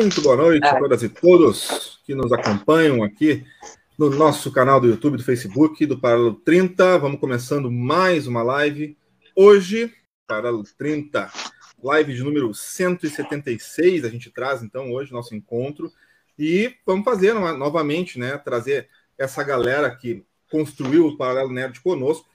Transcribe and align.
Muito 0.00 0.22
boa 0.22 0.34
noite 0.34 0.64
a 0.66 0.78
todas 0.78 1.02
e 1.02 1.10
todos 1.10 2.00
que 2.06 2.14
nos 2.14 2.32
acompanham 2.32 3.02
aqui 3.02 3.44
no 3.98 4.08
nosso 4.08 4.50
canal 4.50 4.80
do 4.80 4.88
YouTube, 4.88 5.18
do 5.18 5.22
Facebook, 5.22 5.84
do 5.84 6.00
Paralelo 6.00 6.36
30. 6.36 6.98
Vamos 6.98 7.20
começando 7.20 7.70
mais 7.70 8.26
uma 8.26 8.42
live. 8.42 8.96
Hoje, 9.36 9.92
Paralelo 10.26 10.64
30, 10.78 11.30
live 11.82 12.14
de 12.14 12.22
número 12.24 12.54
176. 12.54 14.06
A 14.06 14.08
gente 14.08 14.30
traz 14.30 14.62
então 14.62 14.90
hoje 14.90 15.12
nosso 15.12 15.34
encontro 15.34 15.92
e 16.38 16.74
vamos 16.86 17.04
fazer 17.04 17.34
novamente, 17.34 18.18
né? 18.18 18.38
Trazer 18.38 18.88
essa 19.18 19.44
galera 19.44 19.94
que 19.94 20.24
construiu 20.50 21.08
o 21.08 21.16
Paralelo 21.18 21.52
Nerd 21.52 21.78
conosco, 21.82 22.26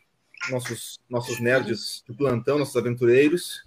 nossos, 0.52 1.00
nossos 1.09 1.39
nerds 1.39 2.03
de 2.07 2.16
plantão, 2.16 2.59
nossos 2.59 2.75
aventureiros. 2.75 3.63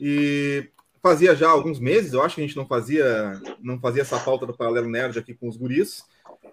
E 0.00 0.68
fazia 1.06 1.36
já 1.36 1.48
alguns 1.48 1.78
meses, 1.78 2.12
eu 2.12 2.20
acho 2.20 2.34
que 2.34 2.40
a 2.40 2.44
gente 2.44 2.56
não 2.56 2.66
fazia, 2.66 3.40
não 3.62 3.78
fazia 3.78 4.02
essa 4.02 4.18
pauta 4.18 4.44
do 4.44 4.56
Paralelo 4.56 4.88
Nerd 4.88 5.16
aqui 5.16 5.34
com 5.34 5.48
os 5.48 5.56
guris. 5.56 6.04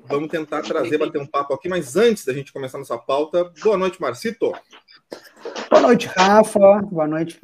Vamos 0.05 0.29
tentar 0.29 0.61
trazer, 0.61 0.99
bater 0.99 1.19
um 1.19 1.25
papo 1.25 1.55
aqui, 1.55 1.67
mas 1.67 1.95
antes 1.95 2.23
da 2.23 2.31
gente 2.33 2.53
começar 2.53 2.77
nossa 2.77 2.95
pauta, 2.95 3.51
boa 3.63 3.75
noite, 3.77 3.99
Marcito. 3.99 4.53
Boa 5.71 5.81
noite, 5.81 6.05
Rafa. 6.05 6.83
Boa 6.83 7.07
noite 7.07 7.39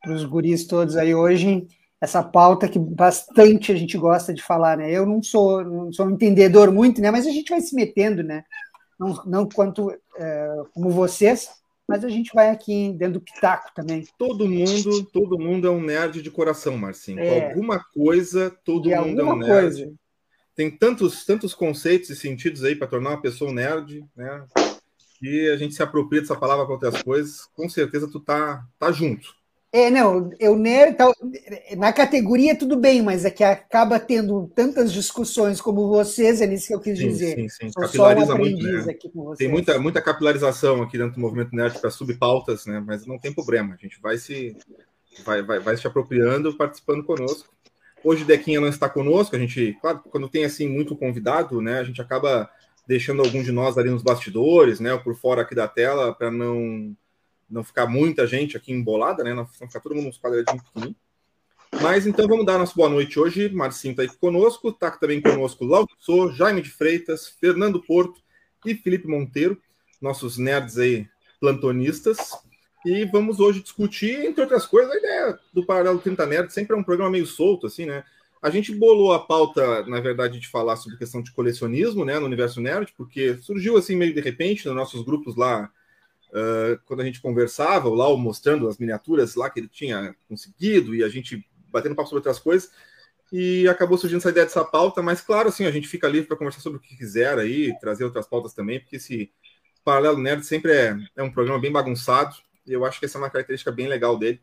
para 0.00 0.14
os 0.14 0.24
guris 0.24 0.66
todos 0.66 0.96
aí 0.96 1.14
hoje. 1.14 1.66
Essa 2.00 2.22
pauta 2.22 2.66
que 2.66 2.78
bastante 2.78 3.70
a 3.70 3.76
gente 3.76 3.98
gosta 3.98 4.32
de 4.32 4.42
falar, 4.42 4.78
né? 4.78 4.90
Eu 4.90 5.04
não 5.04 5.22
sou, 5.22 5.62
não 5.62 5.92
sou 5.92 6.06
um 6.06 6.12
entendedor 6.12 6.72
muito, 6.72 7.02
né? 7.02 7.10
Mas 7.10 7.26
a 7.26 7.30
gente 7.30 7.50
vai 7.50 7.60
se 7.60 7.74
metendo, 7.74 8.22
né? 8.22 8.42
Não, 8.98 9.22
não 9.26 9.46
quanto 9.46 9.90
é, 10.16 10.48
como 10.72 10.88
vocês, 10.88 11.50
mas 11.88 12.04
a 12.04 12.08
gente 12.08 12.30
vai 12.34 12.50
aqui 12.50 12.92
dentro 12.92 13.14
do 13.14 13.20
pitaco 13.20 13.70
também. 13.74 14.06
Todo 14.18 14.48
mundo, 14.48 15.04
todo 15.06 15.38
mundo 15.38 15.66
é 15.66 15.70
um 15.70 15.82
nerd 15.82 16.22
de 16.22 16.30
coração, 16.30 16.76
Marcinho. 16.76 17.20
É. 17.20 17.50
Alguma 17.50 17.82
coisa, 17.82 18.50
todo 18.64 18.88
de 18.88 18.94
mundo 18.94 19.20
é 19.20 19.24
um 19.24 19.36
nerd. 19.36 19.76
Coisa. 19.76 19.94
Tem 20.54 20.70
tantos, 20.70 21.24
tantos 21.24 21.54
conceitos 21.54 22.10
e 22.10 22.16
sentidos 22.16 22.62
aí 22.62 22.76
para 22.76 22.86
tornar 22.86 23.10
uma 23.10 23.22
pessoa 23.22 23.50
um 23.50 23.54
nerd, 23.54 24.04
né? 24.14 24.46
E 25.20 25.48
a 25.50 25.56
gente 25.56 25.74
se 25.74 25.82
apropria 25.82 26.20
dessa 26.20 26.36
palavra 26.36 26.64
para 26.64 26.74
outras 26.74 27.02
coisas. 27.02 27.46
Com 27.54 27.68
certeza 27.68 28.10
tu 28.10 28.20
tá, 28.20 28.66
tá 28.78 28.90
junto. 28.92 29.34
É, 29.74 29.88
não, 29.88 30.30
eu 30.38 30.54
nerd, 30.54 30.98
na 31.78 31.94
categoria 31.94 32.54
tudo 32.54 32.76
bem, 32.76 33.00
mas 33.00 33.24
é 33.24 33.30
que 33.30 33.42
acaba 33.42 33.98
tendo 33.98 34.46
tantas 34.54 34.92
discussões 34.92 35.62
como 35.62 35.88
vocês, 35.88 36.42
é 36.42 36.46
nisso 36.46 36.66
que 36.66 36.74
eu 36.74 36.80
quis 36.80 36.98
sim, 36.98 37.08
dizer. 37.08 37.36
Sim, 37.36 37.48
sim, 37.48 37.72
Sou 37.72 37.82
capilariza 37.82 38.36
muito, 38.36 38.62
né? 38.62 38.94
Tem 39.38 39.48
muita, 39.48 39.78
muita 39.78 40.02
capilarização 40.02 40.82
aqui 40.82 40.98
dentro 40.98 41.14
do 41.14 41.20
movimento 41.20 41.56
nerd 41.56 41.78
para 41.78 41.90
subpautas, 41.90 42.66
né? 42.66 42.84
Mas 42.86 43.06
não 43.06 43.18
tem 43.18 43.32
problema, 43.32 43.74
a 43.74 43.78
gente 43.78 43.98
vai 44.02 44.18
se 44.18 44.54
vai, 45.24 45.42
vai, 45.42 45.58
vai 45.58 45.76
se 45.76 45.86
apropriando, 45.86 46.56
participando 46.56 47.04
conosco. 47.04 47.48
Hoje 48.04 48.24
Dequinha 48.24 48.60
não 48.60 48.68
está 48.68 48.88
conosco, 48.88 49.36
a 49.36 49.38
gente, 49.38 49.76
claro, 49.80 50.02
quando 50.10 50.28
tem 50.28 50.44
assim 50.44 50.68
muito 50.68 50.96
convidado, 50.96 51.62
né, 51.62 51.78
a 51.78 51.84
gente 51.84 52.00
acaba 52.02 52.50
deixando 52.86 53.22
algum 53.22 53.42
de 53.42 53.52
nós 53.52 53.78
ali 53.78 53.90
nos 53.90 54.02
bastidores, 54.02 54.80
né, 54.80 54.92
ou 54.92 55.00
por 55.00 55.14
fora 55.14 55.42
aqui 55.42 55.54
da 55.54 55.68
tela 55.68 56.12
para 56.12 56.30
não 56.30 56.96
não 57.52 57.62
ficar 57.62 57.86
muita 57.86 58.26
gente 58.26 58.56
aqui 58.56 58.72
embolada, 58.72 59.22
né? 59.22 59.34
Não 59.34 59.46
ficar 59.46 59.78
todo 59.80 59.94
mundo 59.94 60.06
nos 60.06 60.18
quadradinhos 60.18 60.62
pequenininhos. 60.62 60.96
Mas 61.80 62.06
então 62.06 62.26
vamos 62.26 62.46
dar 62.46 62.58
nossa 62.58 62.74
boa 62.74 62.88
noite 62.88 63.18
hoje. 63.20 63.48
Marcinho 63.50 63.92
está 63.92 64.02
aqui 64.02 64.16
conosco, 64.16 64.70
está 64.70 64.90
também 64.90 65.20
conosco 65.20 65.64
Lauro 65.64 65.88
Jaime 66.32 66.62
de 66.62 66.70
Freitas, 66.70 67.28
Fernando 67.28 67.82
Porto 67.82 68.20
e 68.64 68.74
Felipe 68.74 69.06
Monteiro, 69.06 69.60
nossos 70.00 70.38
nerds 70.38 70.78
aí 70.78 71.06
plantonistas. 71.40 72.32
E 72.84 73.04
vamos 73.04 73.38
hoje 73.38 73.62
discutir, 73.62 74.24
entre 74.24 74.42
outras 74.42 74.66
coisas, 74.66 74.90
a 74.92 74.98
ideia 74.98 75.38
do 75.52 75.64
Paralelo 75.64 75.98
30 75.98 76.26
Nerds. 76.26 76.54
Sempre 76.54 76.74
é 76.74 76.78
um 76.78 76.82
programa 76.82 77.10
meio 77.10 77.26
solto, 77.26 77.66
assim, 77.66 77.86
né? 77.86 78.02
A 78.40 78.50
gente 78.50 78.74
bolou 78.74 79.12
a 79.12 79.20
pauta, 79.20 79.86
na 79.86 80.00
verdade, 80.00 80.40
de 80.40 80.48
falar 80.48 80.76
sobre 80.76 80.98
questão 80.98 81.22
de 81.22 81.32
colecionismo, 81.32 82.04
né, 82.04 82.18
no 82.18 82.26
universo 82.26 82.60
nerd, 82.60 82.92
porque 82.96 83.36
surgiu 83.38 83.76
assim 83.76 83.94
meio 83.94 84.12
de 84.12 84.20
repente 84.20 84.66
nos 84.66 84.74
nossos 84.74 85.04
grupos 85.04 85.36
lá 85.36 85.70
Uh, 86.32 86.80
quando 86.86 87.00
a 87.00 87.04
gente 87.04 87.20
conversava, 87.20 87.88
o 87.88 87.94
Lau 87.94 88.16
mostrando 88.16 88.66
as 88.66 88.78
miniaturas 88.78 89.34
lá 89.34 89.50
que 89.50 89.60
ele 89.60 89.68
tinha 89.68 90.16
conseguido 90.26 90.94
e 90.94 91.04
a 91.04 91.08
gente 91.08 91.46
batendo 91.70 91.94
papo 91.94 92.08
sobre 92.08 92.20
outras 92.20 92.38
coisas, 92.38 92.70
e 93.30 93.66
acabou 93.68 93.96
surgindo 93.96 94.18
essa 94.18 94.30
ideia 94.30 94.44
dessa 94.44 94.64
pauta, 94.64 95.02
mas 95.02 95.20
claro, 95.20 95.48
assim, 95.48 95.64
a 95.64 95.70
gente 95.70 95.88
fica 95.88 96.08
livre 96.08 96.28
para 96.28 96.36
conversar 96.36 96.60
sobre 96.60 96.78
o 96.78 96.80
que 96.80 96.96
quiser 96.96 97.38
aí, 97.38 97.74
trazer 97.80 98.04
outras 98.04 98.26
pautas 98.26 98.52
também, 98.52 98.80
porque 98.80 98.96
esse 98.96 99.30
Paralelo 99.84 100.18
Nerd 100.18 100.44
sempre 100.44 100.72
é, 100.72 100.96
é 101.16 101.22
um 101.22 101.32
programa 101.32 101.58
bem 101.58 101.72
bagunçado, 101.72 102.36
e 102.66 102.72
eu 102.72 102.84
acho 102.84 102.98
que 102.98 103.06
essa 103.06 103.18
é 103.18 103.20
uma 103.20 103.30
característica 103.30 103.72
bem 103.72 103.88
legal 103.88 104.18
dele. 104.18 104.40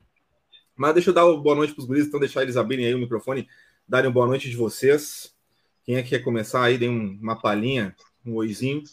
Mas 0.76 0.94
deixa 0.94 1.10
eu 1.10 1.14
dar 1.14 1.26
boa 1.26 1.56
noite 1.56 1.74
para 1.74 1.82
os 1.82 1.88
guris, 1.88 2.08
então 2.08 2.20
deixar 2.20 2.42
eles 2.42 2.58
abrirem 2.58 2.88
aí 2.88 2.96
o 2.96 3.00
microfone, 3.00 3.48
darem 3.88 4.12
boa 4.12 4.26
noite 4.26 4.50
de 4.50 4.56
vocês. 4.56 5.36
Quem 5.84 5.96
é 5.96 6.04
que 6.04 6.10
quer 6.10 6.20
começar 6.20 6.64
aí, 6.64 6.78
dê 6.78 6.88
uma 6.88 7.36
palhinha, 7.40 7.96
um 8.26 8.36
oizinho. 8.36 8.84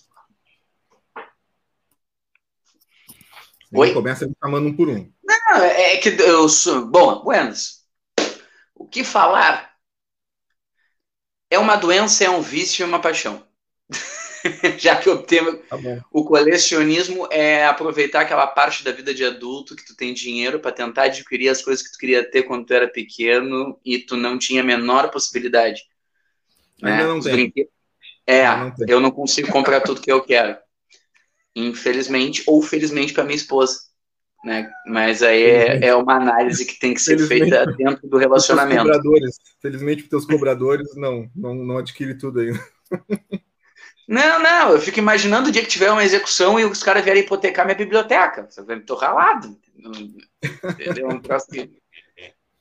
Oi? 3.72 3.92
começa 3.92 4.26
me 4.26 4.34
chamando 4.42 4.68
um 4.68 4.76
por 4.76 4.88
um. 4.88 5.10
Não, 5.24 5.62
é 5.62 5.96
que 5.96 6.08
eu 6.08 6.48
sou. 6.48 6.86
Bom, 6.86 7.22
Buenas. 7.22 7.84
O 8.74 8.86
que 8.86 9.02
falar 9.02 9.72
é 11.50 11.58
uma 11.58 11.76
doença, 11.76 12.24
é 12.24 12.30
um 12.30 12.40
vício 12.40 12.84
e 12.84 12.88
uma 12.88 13.00
paixão. 13.00 13.44
Já 14.78 14.96
que 14.96 15.08
o 15.08 15.22
tema. 15.22 15.56
Tá 15.68 15.76
o 16.12 16.24
colecionismo 16.24 17.26
é 17.30 17.66
aproveitar 17.66 18.20
aquela 18.20 18.46
parte 18.46 18.84
da 18.84 18.92
vida 18.92 19.12
de 19.12 19.24
adulto 19.24 19.74
que 19.74 19.84
tu 19.84 19.96
tem 19.96 20.14
dinheiro 20.14 20.60
para 20.60 20.72
tentar 20.72 21.04
adquirir 21.04 21.48
as 21.48 21.62
coisas 21.62 21.84
que 21.84 21.92
tu 21.92 21.98
queria 21.98 22.28
ter 22.28 22.44
quando 22.44 22.66
tu 22.66 22.72
era 22.72 22.88
pequeno 22.88 23.78
e 23.84 23.98
tu 23.98 24.16
não 24.16 24.38
tinha 24.38 24.62
a 24.62 24.64
menor 24.64 25.10
possibilidade. 25.10 25.82
Ainda 26.82 26.96
né? 26.98 27.04
não 27.04 27.20
tem. 27.20 27.52
É, 28.26 28.46
não 28.46 28.74
eu 28.86 29.00
não 29.00 29.10
consigo 29.10 29.50
comprar 29.50 29.80
tudo 29.80 30.00
que 30.00 30.10
eu 30.10 30.22
quero 30.22 30.56
infelizmente 31.56 32.42
ou 32.46 32.60
felizmente 32.60 33.14
para 33.14 33.24
minha 33.24 33.34
esposa. 33.36 33.80
Né? 34.44 34.70
Mas 34.86 35.22
aí 35.22 35.42
é, 35.42 35.86
é, 35.86 35.94
uma 35.94 36.14
análise 36.14 36.66
que 36.66 36.78
tem 36.78 36.92
que 36.92 37.00
ser 37.00 37.18
feita 37.26 37.66
dentro 37.66 38.06
do 38.06 38.18
relacionamento. 38.18 38.82
Cobradores. 38.82 39.38
Felizmente, 39.60 40.02
os 40.04 40.08
teus 40.08 40.26
cobradores 40.26 40.94
não, 40.94 41.28
não, 41.34 41.54
não 41.54 41.78
adquire 41.78 42.16
tudo 42.16 42.40
ainda. 42.40 42.68
Não, 44.08 44.38
não, 44.40 44.70
eu 44.70 44.80
fico 44.80 45.00
imaginando 45.00 45.48
o 45.48 45.50
dia 45.50 45.62
que 45.62 45.68
tiver 45.68 45.90
uma 45.90 46.04
execução 46.04 46.60
e 46.60 46.64
os 46.64 46.80
caras 46.80 47.02
vierem 47.02 47.24
hipotecar 47.24 47.66
minha 47.66 47.76
biblioteca. 47.76 48.48
Me 48.68 48.78
torrar 48.78 49.10
ralado. 49.10 49.58
Entendeu? 49.76 51.08
Um 51.08 51.18
troço 51.18 51.48
que, 51.48 51.82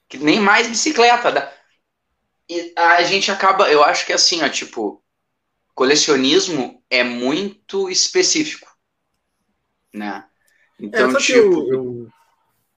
que 0.09 0.17
nem 0.17 0.39
mais 0.39 0.67
bicicleta. 0.67 1.31
Dá. 1.31 1.53
E 2.49 2.73
a 2.75 3.03
gente 3.03 3.29
acaba, 3.29 3.69
eu 3.69 3.84
acho 3.84 4.08
que 4.08 4.11
é 4.11 4.16
assim, 4.16 4.41
ó, 4.41 4.49
tipo, 4.49 5.03
colecionismo 5.75 6.84
é 6.90 7.03
muito 7.03 7.91
específico 7.91 8.74
né? 9.95 10.25
Então, 10.79 11.11
é, 11.11 11.17
tipo... 11.17 11.39
eu, 11.39 11.73
eu, 11.73 12.07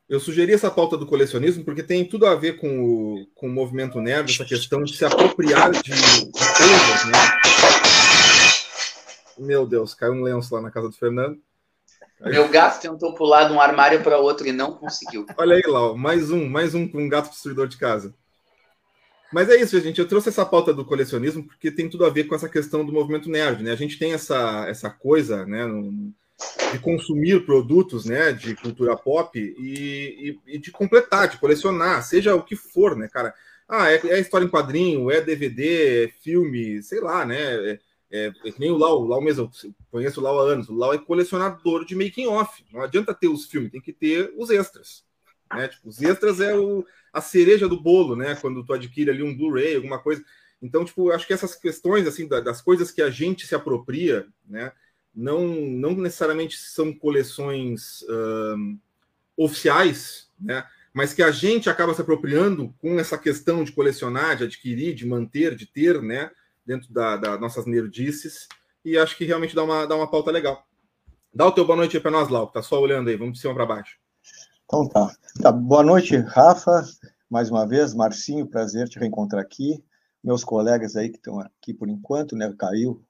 eu, 0.08 0.20
sugeri 0.20 0.52
essa 0.52 0.70
pauta 0.70 0.96
do 0.96 1.06
colecionismo 1.06 1.64
porque 1.64 1.82
tem 1.82 2.04
tudo 2.04 2.26
a 2.26 2.34
ver 2.34 2.58
com 2.58 2.80
o, 2.80 3.26
com 3.34 3.48
o 3.48 3.52
movimento 3.52 4.00
nerd, 4.00 4.32
essa 4.32 4.44
questão 4.44 4.82
de 4.84 4.96
se 4.96 5.04
apropriar 5.04 5.70
de, 5.72 5.82
de 5.82 6.30
coisas, 6.30 7.04
né? 7.06 7.18
Meu 9.38 9.66
Deus, 9.66 9.94
caiu 9.94 10.12
um 10.12 10.22
lenço 10.22 10.54
lá 10.54 10.60
na 10.60 10.70
casa 10.70 10.88
do 10.88 10.96
Fernando. 10.96 11.40
Meu 12.20 12.48
gato 12.48 12.80
tentou 12.80 13.14
pular 13.14 13.44
de 13.44 13.52
um 13.52 13.60
armário 13.60 14.02
para 14.02 14.18
outro 14.18 14.46
e 14.46 14.52
não 14.52 14.72
conseguiu. 14.72 15.24
Olha 15.38 15.56
aí, 15.56 15.62
Lau, 15.66 15.96
mais 15.96 16.30
um, 16.30 16.48
mais 16.48 16.74
um 16.74 16.88
com 16.88 17.02
um 17.02 17.08
gato 17.08 17.30
destruidor 17.30 17.68
de 17.68 17.76
casa. 17.76 18.12
Mas 19.32 19.48
é 19.50 19.56
isso, 19.56 19.78
gente. 19.80 20.00
Eu 20.00 20.08
trouxe 20.08 20.30
essa 20.30 20.44
pauta 20.44 20.72
do 20.72 20.84
colecionismo 20.84 21.44
porque 21.44 21.70
tem 21.70 21.88
tudo 21.88 22.04
a 22.04 22.10
ver 22.10 22.24
com 22.24 22.34
essa 22.34 22.48
questão 22.48 22.84
do 22.84 22.92
movimento 22.92 23.28
nerd, 23.28 23.62
né? 23.62 23.70
A 23.70 23.76
gente 23.76 23.98
tem 23.98 24.12
essa, 24.14 24.66
essa 24.68 24.90
coisa, 24.90 25.44
né? 25.46 25.66
No, 25.66 26.12
de 26.72 26.78
consumir 26.78 27.44
produtos 27.44 28.04
né, 28.04 28.32
de 28.32 28.54
cultura 28.54 28.96
pop 28.96 29.38
e, 29.38 30.38
e, 30.46 30.54
e, 30.54 30.58
de 30.58 30.70
completar, 30.70 31.28
de 31.28 31.38
colecionar, 31.38 32.02
seja 32.02 32.34
o 32.34 32.42
que 32.42 32.54
for, 32.54 32.96
né, 32.96 33.08
cara? 33.08 33.34
Ah, 33.68 33.90
é, 33.90 34.00
é 34.08 34.20
história 34.20 34.44
em 34.44 34.50
quadrinho, 34.50 35.10
é 35.10 35.20
DVD, 35.20 36.04
é 36.04 36.08
filme, 36.08 36.82
sei 36.82 37.00
lá, 37.00 37.24
né? 37.24 37.70
É, 37.70 37.80
É, 38.10 38.32
é 38.44 38.50
que 38.52 38.58
nem 38.58 38.70
o 38.70 38.76
Lau, 38.76 39.02
o 39.02 39.06
Lau 39.06 39.20
mesmo, 39.20 39.50
conheço 39.90 40.20
o 40.20 40.22
Lau 40.22 40.40
há 40.40 40.52
anos. 40.52 40.68
O 40.70 40.74
Lau 40.74 40.94
é 40.94 40.98
colecionador 40.98 41.84
de 41.84 41.94
making 41.94 42.26
off. 42.26 42.64
Não 42.72 42.80
adianta 42.80 43.12
ter 43.12 43.28
os 43.28 43.44
filmes, 43.44 43.70
tem 43.70 43.82
que 43.82 43.92
ter 43.92 44.32
os 44.36 44.48
extras. 44.48 45.04
Né? 45.52 45.68
Tipo, 45.68 45.88
os 45.88 46.00
extras 46.00 46.40
é 46.40 46.56
o, 46.56 46.86
a 47.12 47.20
cereja 47.20 47.68
do 47.68 47.80
bolo, 47.80 48.16
né? 48.16 48.34
Quando 48.36 48.64
tu 48.64 48.72
adquire 48.72 49.10
ali 49.10 49.22
um 49.22 49.36
Blu-ray, 49.36 49.76
alguma 49.76 49.98
coisa. 49.98 50.24
Então, 50.62 50.84
tipo, 50.84 51.10
acho 51.10 51.26
que 51.26 51.32
essas 51.34 51.54
questões 51.54 52.06
assim 52.06 52.26
das 52.26 52.62
coisas 52.62 52.90
que 52.90 53.02
a 53.02 53.10
gente 53.10 53.46
se 53.46 53.54
apropria, 53.54 54.26
né? 54.46 54.72
Não, 55.18 55.48
não 55.48 55.94
necessariamente 55.94 56.56
são 56.56 56.94
coleções 56.94 58.04
um, 58.08 58.78
oficiais, 59.36 60.28
né? 60.40 60.64
Mas 60.94 61.12
que 61.12 61.24
a 61.24 61.32
gente 61.32 61.68
acaba 61.68 61.92
se 61.92 62.00
apropriando 62.00 62.72
com 62.78 63.00
essa 63.00 63.18
questão 63.18 63.64
de 63.64 63.72
colecionar, 63.72 64.36
de 64.36 64.44
adquirir, 64.44 64.94
de 64.94 65.04
manter, 65.04 65.56
de 65.56 65.66
ter, 65.66 66.00
né? 66.00 66.30
Dentro 66.64 66.92
das 66.92 67.20
da 67.20 67.36
nossas 67.36 67.66
nerdices. 67.66 68.46
E 68.84 68.96
acho 68.96 69.16
que 69.16 69.24
realmente 69.24 69.56
dá 69.56 69.64
uma, 69.64 69.86
dá 69.86 69.96
uma 69.96 70.08
pauta 70.08 70.30
legal. 70.30 70.64
Dá 71.34 71.46
o 71.46 71.52
teu 71.52 71.66
boa 71.66 71.76
noite 71.76 71.96
aí 71.96 72.02
para 72.02 72.12
nós, 72.12 72.28
Lau, 72.28 72.46
tá 72.46 72.62
só 72.62 72.80
olhando 72.80 73.08
aí, 73.08 73.16
vamos 73.16 73.34
de 73.34 73.40
cima 73.40 73.54
para 73.54 73.66
baixo. 73.66 73.98
Então 74.66 74.88
tá. 74.88 75.12
tá. 75.42 75.50
Boa 75.50 75.82
noite, 75.82 76.16
Rafa. 76.16 76.86
Mais 77.28 77.50
uma 77.50 77.66
vez, 77.66 77.92
Marcinho, 77.92 78.46
prazer 78.46 78.88
te 78.88 79.00
reencontrar 79.00 79.42
aqui 79.42 79.82
meus 80.22 80.44
colegas 80.44 80.96
aí 80.96 81.08
que 81.08 81.16
estão 81.16 81.40
aqui 81.40 81.72
por 81.74 81.88
enquanto, 81.88 82.36
né? 82.36 82.52
Caiu. 82.56 83.04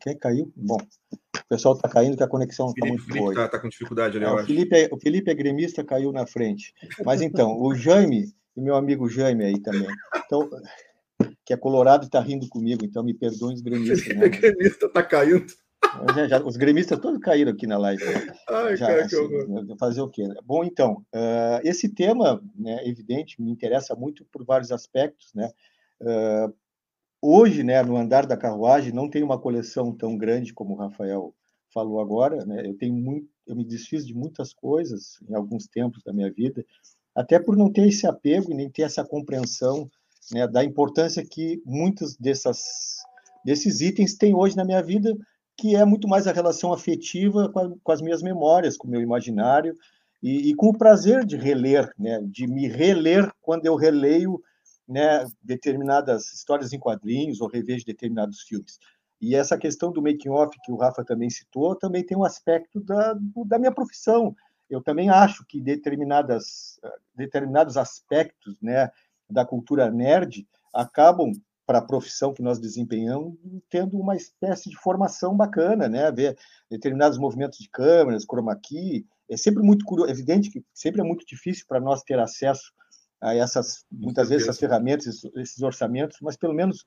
Quem 0.00 0.16
caiu? 0.16 0.52
Bom, 0.56 0.76
o 0.76 1.48
pessoal 1.48 1.74
está 1.74 1.88
caindo 1.88 2.16
que 2.16 2.22
a 2.22 2.28
conexão 2.28 2.68
está 2.68 2.86
muito 2.86 3.06
boa. 3.08 3.32
Está 3.32 3.48
tá 3.48 3.58
com 3.58 3.68
dificuldade 3.68 4.16
ali, 4.16 4.26
é, 4.26 4.30
o, 4.30 4.44
Felipe 4.44 4.76
é, 4.76 4.88
o 4.92 4.98
Felipe 4.98 5.30
é 5.30 5.34
gremista, 5.34 5.84
caiu 5.84 6.12
na 6.12 6.26
frente. 6.26 6.72
Mas 7.04 7.20
então, 7.20 7.60
o 7.60 7.74
Jaime, 7.74 8.32
e 8.56 8.60
meu 8.60 8.76
amigo 8.76 9.08
Jaime 9.08 9.44
aí 9.44 9.60
também. 9.60 9.88
Então, 10.24 10.48
que 11.44 11.52
é 11.52 11.56
colorado 11.56 12.04
e 12.04 12.06
está 12.06 12.20
rindo 12.20 12.48
comigo, 12.48 12.84
então 12.84 13.02
me 13.02 13.14
perdoem 13.14 13.54
os 13.54 13.60
gremistas. 13.60 14.16
Né? 14.16 14.28
gremista 14.28 14.86
está 14.86 15.02
caindo. 15.02 15.46
Já, 16.14 16.26
já, 16.26 16.44
os 16.44 16.56
gremistas 16.56 16.98
todos 16.98 17.20
caíram 17.20 17.52
aqui 17.52 17.66
na 17.66 17.78
live. 17.78 18.04
Né? 18.04 18.34
Ai, 18.48 18.76
já, 18.76 18.86
cara, 18.86 19.04
assim, 19.04 19.76
fazer 19.78 20.00
o 20.00 20.08
quê? 20.08 20.26
Né? 20.26 20.34
Bom, 20.44 20.64
então, 20.64 21.04
uh, 21.14 21.60
esse 21.62 21.88
tema, 21.88 22.42
né, 22.54 22.86
evidente, 22.86 23.40
me 23.40 23.50
interessa 23.50 23.94
muito 23.94 24.24
por 24.26 24.44
vários 24.44 24.72
aspectos, 24.72 25.32
né? 25.34 25.50
Uh, 26.00 26.54
hoje, 27.20 27.62
né, 27.62 27.82
no 27.82 27.96
andar 27.96 28.26
da 28.26 28.36
carruagem, 28.36 28.92
não 28.92 29.08
tem 29.08 29.22
uma 29.22 29.38
coleção 29.38 29.92
tão 29.92 30.16
grande 30.16 30.52
como 30.52 30.74
o 30.74 30.76
Rafael 30.76 31.34
falou 31.72 32.00
agora. 32.00 32.44
Né? 32.44 32.66
Eu 32.66 32.76
tenho 32.76 32.94
muito, 32.94 33.28
eu 33.46 33.56
me 33.56 33.64
desfiz 33.64 34.06
de 34.06 34.14
muitas 34.14 34.52
coisas 34.52 35.18
em 35.28 35.34
alguns 35.34 35.66
tempos 35.66 36.02
da 36.02 36.12
minha 36.12 36.30
vida, 36.30 36.64
até 37.14 37.38
por 37.38 37.56
não 37.56 37.72
ter 37.72 37.88
esse 37.88 38.06
apego 38.06 38.50
e 38.50 38.54
nem 38.54 38.70
ter 38.70 38.82
essa 38.82 39.04
compreensão 39.04 39.90
né, 40.32 40.46
da 40.46 40.64
importância 40.64 41.24
que 41.24 41.62
muitos 41.64 42.16
dessas, 42.16 42.96
desses 43.44 43.80
itens 43.80 44.14
têm 44.14 44.34
hoje 44.34 44.56
na 44.56 44.64
minha 44.64 44.82
vida, 44.82 45.16
que 45.56 45.74
é 45.74 45.84
muito 45.84 46.06
mais 46.08 46.26
a 46.26 46.32
relação 46.32 46.72
afetiva 46.72 47.50
com, 47.50 47.58
a, 47.58 47.72
com 47.82 47.92
as 47.92 48.02
minhas 48.02 48.22
memórias, 48.22 48.76
com 48.76 48.86
o 48.86 48.90
meu 48.90 49.00
imaginário 49.00 49.74
e, 50.22 50.50
e, 50.50 50.54
com 50.54 50.68
o 50.68 50.76
prazer 50.76 51.24
de 51.24 51.36
reler, 51.36 51.90
né, 51.98 52.20
de 52.24 52.46
me 52.46 52.68
reler 52.68 53.30
quando 53.40 53.66
eu 53.66 53.76
releio 53.76 54.40
né, 54.88 55.26
determinadas 55.42 56.32
histórias 56.32 56.72
em 56.72 56.78
quadrinhos 56.78 57.40
ou 57.40 57.48
revejo 57.48 57.84
determinados 57.84 58.42
filmes. 58.42 58.78
E 59.20 59.34
essa 59.34 59.56
questão 59.56 59.90
do 59.90 60.02
making 60.02 60.28
off 60.28 60.56
que 60.62 60.70
o 60.70 60.76
Rafa 60.76 61.04
também 61.04 61.30
citou, 61.30 61.74
também 61.74 62.04
tem 62.04 62.16
um 62.16 62.24
aspecto 62.24 62.80
da, 62.80 63.16
da 63.46 63.58
minha 63.58 63.72
profissão. 63.72 64.34
Eu 64.68 64.82
também 64.82 65.08
acho 65.08 65.44
que 65.46 65.60
determinadas, 65.60 66.78
determinados 67.14 67.76
aspectos 67.76 68.60
né, 68.60 68.90
da 69.28 69.44
cultura 69.44 69.90
nerd 69.90 70.46
acabam 70.74 71.32
para 71.66 71.78
a 71.78 71.82
profissão 71.82 72.32
que 72.32 72.42
nós 72.42 72.60
desempenhamos, 72.60 73.34
tendo 73.68 73.98
uma 73.98 74.14
espécie 74.14 74.70
de 74.70 74.76
formação 74.76 75.36
bacana, 75.36 75.88
né? 75.88 76.12
Ver 76.12 76.38
determinados 76.70 77.18
movimentos 77.18 77.58
de 77.58 77.68
câmeras, 77.68 78.24
chroma 78.24 78.54
key, 78.54 79.04
é 79.28 79.36
sempre 79.36 79.64
muito 79.64 79.84
curioso, 79.84 80.08
é 80.08 80.12
evidente 80.12 80.48
que 80.48 80.64
sempre 80.72 81.00
é 81.00 81.04
muito 81.04 81.26
difícil 81.26 81.64
para 81.66 81.80
nós 81.80 82.02
ter 82.04 82.20
acesso 82.20 82.72
a 83.20 83.34
essas, 83.34 83.84
muitas 83.90 84.28
vezes, 84.28 84.46
essas 84.46 84.58
ferramentas, 84.58 85.24
esses 85.36 85.62
orçamentos, 85.62 86.18
mas 86.20 86.36
pelo 86.36 86.54
menos 86.54 86.86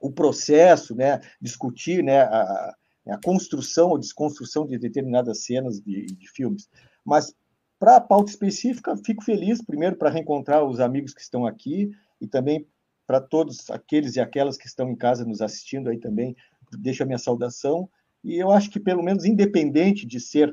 o 0.00 0.10
processo, 0.10 0.94
né, 0.94 1.20
discutir 1.40 2.02
né, 2.02 2.20
a, 2.20 2.74
a 3.08 3.18
construção 3.24 3.90
ou 3.90 3.98
desconstrução 3.98 4.66
de 4.66 4.78
determinadas 4.78 5.44
cenas 5.44 5.80
de, 5.80 6.06
de 6.06 6.30
filmes. 6.30 6.68
Mas, 7.04 7.34
para 7.78 7.96
a 7.96 8.00
pauta 8.00 8.30
específica, 8.30 8.96
fico 9.04 9.24
feliz, 9.24 9.62
primeiro, 9.62 9.96
para 9.96 10.10
reencontrar 10.10 10.64
os 10.64 10.80
amigos 10.80 11.14
que 11.14 11.20
estão 11.20 11.46
aqui 11.46 11.90
e 12.20 12.26
também 12.26 12.66
para 13.06 13.20
todos 13.20 13.70
aqueles 13.70 14.16
e 14.16 14.20
aquelas 14.20 14.56
que 14.56 14.66
estão 14.66 14.90
em 14.90 14.96
casa 14.96 15.24
nos 15.24 15.40
assistindo 15.40 15.88
aí 15.88 15.98
também, 15.98 16.34
deixo 16.72 17.02
a 17.02 17.06
minha 17.06 17.18
saudação. 17.18 17.88
E 18.24 18.36
eu 18.36 18.50
acho 18.50 18.70
que, 18.70 18.80
pelo 18.80 19.02
menos, 19.02 19.24
independente 19.24 20.04
de 20.04 20.18
ser 20.18 20.52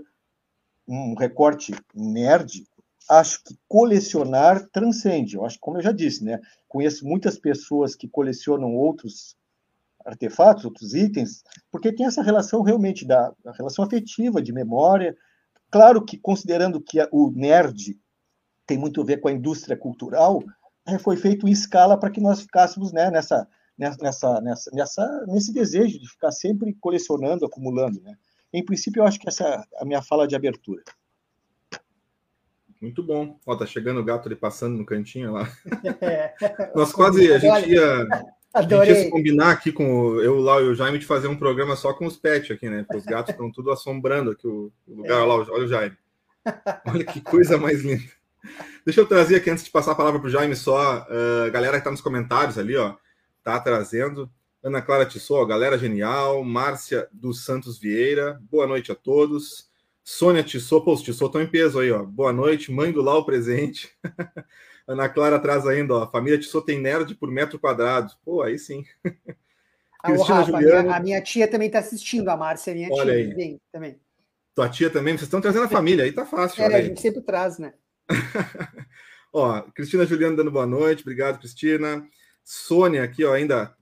um 0.88 1.16
recorte 1.16 1.74
nerd, 1.96 2.68
acho 3.10 3.44
que 3.44 3.58
colecionar 3.68 4.68
transcende. 4.70 5.36
Eu 5.36 5.46
acho, 5.46 5.60
como 5.60 5.78
eu 5.78 5.82
já 5.82 5.92
disse, 5.92 6.24
né? 6.24 6.40
Conheço 6.68 7.06
muitas 7.06 7.38
pessoas 7.38 7.96
que 7.96 8.08
colecionam 8.08 8.76
outros 8.76 9.36
artefatos, 10.06 10.66
outros 10.66 10.94
itens, 10.94 11.44
porque 11.72 11.94
tem 11.94 12.06
essa 12.06 12.22
relação 12.22 12.62
realmente 12.62 13.06
da 13.06 13.34
relação 13.56 13.86
afetiva, 13.86 14.42
de 14.42 14.52
memória. 14.52 15.16
Claro 15.72 16.04
que 16.04 16.18
considerando 16.18 16.82
que 16.82 17.00
o 17.12 17.32
nerd 17.32 17.98
tem 18.66 18.78
muito 18.78 19.02
a 19.02 19.06
ver 19.06 19.18
com 19.20 19.28
a 19.28 19.32
indústria 19.32 19.78
cultural, 19.78 20.44
é, 20.86 20.98
foi 20.98 21.16
feito 21.16 21.48
em 21.48 21.52
escala 21.52 21.98
para 21.98 22.10
que 22.10 22.20
nós 22.20 22.42
ficássemos 22.42 22.92
né, 22.92 23.10
nessa, 23.10 23.48
nessa, 23.78 24.42
nessa, 24.42 24.72
nessa, 24.72 25.26
nesse 25.28 25.54
desejo 25.54 26.00
de 26.00 26.10
ficar 26.10 26.32
sempre 26.32 26.74
colecionando, 26.80 27.46
acumulando. 27.46 28.02
Né? 28.02 28.16
Em 28.52 28.64
princípio, 28.64 29.02
eu 29.02 29.06
acho 29.06 29.20
que 29.20 29.28
essa 29.28 29.46
é 29.46 29.82
a 29.82 29.86
minha 29.86 30.02
fala 30.02 30.28
de 30.28 30.36
abertura. 30.36 30.84
Muito 32.84 33.02
bom. 33.02 33.40
Ó, 33.46 33.56
tá 33.56 33.66
chegando 33.66 34.02
o 34.02 34.04
gato 34.04 34.28
ali 34.28 34.36
passando 34.36 34.78
no 34.78 34.86
cantinho 34.86 35.32
lá. 35.32 35.50
É. 36.02 36.34
Nós 36.76 36.92
quase, 36.92 37.32
a 37.32 37.40
gente 37.40 37.70
ia, 37.70 38.08
a 38.54 38.62
gente 38.62 38.74
ia 38.74 38.96
se 38.96 39.10
combinar 39.10 39.52
aqui 39.52 39.72
com 39.72 40.20
eu, 40.20 40.36
o 40.36 40.42
Lau 40.42 40.62
e 40.62 40.68
o 40.68 40.76
Jaime 40.76 41.00
de 41.00 41.06
fazer 41.06 41.30
um 41.30 41.38
programa 41.38 41.78
só 41.78 41.94
com 41.94 42.06
os 42.06 42.18
pets 42.18 42.52
aqui, 42.52 42.70
né? 42.70 42.84
Porque 42.84 42.98
os 42.98 43.06
gatos 43.06 43.32
estão 43.32 43.50
tudo 43.50 43.72
assombrando 43.72 44.32
aqui 44.32 44.46
o, 44.46 44.70
lugar. 44.86 45.22
É. 45.22 45.22
Olha, 45.22 45.50
olha 45.50 45.64
o 45.64 45.68
Jaime. 45.68 45.98
Olha 46.86 47.06
que 47.06 47.22
coisa 47.22 47.58
mais 47.58 47.84
linda. 47.84 48.04
Deixa 48.86 49.00
eu 49.00 49.06
trazer 49.06 49.38
aqui, 49.38 49.50
antes 49.50 49.64
de 49.64 49.72
passar 49.72 49.94
a 49.94 49.96
palavra 49.96 50.20
para 50.20 50.28
o 50.28 50.32
Jaime, 50.32 50.54
só 50.54 51.08
uh, 51.10 51.44
a 51.46 51.50
galera 51.50 51.78
que 51.78 51.80
está 51.80 51.92
nos 51.92 52.02
comentários 52.02 52.58
ali, 52.58 52.76
ó, 52.76 52.96
tá 53.42 53.58
trazendo. 53.62 54.30
Ana 54.62 54.82
Clara 54.82 55.06
Tissot, 55.06 55.48
galera 55.48 55.78
genial. 55.78 56.44
Márcia 56.44 57.08
dos 57.14 57.46
Santos 57.46 57.80
Vieira, 57.80 58.42
boa 58.52 58.68
noite 58.68 58.92
a 58.92 58.96
todos. 58.96 59.72
Sônia 60.04 60.44
Tissot, 60.44 60.84
pô, 60.84 60.94
os 60.94 61.02
Tissot 61.02 61.28
estão 61.28 61.42
em 61.42 61.48
peso 61.48 61.80
aí, 61.80 61.92
ó. 61.92 62.04
Boa 62.04 62.34
noite, 62.34 62.72
mãe 62.72 62.92
do 62.92 63.02
Lau 63.02 63.26
presente. 63.26 63.90
Ana 64.86 65.08
Clara 65.08 65.40
traz 65.40 65.66
ainda, 65.66 65.94
ó. 65.94 66.12
Família 66.12 66.38
Tissot 66.38 66.66
tem 66.66 66.80
nerd 66.80 67.16
por 67.16 67.32
metro 67.32 67.58
quadrado. 67.58 68.12
Pô, 68.24 68.42
aí 68.42 68.60
sim. 68.60 68.84
Ah, 70.06 70.12
Cristina 70.12 70.40
Rafa, 70.40 70.52
Juliano. 70.52 70.80
A 70.80 70.84
minha, 70.84 70.96
a 70.98 71.00
minha 71.00 71.22
tia 71.22 71.48
também 71.48 71.68
está 71.68 71.80
assistindo, 71.80 72.28
a 72.28 72.36
Márcia, 72.36 72.74
minha 72.74 72.90
Olha 72.92 73.14
tia 73.14 73.24
aí. 73.24 73.34
Vem, 73.34 73.62
também. 73.72 73.98
Tua 74.54 74.68
tia 74.68 74.90
também? 74.90 75.14
Vocês 75.14 75.24
estão 75.24 75.40
trazendo 75.40 75.64
a 75.64 75.70
família, 75.70 76.04
aí 76.04 76.12
tá 76.12 76.26
fácil. 76.26 76.62
É, 76.62 76.76
a 76.76 76.82
gente 76.82 77.00
sempre 77.00 77.22
traz, 77.22 77.58
né? 77.58 77.74
ó, 79.32 79.62
Cristina 79.74 80.06
Juliano 80.06 80.36
dando 80.36 80.52
boa 80.52 80.68
noite, 80.68 81.04
obrigado, 81.04 81.40
Cristina. 81.40 82.06
Sônia 82.44 83.02
aqui, 83.02 83.24
ó, 83.24 83.32
ainda, 83.32 83.74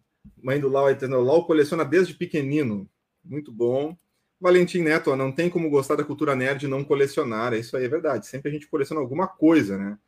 mãe 0.43 0.59
do 0.59 0.69
Lau, 0.69 0.85
o 0.85 1.21
Lau 1.21 1.47
coleciona 1.47 1.83
desde 1.83 2.13
pequenino. 2.13 2.87
Muito 3.25 3.51
bom. 3.51 3.97
Valentim 4.41 4.81
Neto, 4.81 5.11
ó, 5.11 5.15
não 5.15 5.31
tem 5.31 5.47
como 5.47 5.69
gostar 5.69 5.95
da 5.95 6.03
cultura 6.03 6.35
nerd 6.35 6.65
e 6.65 6.67
não 6.67 6.83
colecionar. 6.83 7.53
É 7.53 7.59
isso 7.59 7.77
aí, 7.77 7.85
é 7.85 7.87
verdade. 7.87 8.25
Sempre 8.25 8.49
a 8.49 8.51
gente 8.51 8.67
coleciona 8.67 8.99
alguma 8.99 9.27
coisa, 9.27 9.77
né? 9.77 9.99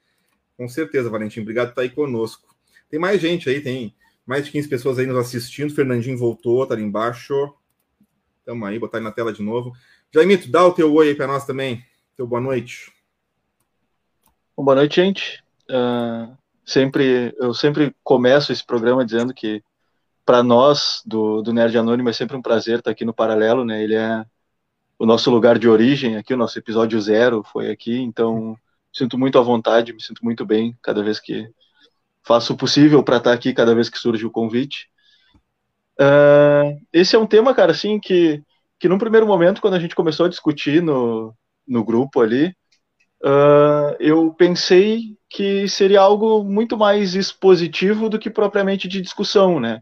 Com 0.58 0.68
certeza, 0.68 1.08
Valentim. 1.08 1.42
Obrigado 1.42 1.68
por 1.68 1.72
estar 1.74 1.82
aí 1.84 1.90
conosco. 1.92 2.56
Tem 2.90 3.00
mais 3.00 3.22
gente 3.22 3.48
aí, 3.48 3.62
tem 3.62 3.96
mais 4.26 4.44
de 4.44 4.52
15 4.52 4.68
pessoas 4.68 4.98
aí 4.98 5.06
nos 5.06 5.18
assistindo. 5.18 5.74
Fernandinho 5.76 6.18
voltou, 6.18 6.66
tá 6.66 6.74
ali 6.74 6.82
embaixo. 6.82 7.54
Tamo 8.44 8.66
aí, 8.66 8.80
botar 8.80 8.98
aí 8.98 9.04
na 9.04 9.12
tela 9.12 9.32
de 9.32 9.44
novo. 9.44 9.72
Jaimito, 10.12 10.50
dá 10.50 10.66
o 10.66 10.74
teu 10.74 10.92
oi 10.92 11.10
aí 11.10 11.16
para 11.16 11.28
nós 11.28 11.46
também. 11.46 11.86
Teu 12.18 12.26
boa 12.26 12.42
noite. 12.42 12.92
Bom, 14.58 14.64
boa 14.64 14.76
noite, 14.76 14.96
gente. 14.96 15.44
Uh, 15.70 16.36
sempre, 16.66 17.36
eu 17.38 17.54
sempre 17.54 17.96
começo 18.04 18.52
esse 18.52 18.66
programa 18.66 19.06
dizendo 19.06 19.32
que 19.32 19.64
para 20.26 20.44
nós 20.44 21.02
do, 21.06 21.42
do 21.42 21.54
Nerd 21.54 21.78
Anônimo 21.78 22.10
é 22.10 22.14
sempre 22.14 22.36
um 22.36 22.42
prazer 22.42 22.80
estar 22.80 22.92
aqui 22.92 23.06
no 23.06 23.14
Paralelo, 23.14 23.66
né? 23.66 23.84
Ele 23.84 23.96
é 23.96 24.26
o 24.98 25.06
nosso 25.06 25.30
lugar 25.30 25.60
de 25.60 25.68
origem 25.68 26.16
aqui, 26.16 26.34
o 26.34 26.38
nosso 26.38 26.58
episódio 26.58 27.00
zero 27.02 27.44
foi 27.44 27.70
aqui, 27.70 27.98
então 28.00 28.52
me 28.52 28.58
sinto 28.94 29.18
muito 29.18 29.38
à 29.38 29.42
vontade, 29.42 29.94
me 29.94 30.02
sinto 30.02 30.24
muito 30.24 30.46
bem 30.46 30.78
cada 30.82 31.04
vez 31.04 31.20
que 31.20 31.50
faço 32.24 32.54
o 32.54 32.58
possível 32.58 33.04
para 33.04 33.18
estar 33.18 33.34
aqui, 33.34 33.54
cada 33.54 33.76
vez 33.76 33.90
que 33.90 33.98
surge 34.00 34.26
o 34.26 34.32
convite. 34.32 34.90
Uh, 36.00 36.80
esse 36.92 37.16
é 37.16 37.20
um 37.20 37.28
tema, 37.28 37.54
cara, 37.54 37.72
assim, 37.72 38.00
que, 38.00 38.42
que 38.80 38.88
num 38.88 38.98
primeiro 38.98 39.28
momento, 39.28 39.62
quando 39.62 39.76
a 39.76 39.80
gente 39.80 39.96
começou 39.96 40.26
a 40.26 40.30
discutir 40.30 40.82
no, 40.82 41.36
no 41.68 41.84
grupo 41.84 42.22
ali, 42.22 42.56
uh, 43.24 43.96
eu 44.00 44.34
pensei 44.34 45.18
que 45.30 45.68
seria 45.68 46.02
algo 46.02 46.44
muito 46.44 46.78
mais 46.78 47.16
expositivo 47.16 48.10
do 48.10 48.20
que 48.20 48.30
propriamente 48.30 48.88
de 48.88 49.02
discussão, 49.02 49.60
né? 49.60 49.82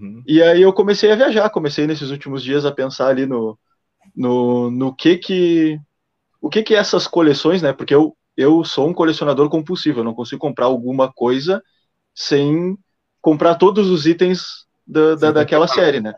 Uhum. 0.00 0.22
E 0.26 0.42
aí 0.42 0.62
eu 0.62 0.72
comecei 0.72 1.10
a 1.10 1.16
viajar, 1.16 1.50
comecei 1.50 1.86
nesses 1.86 2.10
últimos 2.10 2.42
dias 2.42 2.64
a 2.64 2.72
pensar 2.72 3.08
ali 3.08 3.26
no, 3.26 3.58
no, 4.14 4.70
no 4.70 4.94
que 4.94 5.18
que 5.18 5.80
o 6.40 6.48
que 6.48 6.62
que 6.62 6.74
essas 6.74 7.06
coleções, 7.06 7.62
né? 7.62 7.72
Porque 7.72 7.94
eu, 7.94 8.16
eu 8.36 8.64
sou 8.64 8.88
um 8.88 8.94
colecionador 8.94 9.48
compulsivo, 9.48 10.00
eu 10.00 10.04
não 10.04 10.14
consigo 10.14 10.40
comprar 10.40 10.66
alguma 10.66 11.12
coisa 11.12 11.62
sem 12.14 12.76
comprar 13.20 13.54
todos 13.54 13.88
os 13.88 14.06
itens 14.06 14.66
da, 14.86 15.14
da 15.14 15.32
daquela 15.32 15.68
série, 15.68 16.00
né? 16.00 16.14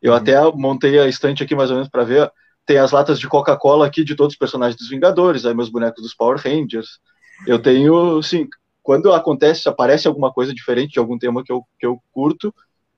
Eu 0.00 0.12
uhum. 0.12 0.18
até 0.18 0.40
montei 0.52 0.98
a 0.98 1.08
estante 1.08 1.42
aqui 1.42 1.54
mais 1.54 1.70
ou 1.70 1.76
menos 1.76 1.90
para 1.90 2.04
ver. 2.04 2.30
Tem 2.66 2.78
as 2.78 2.92
latas 2.92 3.18
de 3.18 3.28
Coca-Cola 3.28 3.86
aqui 3.86 4.04
de 4.04 4.14
todos 4.14 4.34
os 4.34 4.38
personagens 4.38 4.76
dos 4.76 4.88
Vingadores, 4.88 5.44
aí 5.44 5.54
meus 5.54 5.68
bonecos 5.68 6.02
dos 6.02 6.14
Power 6.14 6.38
Rangers. 6.38 6.98
Eu 7.46 7.58
tenho, 7.58 8.22
sim, 8.22 8.48
quando 8.82 9.12
acontece, 9.12 9.68
aparece 9.68 10.06
alguma 10.06 10.32
coisa 10.32 10.54
diferente 10.54 10.92
de 10.92 10.98
algum 10.98 11.18
tema 11.18 11.42
que 11.42 11.50
eu, 11.50 11.62
que 11.78 11.86
eu 11.86 11.98
curto, 12.12 12.54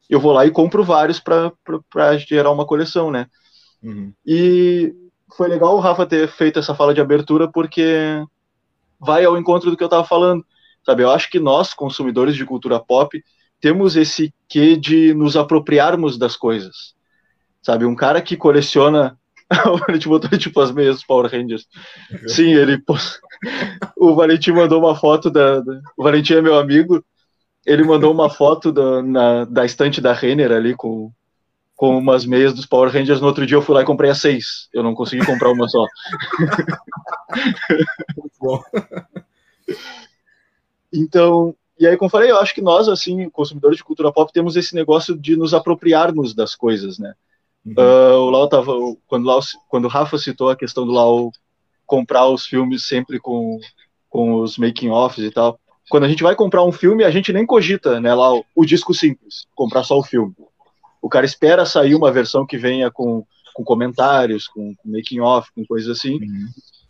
eu 0.08 0.20
vou 0.20 0.32
lá 0.32 0.46
e 0.46 0.50
compro 0.50 0.84
vários 0.84 1.20
para 1.20 2.18
gerar 2.18 2.50
uma 2.50 2.66
coleção, 2.66 3.10
né? 3.10 3.26
Uhum. 3.82 4.12
E 4.24 4.94
foi 5.36 5.48
legal 5.48 5.74
o 5.76 5.80
Rafa 5.80 6.06
ter 6.06 6.28
feito 6.28 6.58
essa 6.58 6.74
fala 6.74 6.94
de 6.94 7.00
abertura, 7.00 7.50
porque 7.50 8.22
vai 8.98 9.24
ao 9.24 9.36
encontro 9.36 9.70
do 9.70 9.76
que 9.76 9.82
eu 9.82 9.86
estava 9.86 10.04
falando. 10.04 10.44
Sabe, 10.84 11.02
eu 11.02 11.10
acho 11.10 11.28
que 11.28 11.40
nós, 11.40 11.74
consumidores 11.74 12.36
de 12.36 12.44
cultura 12.44 12.78
pop, 12.78 13.22
temos 13.60 13.96
esse 13.96 14.32
quê 14.48 14.76
de 14.76 15.12
nos 15.14 15.36
apropriarmos 15.36 16.16
das 16.16 16.36
coisas. 16.36 16.94
Sabe, 17.62 17.84
um 17.84 17.96
cara 17.96 18.22
que 18.22 18.36
coleciona. 18.36 19.18
a 19.88 19.92
gente 19.92 20.08
botou 20.08 20.30
tipo 20.38 20.60
as 20.60 20.70
meias 20.70 20.96
dos 20.96 21.04
Power 21.04 21.30
Rangers. 21.30 21.66
Sim, 22.28 22.54
ele. 22.54 22.82
o 23.96 24.14
Valentim 24.14 24.52
mandou 24.52 24.78
uma 24.78 24.94
foto 24.94 25.30
da. 25.30 25.62
O 25.96 26.02
Valentim 26.02 26.34
é 26.34 26.42
meu 26.42 26.56
amigo. 26.58 27.04
Ele 27.66 27.82
mandou 27.82 28.12
uma 28.12 28.30
foto 28.30 28.70
da, 28.70 29.02
na, 29.02 29.44
da 29.44 29.64
estante 29.64 30.00
da 30.00 30.12
Renner 30.12 30.52
ali 30.52 30.74
com, 30.74 31.10
com 31.74 31.98
umas 31.98 32.24
meias 32.24 32.54
dos 32.54 32.64
Power 32.64 32.90
Rangers. 32.90 33.20
No 33.20 33.26
outro 33.26 33.44
dia 33.44 33.56
eu 33.56 33.62
fui 33.62 33.74
lá 33.74 33.82
e 33.82 33.86
comprei 33.86 34.10
as 34.10 34.18
seis. 34.18 34.68
Eu 34.72 34.82
não 34.84 34.94
consegui 34.94 35.26
comprar 35.26 35.50
uma 35.50 35.68
só. 35.68 35.84
Muito 38.16 38.36
bom. 38.40 38.62
Então, 40.92 41.54
e 41.78 41.86
aí, 41.86 41.96
como 41.96 42.06
eu 42.06 42.10
falei, 42.10 42.30
eu 42.30 42.38
acho 42.38 42.54
que 42.54 42.62
nós, 42.62 42.88
assim, 42.88 43.28
consumidores 43.28 43.76
de 43.76 43.84
cultura 43.84 44.10
pop, 44.10 44.32
temos 44.32 44.56
esse 44.56 44.74
negócio 44.74 45.16
de 45.16 45.36
nos 45.36 45.52
apropriarmos 45.52 46.34
das 46.34 46.54
coisas, 46.54 46.98
né? 46.98 47.14
Uhum. 47.64 47.74
Uh, 47.76 48.18
o 48.20 48.30
Lau 48.30 48.48
tava, 48.48 48.72
quando, 49.06 49.26
Lau, 49.26 49.40
quando 49.68 49.84
o 49.86 49.88
Rafa 49.88 50.16
citou 50.16 50.48
a 50.48 50.56
questão 50.56 50.86
do 50.86 50.92
Lau 50.92 51.30
comprar 51.84 52.26
os 52.28 52.46
filmes 52.46 52.84
sempre 52.84 53.18
com, 53.18 53.58
com 54.08 54.40
os 54.40 54.56
making-offs 54.56 55.24
e 55.24 55.30
tal, 55.30 55.58
quando 55.88 56.04
a 56.04 56.08
gente 56.08 56.22
vai 56.22 56.34
comprar 56.34 56.64
um 56.64 56.72
filme, 56.72 57.04
a 57.04 57.10
gente 57.10 57.32
nem 57.32 57.46
cogita, 57.46 58.00
né, 58.00 58.12
lá 58.12 58.32
o, 58.54 58.64
disco 58.64 58.92
simples, 58.92 59.46
comprar 59.54 59.84
só 59.84 59.98
o 59.98 60.02
filme. 60.02 60.34
O 61.00 61.08
cara 61.08 61.24
espera 61.24 61.64
sair 61.64 61.94
uma 61.94 62.10
versão 62.10 62.46
que 62.46 62.58
venha 62.58 62.90
com, 62.90 63.24
com 63.54 63.62
comentários, 63.62 64.48
com, 64.48 64.74
com 64.74 64.90
making 64.90 65.20
off, 65.20 65.48
com 65.54 65.64
coisas 65.64 65.96
assim, 65.96 66.14
uhum. 66.14 66.48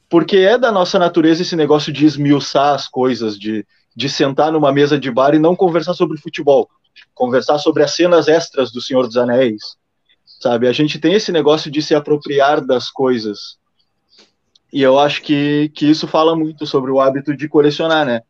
porque 0.08 0.38
é 0.38 0.56
da 0.56 0.72
nossa 0.72 0.98
natureza 0.98 1.42
esse 1.42 1.54
negócio 1.54 1.92
de 1.92 2.06
esmiuçar 2.06 2.74
as 2.74 2.88
coisas, 2.88 3.38
de, 3.38 3.66
de 3.94 4.08
sentar 4.08 4.50
numa 4.50 4.72
mesa 4.72 4.98
de 4.98 5.10
bar 5.10 5.34
e 5.34 5.38
não 5.38 5.54
conversar 5.54 5.92
sobre 5.92 6.18
futebol, 6.18 6.68
conversar 7.14 7.58
sobre 7.58 7.82
as 7.82 7.94
cenas 7.94 8.28
extras 8.28 8.72
do 8.72 8.80
Senhor 8.80 9.06
dos 9.06 9.18
Anéis, 9.18 9.76
sabe? 10.40 10.66
A 10.66 10.72
gente 10.72 10.98
tem 10.98 11.12
esse 11.12 11.30
negócio 11.30 11.70
de 11.70 11.82
se 11.82 11.94
apropriar 11.94 12.64
das 12.64 12.90
coisas. 12.90 13.58
E 14.72 14.80
eu 14.80 14.98
acho 14.98 15.22
que, 15.22 15.70
que 15.74 15.86
isso 15.86 16.06
fala 16.06 16.34
muito 16.34 16.66
sobre 16.66 16.90
o 16.90 17.00
hábito 17.00 17.36
de 17.36 17.48
colecionar, 17.48 18.06
né? 18.06 18.22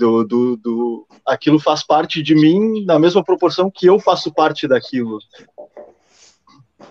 Do, 0.00 0.24
do, 0.24 0.56
do, 0.56 1.06
aquilo 1.26 1.60
faz 1.60 1.82
parte 1.82 2.22
de 2.22 2.34
mim 2.34 2.86
na 2.86 2.98
mesma 2.98 3.22
proporção 3.22 3.70
que 3.70 3.86
eu 3.86 4.00
faço 4.00 4.32
parte 4.32 4.66
daquilo. 4.66 5.18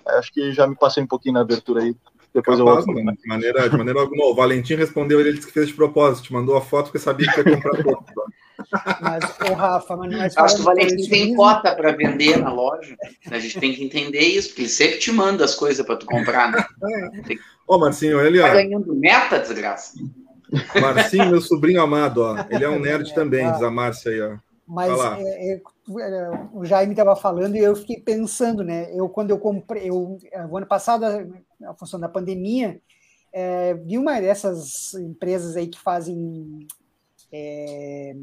Acho 0.06 0.32
que 0.32 0.52
já 0.52 0.68
me 0.68 0.76
passei 0.76 1.02
um 1.02 1.08
pouquinho 1.08 1.34
na 1.34 1.42
abertura 1.42 1.82
aí. 1.82 1.96
Depois 2.32 2.60
Capaz, 2.60 2.86
eu 2.86 2.94
mano, 2.94 3.18
de 3.18 3.28
maneira, 3.28 3.68
de 3.68 3.76
maneira 3.76 4.00
alguma. 4.00 4.26
O 4.26 4.36
Valentim 4.36 4.76
respondeu, 4.76 5.20
ele 5.20 5.34
disse 5.34 5.48
que 5.48 5.54
fez 5.54 5.70
de 5.70 5.74
propósito, 5.74 6.26
te 6.26 6.34
mandou 6.34 6.56
a 6.56 6.62
foto 6.62 6.86
porque 6.86 7.00
sabia 7.00 7.32
que 7.32 7.40
ia 7.40 7.56
comprar 7.56 7.84
todo. 7.84 8.06
Mas, 9.02 9.24
o 9.50 9.54
Rafa, 9.54 9.98
mas, 9.98 10.12
mas 10.16 10.38
Acho 10.38 10.56
que 10.58 10.62
o 10.62 10.66
Valentim 10.66 11.10
tem 11.10 11.36
cota 11.36 11.76
para 11.76 11.94
vender 11.94 12.38
na 12.38 12.54
loja. 12.54 12.96
A 13.32 13.40
gente 13.40 13.60
tem 13.60 13.74
que 13.74 13.84
entender 13.84 14.20
isso, 14.20 14.50
porque 14.50 14.62
ele 14.62 14.70
sempre 14.70 15.00
te 15.00 15.12
manda 15.12 15.44
as 15.44 15.56
coisas 15.56 15.84
para 15.84 15.96
tu 15.96 16.06
comprar. 16.06 16.52
Né? 16.52 16.64
Ô, 17.66 17.80
Marcinho, 17.80 18.22
ele. 18.22 18.40
Tá 18.40 18.50
ganhando 18.50 18.94
meta, 18.96 19.40
desgraça. 19.40 19.98
Marcinho, 20.82 21.30
meu 21.30 21.42
sobrinho 21.42 21.82
amado, 21.82 22.22
ó. 22.22 22.46
Ele 22.50 22.64
é 22.64 22.70
um 22.70 22.80
nerd 22.80 23.14
também, 23.14 23.52
diz 23.52 23.62
a 23.62 23.72
Márcia 23.72 24.12
aí, 24.12 24.22
ó. 24.22 24.38
Mas 24.68 24.92
é, 25.20 25.54
é, 25.54 25.62
o 26.54 26.64
Jaime 26.64 26.94
estava 26.94 27.16
falando 27.16 27.56
e 27.56 27.60
eu 27.60 27.76
fiquei 27.76 28.00
pensando, 28.00 28.64
né? 28.64 28.88
Eu, 28.94 29.10
quando 29.10 29.32
eu 29.32 29.40
comprei, 29.40 29.90
eu, 29.90 30.20
o 30.50 30.58
ano 30.58 30.68
passado, 30.68 31.06
a 31.06 31.74
função 31.74 32.00
da 32.00 32.08
pandemia, 32.08 32.80
é, 33.34 33.74
vi 33.74 33.98
uma 33.98 34.22
dessas 34.22 34.94
empresas 34.94 35.56
aí 35.56 35.68
que 35.68 35.80
fazem 35.80 36.68
é, 37.32 38.16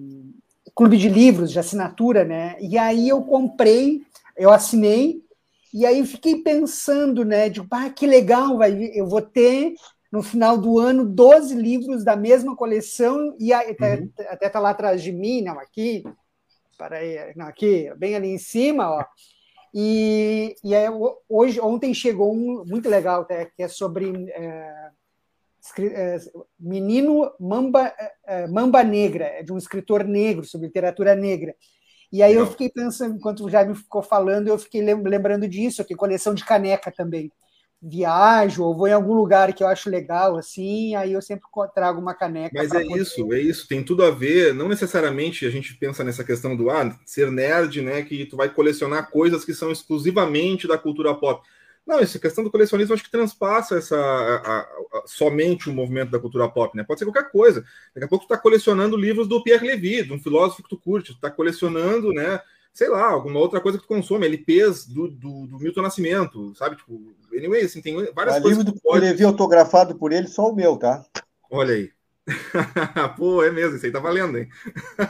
clube 0.75 0.97
de 0.97 1.09
livros, 1.09 1.50
de 1.50 1.59
assinatura, 1.59 2.25
né? 2.25 2.56
E 2.61 2.78
aí 2.78 3.09
eu 3.09 3.23
comprei, 3.23 4.02
eu 4.37 4.50
assinei, 4.50 5.21
e 5.75 5.85
aí 5.85 6.06
fiquei 6.06 6.42
pensando, 6.42 7.25
né? 7.25 7.49
De, 7.49 7.61
ah, 7.71 7.90
que 7.90 8.06
legal, 8.06 8.59
vai, 8.59 8.73
eu 8.95 9.09
vou 9.09 9.21
ter 9.21 9.75
no 10.16 10.23
final 10.23 10.56
do 10.56 10.78
ano 10.78 11.04
12 11.04 11.54
livros 11.54 12.02
da 12.02 12.16
mesma 12.16 12.56
coleção 12.56 13.37
e 13.38 13.52
até, 13.52 13.96
uhum. 13.96 14.11
até 14.28 14.49
tá 14.49 14.58
lá 14.58 14.70
atrás 14.70 15.02
de 15.02 15.12
mim, 15.12 15.42
não 15.42 15.61
aqui, 15.61 16.02
para 16.78 16.96
aí, 16.96 17.35
não 17.37 17.46
aqui, 17.46 17.92
bem 17.99 18.16
ali 18.16 18.28
em 18.28 18.38
cima, 18.38 18.90
ó. 18.90 19.04
E, 19.75 20.56
e 20.64 20.75
aí, 20.75 20.87
hoje, 21.28 21.61
ontem 21.61 21.92
chegou 21.92 22.32
um 22.32 22.64
muito 22.64 22.88
legal, 22.88 23.20
até, 23.20 23.44
que 23.44 23.62
é 23.62 23.68
sobre 23.68 24.11
é, 24.30 24.90
é, 25.80 26.16
Menino 26.58 27.30
Mamba, 27.38 27.92
é, 27.99 28.12
é, 28.26 28.46
Mamba 28.46 28.82
Negra, 28.82 29.26
é 29.26 29.42
de 29.42 29.52
um 29.52 29.58
escritor 29.58 30.02
negro, 30.02 30.46
sobre 30.46 30.68
literatura 30.68 31.14
negra. 31.14 31.54
E 32.11 32.23
aí 32.23 32.32
eu 32.32 32.46
fiquei 32.46 32.70
pensando, 32.70 33.16
enquanto 33.16 33.44
o 33.44 33.50
Jaime 33.50 33.75
ficou 33.75 34.02
falando, 34.02 34.49
eu 34.49 34.56
fiquei 34.56 34.80
lembrando 34.80 35.46
disso, 35.46 35.82
aqui, 35.82 35.94
coleção 35.94 36.32
de 36.32 36.42
caneca 36.42 36.90
também 36.90 37.30
viajo 37.80 38.64
ou 38.64 38.76
vou 38.76 38.88
em 38.88 38.92
algum 38.92 39.14
lugar 39.14 39.52
que 39.52 39.62
eu 39.62 39.68
acho 39.68 39.90
legal, 39.90 40.37
assim, 40.37 40.95
aí 40.95 41.12
eu 41.12 41.23
sempre 41.23 41.47
trago 41.75 42.00
uma 42.00 42.14
caneca. 42.14 42.52
Mas 42.54 42.73
é 42.73 42.85
isso, 42.85 43.33
é 43.33 43.40
isso, 43.40 43.68
tem 43.68 43.83
tudo 43.83 44.04
a 44.04 44.11
ver, 44.11 44.54
não 44.54 44.68
necessariamente 44.68 45.47
a 45.47 45.50
gente 45.50 45.75
pensa 45.75 46.02
nessa 46.02 46.25
questão 46.25 46.56
do 46.56 46.71
ah, 46.71 46.99
ser 47.04 47.30
nerd, 47.30 47.83
né, 47.83 48.02
que 48.02 48.25
tu 48.26 48.37
vai 48.37 48.49
colecionar 48.49 49.11
coisas 49.11 49.45
que 49.45 49.54
são 49.54 49.71
exclusivamente 49.71 50.66
da 50.66 50.78
cultura 50.78 51.14
pop. 51.14 51.47
Não, 51.87 52.00
essa 52.00 52.18
questão 52.18 52.42
do 52.42 52.50
colecionismo 52.50 52.95
acho 52.95 53.04
que 53.04 53.11
transpassa 53.11 53.76
essa 53.76 53.97
a, 53.97 54.37
a, 54.37 54.61
a, 54.61 55.02
somente 55.06 55.71
o 55.71 55.73
movimento 55.73 56.11
da 56.11 56.18
cultura 56.18 56.49
pop, 56.49 56.76
né? 56.76 56.83
Pode 56.83 56.99
ser 56.99 57.04
qualquer 57.04 57.30
coisa. 57.30 57.64
Daqui 57.95 58.06
a 58.06 58.09
pouco 58.09 58.25
tu 58.25 58.33
está 58.33 58.42
colecionando 58.42 58.97
livros 58.97 59.28
do 59.28 59.40
Pierre 59.40 59.64
Levy, 59.64 60.02
de 60.02 60.12
um 60.12 60.18
filósofo 60.18 60.64
que 60.64 60.68
tu 60.68 60.76
curte, 60.76 61.14
tu 61.14 61.21
tá 61.21 61.30
colecionando, 61.30 62.12
né? 62.12 62.40
sei 62.76 62.90
lá, 62.90 63.09
alguma 63.09 63.40
outra 63.40 63.59
coisa 63.59 63.78
que 63.78 63.85
tu 63.85 63.88
consome, 63.88 64.26
LPs 64.26 64.85
do, 64.87 65.09
do, 65.09 65.47
do 65.47 65.59
Milton 65.59 65.80
Nascimento, 65.80 66.54
sabe? 66.54 66.76
Tipo, 66.76 67.00
anyway, 67.37 67.62
assim, 67.62 67.81
tem 67.81 67.95
várias 68.12 68.37
o 68.37 68.43
coisas. 68.43 68.59
livro 68.59 68.64
do 68.64 68.81
pode... 68.81 69.05
Levi 69.05 69.25
autografado 69.25 69.97
por 69.97 70.12
ele, 70.12 70.28
só 70.28 70.50
o 70.50 70.55
meu, 70.55 70.76
tá? 70.76 71.05
Olha 71.50 71.75
aí. 71.75 71.90
Pô, 73.16 73.43
é 73.43 73.50
mesmo, 73.50 73.76
isso 73.76 73.87
aí 73.87 73.93
tá 73.93 74.00
valendo, 74.00 74.38
hein? 74.38 74.49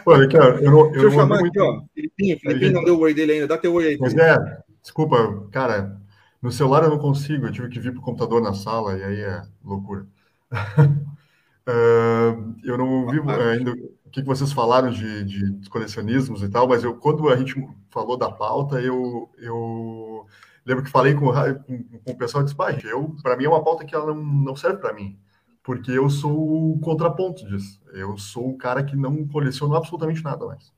Olha 0.05 0.27
aqui, 0.27 0.37
ó, 0.37 0.43
eu 0.43 0.71
não, 0.71 0.87
eu 0.87 0.93
Deixa 0.93 1.07
eu 1.07 1.11
chamar 1.13 1.41
muito... 1.41 1.61
aqui, 1.61 1.61
ó. 1.61 1.83
Filipinho, 1.95 2.39
Filipinho 2.39 2.73
não 2.73 2.85
deu 2.85 2.97
o 2.97 3.01
oi 3.01 3.15
dele 3.15 3.33
ainda, 3.33 3.47
dá 3.47 3.57
teu 3.57 3.73
oi 3.75 3.89
aí. 3.89 3.99
Mas 3.99 4.15
é, 4.15 4.37
desculpa, 4.83 5.49
cara, 5.51 5.99
no 6.43 6.53
celular 6.53 6.85
eu 6.85 6.91
não 6.91 6.99
consigo, 6.99 7.47
eu 7.47 7.53
tive 7.53 7.69
que 7.69 7.81
vir 7.81 7.93
pro 7.93 8.03
computador 8.03 8.43
na 8.43 8.53
sala 8.53 8.99
e 8.99 9.03
aí 9.03 9.21
é 9.21 9.43
loucura. 9.65 10.07
uh, 10.53 12.55
eu 12.65 12.77
não 12.77 13.09
vi 13.09 13.19
ainda 13.19 13.73
que, 14.17 14.23
que 14.23 14.29
vocês 14.29 14.53
falaram 14.53 14.91
de, 14.91 15.25
de 15.25 15.69
colecionismos 15.69 16.43
e 16.43 16.49
tal, 16.49 16.67
mas 16.67 16.83
eu, 16.83 16.97
quando 16.97 17.29
a 17.29 17.37
gente 17.37 17.55
falou 17.91 18.17
da 18.17 18.31
pauta, 18.31 18.81
eu, 18.81 19.31
eu 19.39 20.27
lembro 20.67 20.85
que 20.85 20.91
falei 20.91 21.15
com, 21.15 21.33
com, 21.33 21.83
com 22.05 22.13
o 22.13 22.19
pessoal 22.19 22.43
e 22.43 22.47
disse, 22.47 22.87
eu, 22.89 23.17
para 23.23 23.37
mim 23.37 23.45
é 23.45 23.49
uma 23.49 23.65
pauta 23.65 23.85
que 23.85 23.95
ela 23.95 24.07
não, 24.07 24.23
não 24.23 24.57
serve 24.57 24.79
para 24.79 24.93
mim, 24.93 25.19
porque 25.63 25.93
eu 25.93 26.11
sou 26.11 26.73
o 26.73 26.81
contraponto 26.81 27.47
disso. 27.47 27.81
Eu 27.93 28.19
sou 28.19 28.51
o 28.51 28.59
cara 28.59 28.85
que 28.85 28.97
não 28.97 29.27
coleciono 29.27 29.75
absolutamente 29.75 30.23
nada 30.23 30.45
mais 30.45 30.77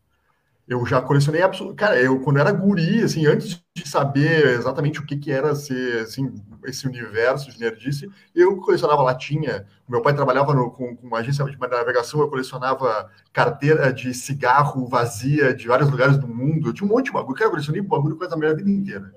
eu 0.69 0.85
já 0.85 1.01
colecionei 1.01 1.41
absolutamente. 1.43 1.79
Cara, 1.79 2.01
eu 2.01 2.21
quando 2.21 2.39
era 2.39 2.53
guri, 2.53 3.03
assim, 3.03 3.27
antes 3.27 3.61
de 3.75 3.89
saber 3.89 4.47
exatamente 4.49 5.01
o 5.01 5.07
que, 5.07 5.17
que 5.17 5.33
era 5.33 5.55
ser, 5.55 6.03
assim, 6.03 6.31
esse 6.65 6.87
universo 6.87 7.51
de 7.51 7.59
nerdice, 7.59 8.09
eu 8.35 8.59
colecionava 8.59 9.03
latinha. 9.03 9.67
Meu 9.89 10.03
pai 10.03 10.15
trabalhava 10.15 10.53
no, 10.53 10.71
com, 10.71 10.95
com 10.95 11.07
uma 11.07 11.21
agência 11.21 11.43
de 11.43 11.59
navegação, 11.59 12.21
eu 12.21 12.29
colecionava 12.29 13.11
carteira 13.33 13.91
de 13.91 14.13
cigarro 14.13 14.87
vazia 14.87 15.55
de 15.55 15.67
vários 15.67 15.91
lugares 15.91 16.19
do 16.19 16.29
mundo. 16.29 16.69
Eu 16.69 16.75
tinha 16.75 16.87
um 16.87 16.93
monte 16.95 17.07
de 17.07 17.13
bagulho. 17.13 17.35
Cara, 17.35 17.47
eu 17.47 17.51
colecionei 17.51 17.81
bagulho 17.81 18.17
coisa 18.17 18.33
da 18.33 18.37
minha 18.37 18.55
vida 18.55 18.71
inteira. 18.71 19.11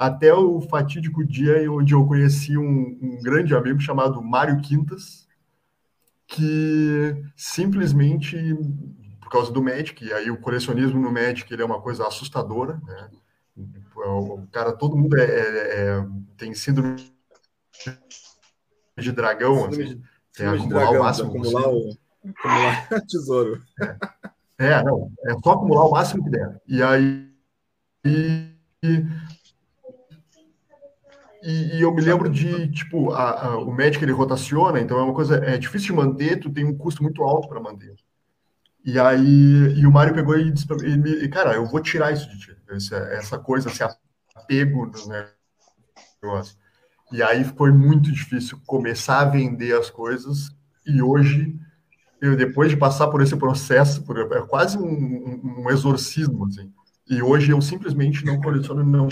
Até 0.00 0.32
o 0.32 0.62
fatídico 0.62 1.22
dia 1.22 1.70
onde 1.70 1.92
eu 1.92 2.06
conheci 2.06 2.56
um, 2.56 2.98
um 3.02 3.20
grande 3.22 3.54
amigo 3.54 3.78
chamado 3.78 4.22
Mário 4.22 4.58
Quintas, 4.62 5.28
que 6.26 7.22
simplesmente 7.36 8.34
por 9.20 9.28
causa 9.28 9.52
do 9.52 9.62
Magic, 9.62 10.02
e 10.02 10.10
aí 10.10 10.30
o 10.30 10.40
colecionismo 10.40 10.98
no 10.98 11.12
Magic 11.12 11.52
ele 11.52 11.60
é 11.60 11.66
uma 11.66 11.82
coisa 11.82 12.06
assustadora, 12.06 12.80
né? 12.86 13.10
O 13.94 14.46
cara, 14.50 14.72
todo 14.72 14.96
mundo 14.96 15.18
é, 15.18 15.24
é, 15.24 15.98
é 15.98 16.06
tem 16.38 16.54
síndrome 16.54 17.12
de 18.96 19.12
dragão, 19.12 19.66
assim, 19.66 19.84
de, 19.84 20.02
tem 20.32 20.46
acumular 20.46 20.80
dragão, 20.80 20.94
o 20.94 21.04
máximo 21.04 21.28
acumular 21.28 21.68
o, 21.68 21.98
acumular 22.24 22.88
tesouro. 23.06 23.62
É. 24.58 24.66
é, 24.66 24.82
não, 24.82 25.12
é 25.26 25.34
só 25.44 25.52
acumular 25.52 25.84
o 25.84 25.90
máximo 25.90 26.24
que 26.24 26.30
der. 26.30 26.58
E 26.66 26.82
aí 26.82 27.30
e, 28.02 28.56
e, 31.42 31.76
e, 31.76 31.80
eu 31.82 31.94
me 31.94 32.02
lembro 32.02 32.28
de, 32.28 32.70
tipo, 32.70 33.12
a, 33.12 33.46
a, 33.46 33.58
o 33.58 33.72
médico 33.72 34.04
ele 34.04 34.12
rotaciona, 34.12 34.80
então 34.80 34.98
é 34.98 35.02
uma 35.02 35.14
coisa, 35.14 35.36
é 35.36 35.56
difícil 35.56 35.88
de 35.88 35.92
manter, 35.94 36.38
tu 36.38 36.50
tem 36.50 36.64
um 36.64 36.76
custo 36.76 37.02
muito 37.02 37.22
alto 37.22 37.48
para 37.48 37.60
manter. 37.60 37.94
E 38.84 38.98
aí, 38.98 39.74
e 39.78 39.86
o 39.86 39.92
Mário 39.92 40.14
pegou 40.14 40.38
e 40.38 40.50
disse 40.50 40.66
pra 40.66 40.76
mim, 40.76 41.28
cara, 41.30 41.54
eu 41.54 41.66
vou 41.66 41.80
tirar 41.80 42.12
isso 42.12 42.28
de 42.30 42.38
ti, 42.38 42.56
essa, 42.70 42.96
essa 42.96 43.38
coisa, 43.38 43.68
esse 43.68 43.82
apego. 43.82 44.90
E 47.12 47.22
aí 47.22 47.44
foi 47.44 47.72
muito 47.72 48.10
difícil 48.12 48.58
começar 48.66 49.20
a 49.20 49.24
vender 49.24 49.78
as 49.78 49.90
coisas, 49.90 50.50
e 50.86 51.02
hoje, 51.02 51.58
eu, 52.20 52.36
depois 52.36 52.70
de 52.70 52.76
passar 52.76 53.08
por 53.08 53.22
esse 53.22 53.36
processo, 53.36 54.02
por, 54.04 54.18
é 54.18 54.42
quase 54.46 54.78
um, 54.78 54.82
um, 54.82 55.62
um 55.62 55.70
exorcismo, 55.70 56.46
assim, 56.46 56.72
e 57.08 57.22
hoje 57.22 57.50
eu 57.50 57.60
simplesmente 57.60 58.24
não 58.24 58.40
coleciono, 58.40 58.84
não 58.84 59.08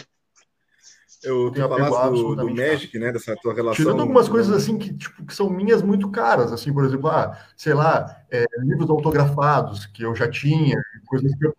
eu 1.22 1.50
tenho 1.50 1.68
falado 1.68 2.14
do, 2.14 2.36
do 2.36 2.54
Magic, 2.54 2.96
né? 2.98 3.10
Dessa 3.12 3.34
tua 3.36 3.54
relação. 3.54 3.84
Tirando 3.84 4.00
algumas 4.00 4.28
coisas 4.28 4.54
assim 4.54 4.78
que, 4.78 4.96
tipo, 4.96 5.24
que 5.24 5.34
são 5.34 5.50
minhas 5.50 5.82
muito 5.82 6.10
caras, 6.10 6.52
assim, 6.52 6.72
por 6.72 6.84
exemplo, 6.84 7.08
ah, 7.08 7.36
sei 7.56 7.74
lá, 7.74 8.24
é, 8.30 8.44
livros 8.60 8.88
autografados 8.88 9.86
que 9.86 10.02
eu 10.02 10.14
já 10.14 10.30
tinha, 10.30 10.80
coisas 11.06 11.34
que 11.34 11.46
eu. 11.46 11.56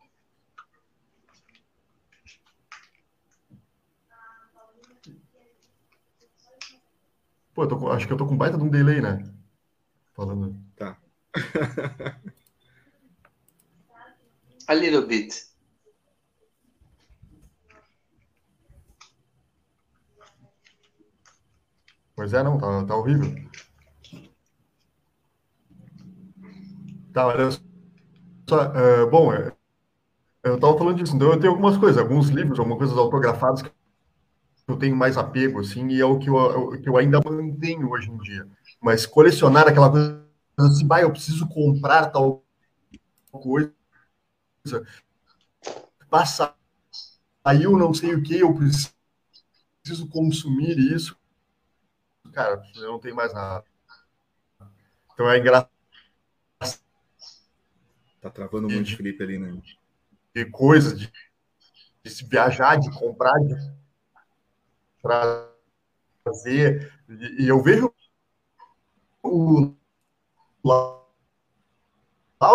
Pô, 7.53 7.63
eu 7.63 7.67
tô, 7.67 7.91
acho 7.91 8.07
que 8.07 8.13
eu 8.13 8.17
tô 8.17 8.25
com 8.25 8.37
baita 8.37 8.57
de 8.57 8.63
um 8.63 8.69
delay, 8.69 9.01
né? 9.01 9.21
Falando. 10.13 10.55
Tá. 10.77 10.97
A 14.67 14.73
little 14.73 15.05
bit. 15.05 15.48
Pois 22.19 22.33
é, 22.33 22.43
não, 22.43 22.57
tá, 22.57 22.83
tá 22.85 22.97
horrível. 22.97 23.33
Tá, 27.13 27.27
olha 27.27 27.49
só. 28.49 28.63
É, 28.75 29.05
bom, 29.05 29.33
é, 29.33 29.51
eu 30.43 30.55
estava 30.55 30.77
falando 30.77 30.97
disso, 30.97 31.15
então 31.15 31.31
eu 31.33 31.39
tenho 31.39 31.51
algumas 31.53 31.77
coisas, 31.77 32.01
alguns 32.01 32.29
livros, 32.29 32.59
algumas 32.59 32.79
coisas 32.79 32.97
autografadas 32.97 33.63
que 33.63 33.71
eu 34.67 34.77
tenho 34.77 34.95
mais 34.95 35.17
apego, 35.17 35.59
assim, 35.59 35.87
e 35.89 35.99
é 36.01 36.05
o 36.05 36.19
que 36.19 36.29
eu, 36.29 36.81
que 36.81 36.87
eu 36.89 36.97
ainda 36.97 37.19
mantenho 37.23 37.89
hoje 37.89 38.09
em 38.09 38.17
dia. 38.17 38.47
Mas 38.81 39.05
colecionar 39.05 39.67
aquela 39.67 39.89
coisa 39.89 40.23
assim, 40.59 40.85
bah, 40.87 41.01
eu 41.01 41.11
preciso 41.11 41.47
comprar 41.49 42.07
tal 42.07 42.43
coisa, 43.31 43.73
passar, 46.09 46.55
aí 47.43 47.63
eu 47.63 47.77
não 47.77 47.93
sei 47.93 48.15
o 48.15 48.23
que, 48.23 48.39
eu 48.39 48.53
preciso 48.53 48.93
consumir 50.09 50.77
isso 50.77 51.17
cara, 52.31 52.61
eu 52.75 52.91
não 52.91 52.99
tenho 52.99 53.15
mais 53.15 53.33
nada. 53.33 53.63
Então 55.13 55.29
é 55.29 55.37
engraçado. 55.37 55.69
Tá 58.21 58.29
travando 58.29 58.69
muito 58.69 58.83
de, 58.83 58.95
Felipe 58.95 59.23
ali, 59.23 59.39
né? 59.39 59.61
De 60.35 60.45
coisas, 60.45 60.99
de, 60.99 61.11
de 62.03 62.09
se 62.09 62.25
viajar, 62.25 62.77
de 62.77 62.91
comprar, 62.91 63.37
de 63.39 63.55
trazer. 65.01 66.93
E, 67.07 67.43
e 67.43 67.47
eu 67.47 67.61
vejo 67.61 67.93
o 69.23 69.73
Lau 70.63 71.05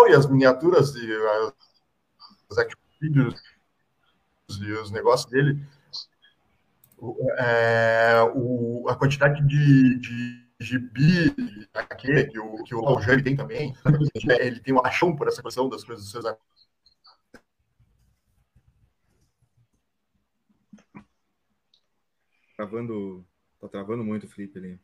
e 0.07 0.13
as 0.13 0.25
miniaturas 0.27 0.95
e 0.95 1.11
as 2.51 2.67
vídeos 2.99 3.41
e 4.59 4.71
os 4.71 4.91
negócios 4.91 5.29
dele 5.29 5.63
é, 7.37 8.31
o, 8.33 8.87
a 8.89 8.95
quantidade 8.95 9.45
de, 9.47 9.99
de 9.99 10.45
gibi 10.59 11.35
aqui, 11.73 12.25
que 12.27 12.39
o, 12.39 12.63
que 12.63 12.75
o 12.75 12.85
Aljane 12.87 13.23
tem 13.23 13.35
também, 13.35 13.73
ele 14.39 14.59
tem 14.59 14.73
uma 14.73 14.83
paixão 14.83 15.15
por 15.15 15.27
essa 15.27 15.43
questão 15.43 15.69
das 15.69 15.83
coisas 15.83 16.05
do 16.05 16.11
César. 16.11 16.37
Travando, 22.55 23.25
tá 23.59 23.67
travando 23.67 24.03
muito 24.03 24.25
o 24.25 24.29
Felipe 24.29 24.57
ali. 24.57 24.79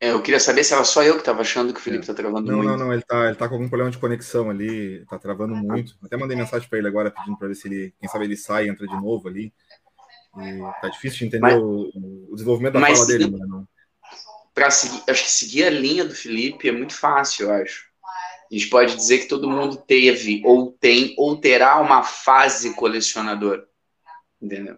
É, 0.00 0.10
eu 0.10 0.22
queria 0.22 0.40
saber 0.40 0.64
se 0.64 0.74
era 0.74 0.84
só 0.84 1.02
eu 1.02 1.14
que 1.14 1.20
estava 1.20 1.40
achando 1.40 1.72
que 1.72 1.80
o 1.80 1.82
Felipe 1.82 2.02
está 2.02 2.12
é. 2.12 2.16
travando 2.16 2.50
não, 2.50 2.58
muito. 2.58 2.70
Não, 2.70 2.78
não, 2.78 2.92
ele 2.92 3.02
está 3.02 3.26
ele 3.26 3.36
tá 3.36 3.48
com 3.48 3.54
algum 3.54 3.68
problema 3.68 3.90
de 3.90 3.98
conexão 3.98 4.50
ali, 4.50 5.02
está 5.02 5.18
travando 5.18 5.54
muito. 5.54 5.96
Até 6.02 6.16
mandei 6.16 6.36
mensagem 6.36 6.68
para 6.68 6.78
ele 6.78 6.88
agora 6.88 7.10
pedindo 7.10 7.38
para 7.38 7.48
ver 7.48 7.54
se 7.54 7.68
ele, 7.68 7.94
quem 7.98 8.08
sabe 8.08 8.24
ele 8.24 8.36
sai 8.36 8.66
e 8.66 8.68
entra 8.68 8.86
de 8.86 8.94
novo 8.94 9.28
ali. 9.28 9.52
E 10.36 10.80
tá 10.80 10.88
difícil 10.88 11.18
de 11.20 11.24
entender 11.26 11.40
mas, 11.40 11.62
o, 11.62 11.90
o, 12.30 12.34
desenvolvimento 12.34 12.74
da 12.74 12.80
fala 12.80 13.06
dele, 13.06 13.30
mano. 13.30 13.68
Para 14.52 14.70
seguir, 14.70 15.02
acho 15.08 15.24
que 15.24 15.30
seguir 15.30 15.64
a 15.64 15.70
linha 15.70 16.04
do 16.04 16.14
Felipe 16.14 16.68
é 16.68 16.72
muito 16.72 16.94
fácil, 16.94 17.46
eu 17.46 17.54
acho. 17.54 17.86
A 18.50 18.54
gente 18.54 18.68
pode 18.68 18.94
dizer 18.94 19.18
que 19.18 19.28
todo 19.28 19.50
mundo 19.50 19.76
teve, 19.76 20.42
ou 20.44 20.72
tem, 20.72 21.14
ou 21.16 21.36
terá 21.36 21.80
uma 21.80 22.02
fase 22.02 22.74
colecionador. 22.74 23.64
Entendeu? 24.40 24.76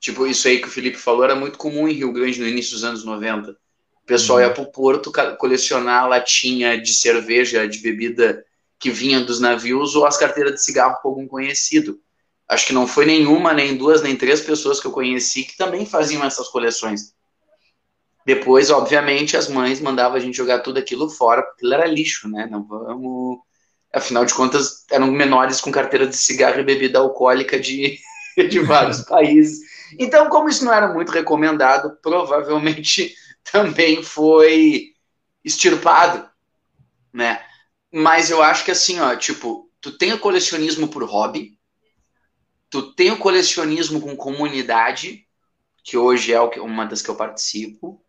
Tipo, 0.00 0.26
isso 0.26 0.48
aí 0.48 0.60
que 0.60 0.66
o 0.66 0.70
Felipe 0.70 0.96
falou 0.96 1.22
era 1.22 1.34
muito 1.34 1.58
comum 1.58 1.86
em 1.86 1.92
Rio 1.92 2.12
Grande 2.12 2.40
no 2.40 2.48
início 2.48 2.72
dos 2.72 2.84
anos 2.84 3.04
90. 3.04 3.52
O 3.52 4.06
pessoal 4.06 4.38
uhum. 4.38 4.44
ia 4.44 4.52
para 4.52 4.62
o 4.62 4.72
porto 4.72 5.12
colecionar 5.38 6.08
latinha 6.08 6.80
de 6.80 6.92
cerveja, 6.92 7.68
de 7.68 7.78
bebida 7.78 8.44
que 8.78 8.90
vinha 8.90 9.20
dos 9.20 9.38
navios, 9.38 9.94
ou 9.94 10.04
as 10.04 10.16
carteiras 10.16 10.54
de 10.54 10.62
cigarro 10.62 10.98
com 11.00 11.08
algum 11.08 11.28
conhecido 11.28 12.00
acho 12.48 12.66
que 12.66 12.72
não 12.72 12.86
foi 12.86 13.06
nenhuma, 13.06 13.52
nem 13.52 13.76
duas, 13.76 14.02
nem 14.02 14.16
três 14.16 14.40
pessoas 14.40 14.80
que 14.80 14.86
eu 14.86 14.92
conheci 14.92 15.44
que 15.44 15.56
também 15.56 15.86
faziam 15.86 16.24
essas 16.24 16.48
coleções. 16.48 17.14
Depois, 18.24 18.70
obviamente, 18.70 19.36
as 19.36 19.48
mães 19.48 19.80
mandavam 19.80 20.16
a 20.16 20.20
gente 20.20 20.36
jogar 20.36 20.60
tudo 20.60 20.78
aquilo 20.78 21.08
fora, 21.08 21.42
porque 21.42 21.66
aquilo 21.66 21.74
era 21.74 21.86
lixo, 21.86 22.28
né? 22.28 22.46
Não 22.50 22.62
vamos. 22.64 23.40
Afinal 23.92 24.24
de 24.24 24.32
contas, 24.32 24.84
eram 24.90 25.08
menores 25.08 25.60
com 25.60 25.70
carteira 25.70 26.06
de 26.06 26.16
cigarro 26.16 26.60
e 26.60 26.64
bebida 26.64 26.98
alcoólica 26.98 27.58
de, 27.58 27.98
de 28.48 28.60
vários 28.60 29.00
países. 29.04 29.58
Então, 29.98 30.28
como 30.28 30.48
isso 30.48 30.64
não 30.64 30.72
era 30.72 30.88
muito 30.88 31.10
recomendado, 31.12 31.98
provavelmente 32.02 33.14
também 33.50 34.02
foi 34.02 34.92
extirpado, 35.44 36.28
né? 37.12 37.44
Mas 37.92 38.30
eu 38.30 38.42
acho 38.42 38.64
que 38.64 38.70
assim, 38.70 39.00
ó, 39.00 39.14
tipo, 39.16 39.68
tu 39.80 39.98
tem 39.98 40.12
o 40.12 40.18
colecionismo 40.18 40.88
por 40.88 41.02
hobby, 41.04 41.58
tu 42.72 42.94
tem 42.94 43.10
o 43.12 43.18
colecionismo 43.18 44.00
com 44.00 44.16
comunidade, 44.16 45.26
que 45.84 45.98
hoje 45.98 46.32
é 46.32 46.40
uma 46.40 46.86
das 46.86 47.02
que 47.02 47.10
eu 47.10 47.14
participo, 47.14 48.02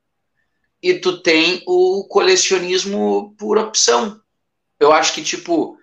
e 0.82 0.94
tu 0.94 1.22
tem 1.22 1.62
o 1.68 2.08
colecionismo 2.08 3.36
por 3.38 3.58
opção. 3.58 4.22
Eu 4.80 4.94
acho 4.94 5.14
que, 5.14 5.22
tipo, 5.22 5.78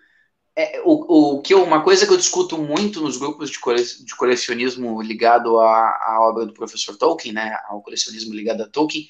é, 0.57 0.81
o, 0.83 1.35
o 1.37 1.43
que 1.43 1.53
eu, 1.53 1.63
uma 1.63 1.83
coisa 1.83 2.07
que 2.07 2.13
eu 2.13 2.17
discuto 2.17 2.57
muito 2.57 3.03
nos 3.03 3.19
grupos 3.19 3.51
de, 3.51 3.59
cole, 3.59 3.83
de 3.83 4.17
colecionismo 4.17 5.03
ligado 5.03 5.61
à, 5.61 5.89
à, 6.03 6.19
obra 6.23 6.47
do 6.47 6.55
professor 6.55 6.97
Tolkien, 6.97 7.35
né, 7.35 7.55
ao 7.69 7.83
colecionismo 7.83 8.33
ligado 8.33 8.63
a 8.63 8.69
Tolkien, 8.69 9.09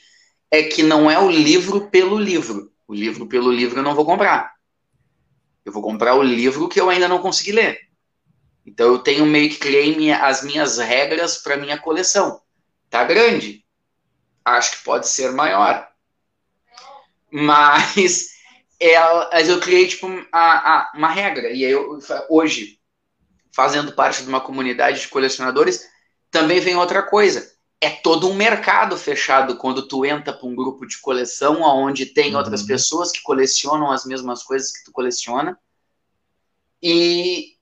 é 0.50 0.64
que 0.64 0.82
não 0.82 1.08
é 1.08 1.16
o 1.16 1.30
livro 1.30 1.88
pelo 1.90 2.18
livro. 2.18 2.72
O 2.88 2.94
livro 2.94 3.24
pelo 3.28 3.52
livro 3.52 3.78
eu 3.78 3.84
não 3.84 3.94
vou 3.94 4.04
comprar. 4.04 4.52
Eu 5.64 5.72
vou 5.72 5.80
comprar 5.80 6.16
o 6.16 6.24
livro 6.24 6.68
que 6.68 6.80
eu 6.80 6.90
ainda 6.90 7.06
não 7.06 7.22
consegui 7.22 7.52
ler. 7.52 7.89
Então 8.64 8.88
eu 8.88 8.98
tenho 8.98 9.26
meio 9.26 9.50
que 9.50 9.58
criei 9.58 9.96
minha, 9.96 10.24
as 10.24 10.42
minhas 10.42 10.78
regras 10.78 11.38
para 11.38 11.56
minha 11.56 11.78
coleção. 11.78 12.40
Tá 12.88 13.04
grande. 13.04 13.64
Acho 14.44 14.78
que 14.78 14.84
pode 14.84 15.08
ser 15.08 15.32
maior. 15.32 15.88
Mas 17.30 18.30
é, 18.80 18.96
eu 19.48 19.60
criei 19.60 19.86
tipo 19.86 20.06
a, 20.32 20.78
a, 20.78 20.92
uma 20.94 21.08
regra. 21.08 21.50
E 21.50 21.62
eu, 21.62 21.98
hoje, 22.28 22.80
fazendo 23.52 23.92
parte 23.92 24.22
de 24.22 24.28
uma 24.28 24.40
comunidade 24.40 25.00
de 25.00 25.08
colecionadores, 25.08 25.88
também 26.30 26.60
vem 26.60 26.76
outra 26.76 27.02
coisa. 27.02 27.50
É 27.80 27.90
todo 27.90 28.28
um 28.28 28.34
mercado 28.34 28.96
fechado 28.96 29.56
quando 29.56 29.88
tu 29.88 30.04
entra 30.04 30.34
para 30.34 30.46
um 30.46 30.54
grupo 30.54 30.86
de 30.86 31.00
coleção 31.00 31.62
onde 31.62 32.06
tem 32.06 32.32
uhum. 32.32 32.38
outras 32.38 32.62
pessoas 32.62 33.10
que 33.10 33.22
colecionam 33.22 33.90
as 33.90 34.04
mesmas 34.04 34.42
coisas 34.42 34.70
que 34.70 34.84
tu 34.84 34.92
coleciona. 34.92 35.58
E, 36.82 37.54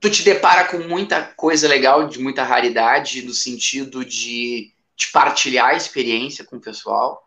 tu 0.00 0.10
te 0.10 0.22
depara 0.22 0.64
com 0.68 0.78
muita 0.78 1.22
coisa 1.36 1.66
legal, 1.68 2.06
de 2.08 2.18
muita 2.18 2.44
raridade, 2.44 3.22
no 3.22 3.32
sentido 3.32 4.04
de, 4.04 4.72
de 4.96 5.08
partilhar 5.12 5.70
a 5.70 5.76
experiência 5.76 6.44
com 6.44 6.56
o 6.56 6.60
pessoal, 6.60 7.22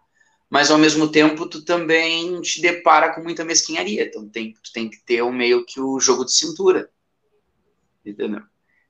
mas 0.49 0.69
ao 0.69 0.77
mesmo 0.77 1.07
tempo 1.07 1.45
tu 1.45 1.63
também 1.63 2.39
te 2.41 2.61
depara 2.61 3.13
com 3.13 3.21
muita 3.21 3.45
mesquinharia. 3.45 4.03
Então 4.03 4.27
tem, 4.27 4.53
tu 4.53 4.71
tem 4.73 4.89
que 4.89 4.99
ter 5.05 5.23
um 5.23 5.31
meio 5.31 5.65
que 5.65 5.79
o 5.79 5.99
jogo 5.99 6.25
de 6.25 6.33
cintura. 6.33 6.89
Entendeu? 8.05 8.41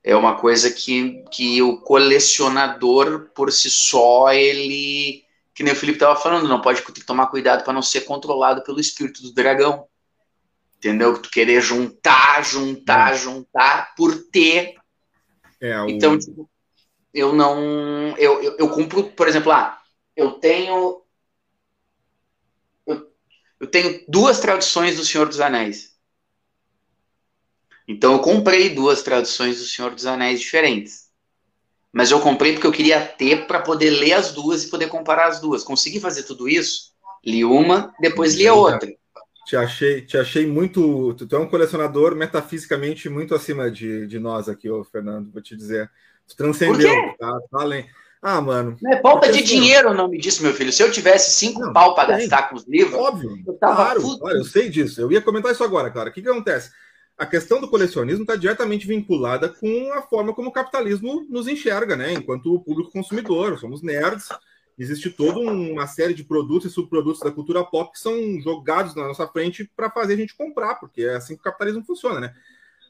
É 0.03 0.15
uma 0.15 0.39
coisa 0.39 0.71
que, 0.71 1.23
que 1.31 1.61
o 1.61 1.77
colecionador, 1.81 3.29
por 3.35 3.51
si 3.51 3.69
só, 3.69 4.31
ele. 4.33 5.23
Que 5.53 5.63
nem 5.63 5.73
o 5.73 5.75
Felipe 5.75 5.97
estava 5.97 6.19
falando, 6.19 6.47
não 6.47 6.61
pode 6.61 6.81
ter 6.81 6.91
que 6.91 7.05
tomar 7.05 7.27
cuidado 7.27 7.63
para 7.63 7.73
não 7.73 7.81
ser 7.81 8.01
controlado 8.01 8.63
pelo 8.63 8.79
espírito 8.79 9.21
do 9.21 9.33
dragão. 9.33 9.85
Entendeu? 10.81 11.21
Tu 11.21 11.29
querer 11.29 11.61
juntar, 11.61 12.43
juntar, 12.43 13.13
é. 13.13 13.17
juntar 13.17 13.93
por 13.95 14.15
ter. 14.31 14.73
É, 15.61 15.79
o... 15.79 15.87
Então, 15.87 16.17
tipo, 16.17 16.49
eu 17.13 17.33
não. 17.33 18.17
Eu, 18.17 18.41
eu, 18.41 18.57
eu 18.57 18.67
compro, 18.67 19.03
por 19.11 19.27
exemplo, 19.27 19.51
ah, 19.51 19.79
eu 20.15 20.31
tenho 20.31 21.03
eu 23.61 23.67
tenho 23.67 24.03
duas 24.07 24.39
traduções 24.39 24.97
do 24.97 25.05
Senhor 25.05 25.27
dos 25.27 25.39
Anéis. 25.39 25.91
Então 27.87 28.13
eu 28.13 28.19
comprei 28.19 28.69
duas 28.69 29.03
traduções 29.03 29.59
do 29.59 29.65
Senhor 29.65 29.93
dos 29.93 30.07
Anéis 30.07 30.41
diferentes. 30.41 31.11
Mas 31.93 32.09
eu 32.09 32.19
comprei 32.19 32.53
porque 32.53 32.65
eu 32.65 32.71
queria 32.71 33.05
ter 33.05 33.45
para 33.45 33.61
poder 33.61 33.91
ler 33.91 34.13
as 34.13 34.31
duas 34.33 34.63
e 34.63 34.69
poder 34.69 34.87
comparar 34.87 35.27
as 35.27 35.39
duas. 35.39 35.63
Consegui 35.63 35.99
fazer 35.99 36.23
tudo 36.23 36.49
isso? 36.49 36.91
Li 37.23 37.45
uma, 37.45 37.93
depois 37.99 38.33
li 38.33 38.47
a 38.47 38.55
outra. 38.55 38.91
Te 39.45 39.55
achei, 39.55 40.01
te 40.01 40.17
achei 40.17 40.45
muito. 40.45 41.13
Tu 41.15 41.35
é 41.35 41.39
um 41.39 41.47
colecionador 41.47 42.15
metafisicamente 42.15 43.09
muito 43.09 43.33
acima 43.33 43.71
de, 43.71 44.05
de 44.07 44.19
nós 44.19 44.47
aqui, 44.47 44.69
ô 44.69 44.83
Fernando, 44.83 45.31
vou 45.31 45.41
te 45.41 45.55
dizer. 45.55 45.89
Tu 46.27 46.35
transcendeu, 46.35 46.93
tá, 47.19 47.39
tá 47.51 47.61
além. 47.61 47.89
Ah, 48.21 48.39
mano. 48.39 48.77
Não 48.79 48.91
é 48.91 49.01
falta 49.01 49.31
de 49.31 49.41
dinheiro 49.41 49.89
o 49.89 49.93
nome 49.95 50.19
disso, 50.19 50.43
meu 50.43 50.53
filho. 50.53 50.71
Se 50.71 50.83
eu 50.83 50.91
tivesse 50.91 51.31
cinco 51.31 51.59
não, 51.59 51.73
pau 51.73 51.95
para 51.95 52.17
gastar 52.17 52.49
com 52.49 52.55
os 52.55 52.67
livros, 52.67 52.93
óbvio. 52.93 53.35
Eu 53.45 53.53
tava 53.55 53.75
claro, 53.75 54.19
olha, 54.21 54.37
eu 54.37 54.43
sei 54.43 54.69
disso. 54.69 55.01
Eu 55.01 55.11
ia 55.11 55.21
comentar 55.21 55.51
isso 55.51 55.63
agora, 55.63 55.89
cara. 55.89 56.11
O 56.11 56.13
que, 56.13 56.21
que 56.21 56.29
acontece? 56.29 56.69
A 57.17 57.25
questão 57.25 57.59
do 57.59 57.67
colecionismo 57.67 58.21
está 58.21 58.35
diretamente 58.35 58.87
vinculada 58.87 59.49
com 59.49 59.91
a 59.93 60.03
forma 60.03 60.33
como 60.35 60.49
o 60.49 60.53
capitalismo 60.53 61.25
nos 61.29 61.47
enxerga, 61.47 61.95
né? 61.95 62.13
Enquanto 62.13 62.59
público 62.61 62.91
consumidor, 62.91 63.57
somos 63.59 63.81
nerds. 63.81 64.29
Existe 64.81 65.11
toda 65.11 65.39
uma 65.39 65.85
série 65.85 66.15
de 66.15 66.23
produtos 66.23 66.71
e 66.71 66.73
subprodutos 66.73 67.21
da 67.21 67.29
cultura 67.31 67.63
pop 67.63 67.91
que 67.91 67.99
são 67.99 68.15
jogados 68.41 68.95
na 68.95 69.07
nossa 69.07 69.27
frente 69.27 69.69
para 69.75 69.91
fazer 69.91 70.15
a 70.15 70.17
gente 70.17 70.35
comprar, 70.35 70.73
porque 70.79 71.03
é 71.03 71.17
assim 71.17 71.35
que 71.35 71.41
o 71.41 71.43
capitalismo 71.43 71.85
funciona, 71.85 72.19
né? 72.19 72.33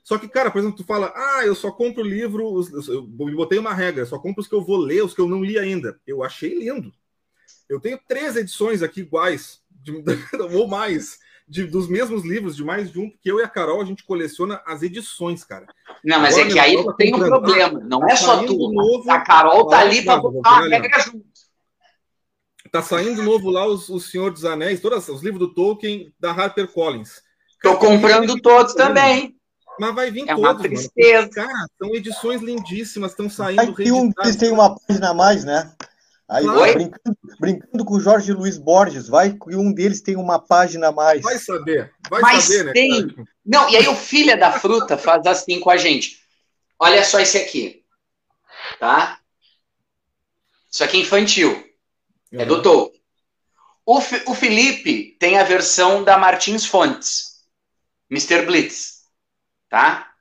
Só 0.01 0.17
que, 0.17 0.29
cara, 0.29 0.49
por 0.49 0.59
exemplo, 0.59 0.77
tu 0.77 0.85
fala, 0.85 1.11
ah, 1.13 1.45
eu 1.45 1.53
só 1.53 1.69
compro 1.69 2.01
livros, 2.01 2.87
eu 2.87 3.01
botei 3.03 3.59
uma 3.59 3.73
regra, 3.73 4.05
só 4.05 4.17
compro 4.17 4.39
os 4.39 4.47
que 4.47 4.55
eu 4.55 4.63
vou 4.63 4.77
ler, 4.77 5.03
os 5.03 5.13
que 5.13 5.19
eu 5.19 5.27
não 5.27 5.43
li 5.43 5.59
ainda. 5.59 5.99
Eu 6.07 6.23
achei 6.23 6.57
lindo. 6.57 6.93
Eu 7.67 7.77
tenho 7.77 7.99
três 8.07 8.37
edições 8.37 8.81
aqui 8.81 9.01
iguais, 9.01 9.59
de, 9.69 9.91
ou 10.55 10.69
mais, 10.69 11.19
de, 11.45 11.65
dos 11.65 11.89
mesmos 11.89 12.23
livros, 12.23 12.55
de 12.55 12.63
mais 12.63 12.89
de 12.89 12.99
um, 13.01 13.09
porque 13.09 13.29
eu 13.29 13.41
e 13.41 13.43
a 13.43 13.49
Carol, 13.49 13.81
a 13.81 13.85
gente 13.85 14.05
coleciona 14.05 14.61
as 14.65 14.81
edições, 14.81 15.43
cara. 15.43 15.67
Não, 16.05 16.21
mas 16.21 16.35
Agora, 16.35 16.49
é 16.49 16.53
que 16.53 16.59
aí 16.59 16.85
tá 16.85 16.93
tem 16.93 17.13
um 17.13 17.19
problema, 17.19 17.81
não 17.81 17.99
tá 17.99 18.13
é 18.13 18.15
só 18.15 18.45
tu. 18.45 18.71
Novo, 18.71 19.11
a 19.11 19.19
Carol 19.19 19.67
tá 19.67 19.79
ali 19.79 20.05
para 20.05 20.21
botar 20.21 20.59
a 20.59 20.67
regra 20.69 21.01
junto. 21.01 21.30
Tá 22.71 22.81
saindo 22.81 23.21
novo 23.21 23.49
lá 23.49 23.67
os, 23.67 23.89
o 23.89 23.99
Senhor 23.99 24.31
dos 24.31 24.45
Anéis, 24.45 24.79
todos 24.79 25.09
os 25.09 25.21
livros 25.21 25.39
do 25.39 25.53
Tolkien, 25.53 26.13
da 26.17 26.31
HarperCollins. 26.31 27.21
Tô 27.61 27.77
comprando 27.77 28.39
todos 28.41 28.73
também. 28.73 29.35
Mas 29.79 29.95
vai 29.95 30.09
vir 30.09 30.23
é 30.23 30.35
todos, 30.35 30.39
uma 30.39 30.55
tristeza. 30.55 31.29
Mano. 31.35 31.47
Cara, 31.47 31.67
são 31.77 31.95
edições 31.95 32.41
lindíssimas, 32.41 33.11
estão 33.11 33.29
saindo. 33.29 33.75
Aí 33.77 33.91
um 33.91 34.09
deles 34.09 34.35
tem 34.37 34.51
uma 34.51 34.75
página 34.75 35.09
a 35.09 35.13
mais, 35.13 35.43
né? 35.43 35.73
Aí, 36.29 36.45
brincando, 36.45 37.17
brincando, 37.39 37.83
com 37.83 37.95
o 37.95 37.99
Jorge 37.99 38.31
Luiz 38.31 38.57
Borges, 38.57 39.09
vai 39.09 39.33
que 39.33 39.53
um 39.53 39.73
deles 39.73 40.01
tem 40.01 40.15
uma 40.15 40.39
página 40.39 40.87
a 40.87 40.91
mais. 40.91 41.21
Vai 41.21 41.37
saber, 41.37 41.91
vai 42.09 42.21
Mas 42.21 42.45
saber, 42.45 42.65
né? 42.65 42.71
Tem. 42.71 43.15
Não, 43.45 43.69
e 43.69 43.75
aí 43.75 43.87
o 43.89 43.95
filho 43.95 44.39
da 44.39 44.53
fruta 44.53 44.97
faz 44.97 45.25
assim 45.25 45.59
com 45.59 45.69
a 45.69 45.75
gente. 45.75 46.21
Olha 46.79 47.03
só 47.03 47.19
esse 47.19 47.37
aqui. 47.37 47.83
Tá? 48.79 49.19
Isso 50.71 50.83
aqui 50.85 50.97
é 50.97 51.01
infantil. 51.01 51.70
Uhum. 52.31 52.41
É 52.41 52.45
do 52.45 52.61
Tolkien. 52.61 53.01
O, 53.85 53.97
o 53.97 54.35
Felipe 54.35 55.17
tem 55.19 55.37
a 55.37 55.43
versão 55.43 56.03
da 56.03 56.17
Martins 56.17 56.65
Fontes. 56.65 57.41
Mr. 58.09 58.45
Blitz 58.45 59.01
tá? 59.71 60.11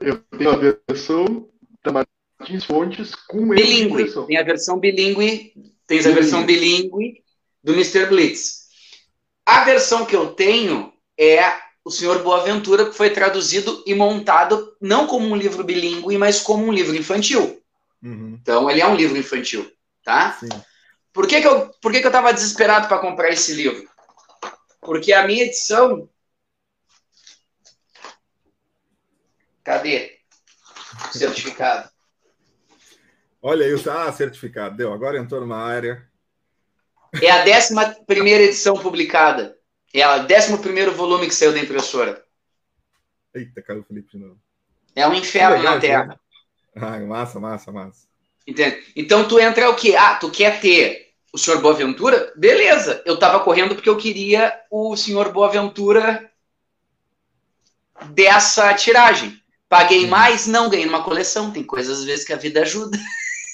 Eu 0.00 0.22
tenho 0.38 0.50
a 0.50 0.56
versão 0.56 1.48
da 1.84 1.92
Martins 1.92 2.64
Fontes 2.64 3.14
com 3.14 3.48
bilíngue. 3.48 4.10
Tem 4.26 4.38
a 4.38 4.42
versão 4.44 4.78
bilíngue, 4.78 5.52
tens 5.86 6.06
a 6.06 6.12
versão 6.12 6.46
bilíngue 6.46 7.22
do 7.62 7.74
Mr. 7.74 8.06
Blitz. 8.06 8.68
A 9.44 9.64
versão 9.64 10.06
que 10.06 10.14
eu 10.14 10.28
tenho 10.28 10.92
é 11.18 11.42
o 11.84 11.90
Senhor 11.90 12.22
Boaventura, 12.22 12.86
que 12.86 12.96
foi 12.96 13.10
traduzido 13.10 13.82
e 13.84 13.94
montado 13.94 14.76
não 14.80 15.06
como 15.06 15.26
um 15.26 15.36
livro 15.36 15.64
bilíngue, 15.64 16.16
mas 16.16 16.40
como 16.40 16.64
um 16.64 16.72
livro 16.72 16.94
infantil. 16.94 17.60
Uhum. 18.02 18.38
Então, 18.40 18.70
ele 18.70 18.80
é 18.80 18.86
um 18.86 18.94
livro 18.94 19.18
infantil, 19.18 19.70
tá? 20.04 20.32
Sim. 20.38 20.48
Por 21.18 21.26
que, 21.26 21.40
que 21.40 21.48
eu 21.48 21.68
por 21.82 21.90
que, 21.90 21.98
que 21.98 22.06
eu 22.06 22.10
estava 22.10 22.32
desesperado 22.32 22.86
para 22.86 23.00
comprar 23.00 23.28
esse 23.30 23.52
livro? 23.52 23.90
Porque 24.80 25.12
a 25.12 25.26
minha 25.26 25.46
edição 25.46 26.08
Cadê? 29.64 30.20
Certificado. 31.10 31.90
Olha 33.42 33.66
aí, 33.66 33.74
ah, 33.90 34.12
certificado. 34.12 34.76
Deu, 34.76 34.92
agora 34.92 35.18
entrou 35.18 35.40
numa 35.40 35.60
área. 35.60 36.08
É 37.20 37.32
a 37.32 37.42
décima 37.42 37.96
primeira 38.06 38.44
edição 38.44 38.78
publicada. 38.78 39.58
É 39.92 40.06
o 40.06 40.22
décimo 40.24 40.58
primeiro 40.58 40.92
volume 40.92 41.26
que 41.26 41.34
saiu 41.34 41.52
da 41.52 41.58
impressora. 41.58 42.24
Eita, 43.34 43.60
caiu 43.60 43.80
o 43.80 43.84
Felipe 43.84 44.12
de 44.12 44.18
novo. 44.18 44.40
É 44.94 45.04
um 45.08 45.14
inferno 45.14 45.64
na 45.64 45.80
Terra. 45.80 46.20
Ah, 46.76 47.00
massa, 47.00 47.40
massa, 47.40 47.72
massa. 47.72 48.06
Entende? 48.46 48.84
Então 48.94 49.26
tu 49.26 49.40
entra 49.40 49.68
o 49.68 49.74
quê? 49.74 49.96
Ah, 49.96 50.14
tu 50.14 50.30
quer 50.30 50.60
ter 50.60 51.07
o 51.32 51.38
senhor 51.38 51.60
Boaventura? 51.60 52.32
Beleza. 52.36 53.02
Eu 53.04 53.18
tava 53.18 53.40
correndo 53.40 53.74
porque 53.74 53.88
eu 53.88 53.96
queria 53.96 54.54
o 54.70 54.96
senhor 54.96 55.32
Boaventura 55.32 56.30
dessa 58.10 58.72
tiragem. 58.74 59.40
Paguei 59.68 60.06
mais, 60.06 60.46
não 60.46 60.70
ganhei 60.70 60.86
numa 60.86 61.02
coleção. 61.02 61.50
Tem 61.50 61.62
coisas 61.62 62.00
às 62.00 62.04
vezes 62.04 62.24
que 62.24 62.32
a 62.32 62.36
vida 62.36 62.62
ajuda. 62.62 62.98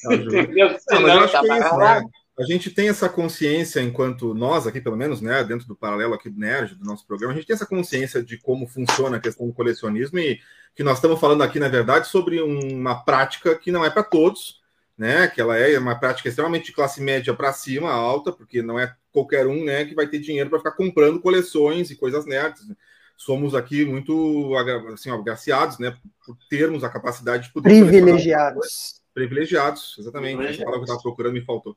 ajuda. 0.07 0.41
Entendeu? 0.41 0.77
Não, 0.91 1.29
tá 1.29 1.43
é 1.43 1.59
isso, 1.59 1.77
né? 1.77 2.03
A 2.37 2.43
gente 2.43 2.69
tem 2.69 2.89
essa 2.89 3.09
consciência, 3.09 3.81
enquanto 3.81 4.35
nós 4.35 4.67
aqui, 4.67 4.81
pelo 4.81 4.97
menos, 4.97 5.21
né, 5.21 5.45
dentro 5.45 5.69
do 5.69 5.77
paralelo 5.77 6.15
aqui 6.15 6.29
do 6.29 6.39
Nerd, 6.39 6.75
do 6.75 6.85
nosso 6.85 7.07
programa, 7.07 7.33
a 7.33 7.37
gente 7.37 7.47
tem 7.47 7.55
essa 7.55 7.65
consciência 7.65 8.21
de 8.25 8.37
como 8.37 8.67
funciona 8.67 9.19
a 9.19 9.21
questão 9.21 9.47
do 9.47 9.53
colecionismo 9.53 10.19
e 10.19 10.41
que 10.75 10.83
nós 10.83 10.99
estamos 10.99 11.21
falando 11.21 11.45
aqui, 11.45 11.61
na 11.61 11.69
verdade, 11.69 12.09
sobre 12.09 12.43
uma 12.43 13.05
prática 13.05 13.55
que 13.55 13.71
não 13.71 13.85
é 13.85 13.91
para 13.91 14.03
todos, 14.03 14.61
né? 14.96 15.28
Que 15.28 15.40
ela 15.40 15.57
é 15.57 15.78
uma 15.78 15.98
prática 15.98 16.28
extremamente 16.28 16.66
de 16.66 16.72
classe 16.72 17.00
média 17.00 17.35
para 17.35 17.52
cima, 17.52 17.92
alta, 17.92 18.33
porque 18.33 18.62
não 18.62 18.78
é 18.78 18.94
qualquer 19.12 19.46
um, 19.46 19.64
né, 19.64 19.85
que 19.85 19.94
vai 19.94 20.09
ter 20.09 20.18
dinheiro 20.18 20.50
para 20.50 20.59
ficar 20.59 20.72
comprando 20.72 21.20
coleções 21.20 21.88
e 21.90 21.96
coisas 21.96 22.26
nerds 22.26 22.66
somos 23.16 23.54
aqui 23.54 23.85
muito 23.85 24.52
assim, 24.92 25.11
agraciados, 25.11 25.78
né, 25.78 25.96
por 26.24 26.37
termos 26.48 26.85
a 26.85 26.88
capacidade 26.88 27.44
de 27.44 27.52
poder 27.52 27.68
privilegiados. 27.68 29.02
Privilegiados, 29.12 29.96
exatamente. 29.98 30.37
Privilegiados. 30.37 30.62
A 30.62 30.64
palavra 30.64 30.85
que 30.85 30.90
eu 30.90 30.94
estava 30.94 31.02
procurando 31.02 31.35
me 31.35 31.44
faltou. 31.44 31.76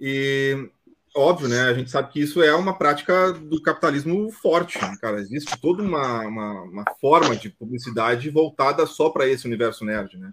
E 0.00 0.70
óbvio, 1.14 1.48
né? 1.48 1.62
A 1.62 1.74
gente 1.74 1.90
sabe 1.90 2.12
que 2.12 2.20
isso 2.20 2.42
é 2.42 2.54
uma 2.54 2.78
prática 2.78 3.32
do 3.32 3.60
capitalismo 3.60 4.30
forte, 4.30 4.80
né, 4.80 4.96
cara. 5.00 5.20
Existe 5.20 5.60
toda 5.60 5.82
uma, 5.82 6.20
uma, 6.26 6.62
uma 6.62 6.84
forma 7.00 7.34
de 7.34 7.50
publicidade 7.50 8.30
voltada 8.30 8.86
só 8.86 9.10
para 9.10 9.26
esse 9.26 9.46
universo 9.46 9.84
nerd, 9.84 10.16
né? 10.16 10.32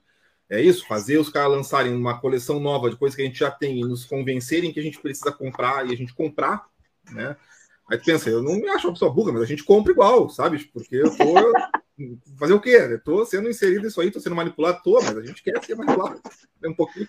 É 0.49 0.61
isso, 0.61 0.87
fazer 0.87 1.17
os 1.17 1.29
caras 1.29 1.51
lançarem 1.51 1.93
uma 1.93 2.19
coleção 2.19 2.59
nova 2.59 2.89
de 2.89 2.95
coisas 2.95 3.15
que 3.15 3.21
a 3.21 3.25
gente 3.25 3.39
já 3.39 3.51
tem 3.51 3.79
e 3.79 3.83
nos 3.83 4.05
convencerem 4.05 4.71
que 4.71 4.79
a 4.79 4.83
gente 4.83 4.99
precisa 4.99 5.31
comprar 5.31 5.85
e 5.87 5.93
a 5.93 5.97
gente 5.97 6.13
comprar, 6.13 6.65
né? 7.11 7.35
Aí 7.89 7.97
tu 7.97 8.05
pensa, 8.05 8.29
eu 8.29 8.43
não 8.43 8.55
me 8.55 8.67
acho 8.69 8.87
uma 8.87 8.93
pessoa 8.93 9.13
burra, 9.13 9.31
mas 9.31 9.41
a 9.41 9.45
gente 9.45 9.63
compra 9.63 9.91
igual, 9.91 10.29
sabe? 10.29 10.59
Porque 10.73 10.95
eu 10.95 11.15
tô. 11.15 11.23
Fazer 12.37 12.53
o 12.53 12.59
quê? 12.59 12.77
Eu 12.91 13.03
tô 13.03 13.25
sendo 13.25 13.49
inserido 13.49 13.81
nisso 13.81 13.99
aí, 13.99 14.11
tô 14.11 14.19
sendo 14.19 14.35
manipulado, 14.35 14.81
tô, 14.83 15.01
mas 15.01 15.17
a 15.17 15.23
gente 15.23 15.41
quer 15.41 15.59
ser 15.63 15.73
manipulado 15.73 16.21
um 16.63 16.73
pouquinho. 16.75 17.07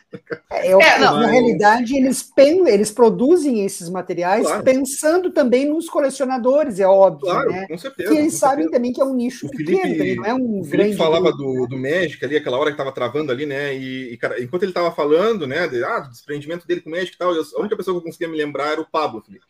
É, 0.51 0.73
eu, 0.73 0.81
é, 0.81 0.99
não, 0.99 1.17
mas... 1.17 1.27
Na 1.27 1.31
realidade, 1.31 1.95
eles, 1.95 2.23
pen, 2.23 2.67
eles 2.67 2.91
produzem 2.91 3.67
esses 3.67 3.91
materiais 3.91 4.47
claro. 4.47 4.65
pensando 4.65 5.31
também 5.31 5.69
nos 5.69 5.91
colecionadores, 5.91 6.81
é 6.81 6.87
óbvio. 6.87 7.27
Claro, 7.27 7.51
né? 7.51 7.67
com 7.69 7.77
certeza. 7.77 8.11
Que 8.11 8.19
eles 8.19 8.35
sabem 8.35 8.65
certeza. 8.65 8.79
também 8.79 8.93
que 8.95 9.03
é 9.03 9.05
um 9.05 9.15
nicho 9.15 9.47
o 9.47 9.51
pequeno, 9.51 9.83
Felipe, 9.83 10.17
não 10.17 10.25
é 10.25 10.33
um 10.33 10.61
o 10.61 10.65
Felipe 10.65 10.97
falava 10.97 11.33
do, 11.33 11.67
do 11.67 11.77
Magic 11.77 12.25
ali, 12.25 12.39
aquela 12.39 12.57
hora 12.57 12.71
que 12.71 12.77
tava 12.79 12.93
travando 12.93 13.31
ali, 13.31 13.45
né? 13.45 13.77
E, 13.77 14.15
e 14.15 14.17
cara, 14.17 14.43
enquanto 14.43 14.63
ele 14.63 14.73
tava 14.73 14.91
falando, 14.91 15.47
né, 15.47 15.69
de, 15.69 15.85
ah, 15.85 16.01
do 16.01 16.09
desprendimento 16.09 16.67
dele 16.67 16.81
com 16.81 16.89
o 16.89 16.93
Magic 16.93 17.15
e 17.15 17.19
tal, 17.19 17.35
eu, 17.35 17.43
a 17.43 17.61
única 17.61 17.77
pessoa 17.77 17.95
que 17.95 17.99
eu 17.99 18.05
conseguia 18.05 18.29
me 18.29 18.39
lembrar 18.39 18.73
era 18.73 18.81
o 18.81 18.91
Pablo, 18.91 19.21
Felipe. 19.21 19.45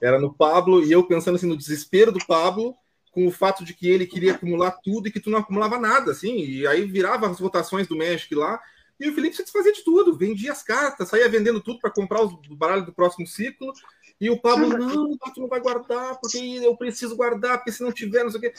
Era 0.00 0.18
no 0.18 0.32
Pablo, 0.32 0.84
e 0.84 0.92
eu 0.92 1.04
pensando 1.04 1.36
assim 1.36 1.46
no 1.46 1.56
desespero 1.56 2.12
do 2.12 2.24
Pablo, 2.26 2.74
com 3.12 3.26
o 3.26 3.32
fato 3.32 3.64
de 3.64 3.74
que 3.74 3.88
ele 3.88 4.06
queria 4.06 4.32
acumular 4.32 4.78
tudo 4.82 5.08
e 5.08 5.10
que 5.10 5.20
tu 5.20 5.30
não 5.30 5.38
acumulava 5.38 5.78
nada, 5.78 6.12
assim, 6.12 6.36
e 6.38 6.66
aí 6.66 6.84
virava 6.84 7.28
as 7.28 7.38
votações 7.38 7.86
do 7.86 7.96
México 7.96 8.36
lá, 8.36 8.60
e 9.00 9.08
o 9.08 9.14
Felipe 9.14 9.36
se 9.36 9.42
desfazia 9.42 9.72
de 9.72 9.84
tudo, 9.84 10.16
vendia 10.16 10.52
as 10.52 10.62
cartas, 10.62 11.08
saía 11.08 11.28
vendendo 11.28 11.60
tudo 11.60 11.78
para 11.80 11.90
comprar 11.90 12.22
os 12.22 12.34
baralhos 12.48 12.84
do 12.84 12.92
próximo 12.92 13.26
ciclo, 13.26 13.72
E 14.20 14.30
o 14.30 14.40
Pablo, 14.40 14.66
não, 14.76 15.16
tu 15.32 15.40
não 15.40 15.48
vai 15.48 15.60
guardar, 15.60 16.18
porque 16.20 16.38
eu 16.38 16.76
preciso 16.76 17.16
guardar, 17.16 17.58
porque 17.58 17.70
se 17.70 17.84
não 17.84 17.92
tiver, 17.92 18.24
não 18.24 18.30
sei 18.30 18.38
o 18.38 18.42
quê. 18.42 18.52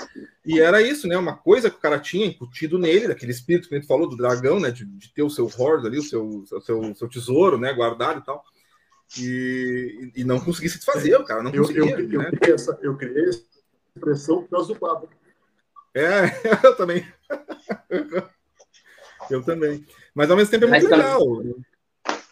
E 0.46 0.60
era 0.60 0.82
isso, 0.82 1.06
né? 1.06 1.18
Uma 1.18 1.36
coisa 1.36 1.70
que 1.70 1.76
o 1.76 1.82
cara 1.82 2.00
tinha 2.00 2.26
incutido 2.26 2.80
nele, 2.80 3.10
daquele 3.10 3.34
espírito 3.34 3.68
que 3.68 3.76
a 3.76 3.78
gente 3.78 3.88
falou 3.88 4.08
do 4.08 4.16
dragão, 4.16 4.58
né? 4.58 4.72
De, 4.72 4.86
de 4.86 5.14
ter 5.14 5.22
o 5.22 5.30
seu 5.30 5.48
hoard 5.48 5.86
ali, 5.86 6.00
o 6.00 6.04
seu, 6.04 6.26
o 6.26 6.62
seu, 6.62 6.96
seu 6.96 7.10
tesouro, 7.10 7.58
né? 7.58 7.74
Guardado 7.74 8.20
e 8.20 8.24
tal. 8.24 8.42
E, 9.18 10.12
e 10.16 10.24
não 10.24 10.40
conseguia 10.40 10.70
se 10.70 10.78
desfazer, 10.78 11.16
o 11.16 11.24
cara 11.24 11.42
não 11.42 11.52
conseguia. 11.52 11.82
Eu, 11.82 12.00
eu, 12.00 12.20
né? 12.20 12.30
eu, 12.32 12.38
criei, 12.38 12.54
essa, 12.54 12.80
eu 12.82 12.98
criei 12.98 13.30
essa 13.30 13.44
expressão 13.96 14.44
por 14.44 14.50
causa 14.50 14.68
do 14.68 14.80
Pablo. 14.80 15.10
É, 15.94 16.26
eu 16.64 16.76
também. 16.76 17.08
eu 19.30 19.44
também. 19.44 19.86
Mas 20.14 20.30
ao 20.30 20.38
mesmo 20.38 20.52
tempo 20.52 20.66
é 20.66 20.68
muito 20.68 20.90
Mas, 20.90 20.98
legal. 20.98 21.22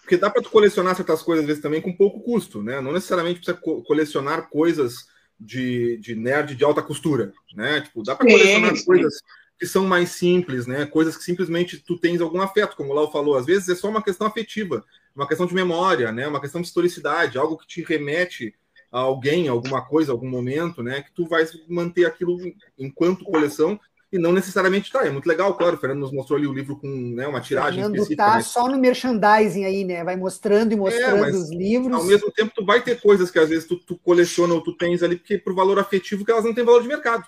Porque 0.02 0.18
dá 0.18 0.30
para 0.30 0.42
tu 0.42 0.50
colecionar 0.50 0.96
certas 0.96 1.22
coisas, 1.22 1.44
às 1.44 1.48
vezes, 1.48 1.62
também 1.62 1.82
com 1.82 1.96
pouco 1.96 2.22
custo, 2.22 2.63
né? 2.63 2.80
Não 2.80 2.94
necessariamente 2.94 3.40
precisa 3.40 3.58
co 3.58 3.84
colecionar 3.84 4.50
coisas 4.50 5.08
de, 5.40 5.98
de 5.98 6.16
nerd 6.16 6.56
de 6.56 6.63
alta 6.63 6.82
costura, 6.82 7.34
né? 7.54 7.82
Tipo, 7.82 8.04
dá 8.04 8.16
para 8.16 8.26
colecionar 8.26 8.76
sim. 8.76 8.86
coisas 8.86 9.22
que 9.60 9.66
são 9.66 9.86
mais 9.86 10.12
simples, 10.12 10.68
né? 10.68 10.86
Coisas 10.86 11.18
que 11.18 11.24
simplesmente 11.24 11.78
tu 11.78 11.98
tens 11.98 12.22
algum 12.22 12.40
afeto, 12.40 12.76
como 12.76 12.92
o 12.92 12.94
Lau 12.94 13.12
falou. 13.12 13.36
Às 13.36 13.46
vezes 13.46 13.68
é 13.70 13.76
só 13.76 13.90
uma 13.90 14.04
questão 14.04 14.28
afetiva, 14.28 14.86
uma 15.17 15.27
questão 15.27 15.47
de 15.47 15.53
memória, 15.53 16.12
né? 16.12 16.27
Uma 16.27 16.39
questão 16.39 16.62
de 16.62 16.67
historicidade, 16.67 17.38
algo 17.38 17.58
que 17.58 17.67
te 17.67 17.82
remete 17.82 18.53
a 18.91 18.99
alguém, 18.99 19.47
alguma 19.47 19.82
coisa, 19.82 20.12
algum 20.12 20.30
momento, 20.30 20.84
né? 20.84 21.01
Que 21.01 21.12
tu 21.12 21.27
vai 21.27 21.45
manter 21.67 22.06
aquilo 22.06 22.38
enquanto 22.77 23.25
coleção 23.25 23.80
e 24.12 24.17
não 24.17 24.32
necessariamente 24.32 24.91
tá. 24.91 25.06
É 25.06 25.10
muito 25.10 25.27
legal, 25.27 25.53
claro. 25.56 25.75
O 25.75 25.80
Fernando 25.80 25.99
nos 25.99 26.13
mostrou 26.13 26.38
ali 26.38 26.47
o 26.47 26.53
livro 26.53 26.77
com 26.77 26.88
né, 26.88 27.27
uma 27.27 27.41
tiragem 27.41 27.82
Fernando 27.82 27.95
específica. 27.95 28.23
tá 28.23 28.41
só 28.41 28.67
no 28.69 28.77
merchandising 28.77 29.65
aí, 29.65 29.84
né? 29.84 30.03
Vai 30.03 30.15
mostrando 30.15 30.71
e 30.71 30.75
é, 30.75 30.77
mostrando 30.77 31.25
é, 31.25 31.32
os 31.32 31.51
livros. 31.51 31.93
Ao 31.93 32.06
mesmo 32.06 32.32
tempo, 32.32 32.53
tu 32.56 32.63
vai 32.63 32.82
ter 32.82 33.01
coisas 33.01 33.30
que 33.30 33.39
às 33.39 33.49
vezes 33.49 33.67
tu, 33.67 33.75
tu 33.75 33.97
coleciona 33.97 34.53
ou 34.53 34.62
tu 34.62 34.77
tens 34.77 35.03
ali, 35.03 35.17
porque 35.17 35.38
por 35.38 35.53
valor 35.53 35.80
afetivo 35.80 36.23
que 36.23 36.32
elas 36.32 36.45
não 36.45 36.53
têm 36.53 36.63
valor 36.63 36.82
de 36.82 36.88
mercado. 36.88 37.25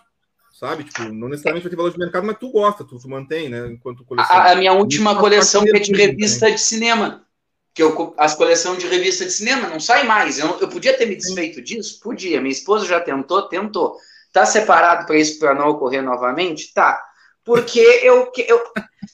Sabe? 0.53 0.83
Tipo, 0.83 1.03
não 1.03 1.29
necessariamente 1.29 1.63
vai 1.63 1.69
ter 1.69 1.77
valor 1.77 1.91
de 1.91 1.99
mercado, 1.99 2.27
mas 2.27 2.37
tu 2.37 2.51
gosta, 2.51 2.83
tu, 2.83 2.97
tu 2.97 3.09
mantém, 3.09 3.49
né? 3.49 3.67
Enquanto 3.67 4.03
coleciona. 4.05 4.41
A, 4.41 4.51
a 4.51 4.55
minha 4.55 4.73
última 4.73 5.17
coleção 5.17 5.63
que 5.63 5.75
é 5.75 5.79
de 5.79 5.93
revista 5.93 6.41
também. 6.41 6.55
de 6.55 6.61
cinema. 6.61 7.25
Que 7.79 7.83
eu, 7.83 8.13
as 8.17 8.35
coleções 8.35 8.79
de 8.79 8.87
revista 8.87 9.23
de 9.23 9.31
cinema 9.31 9.69
não 9.69 9.79
sai 9.79 10.03
mais. 10.03 10.37
Eu, 10.37 10.59
eu 10.59 10.67
podia 10.67 10.97
ter 10.97 11.05
me 11.05 11.15
desfeito 11.15 11.61
disso? 11.61 11.99
Podia. 12.01 12.41
Minha 12.41 12.51
esposa 12.51 12.85
já 12.85 12.99
tentou, 12.99 13.47
tentou. 13.47 13.95
Tá 14.33 14.45
separado 14.45 15.05
para 15.05 15.17
isso 15.17 15.39
para 15.39 15.53
não 15.53 15.69
ocorrer 15.69 16.03
novamente? 16.03 16.73
Tá 16.73 17.01
porque 17.49 17.79
eu, 17.79 18.31
eu 18.47 18.63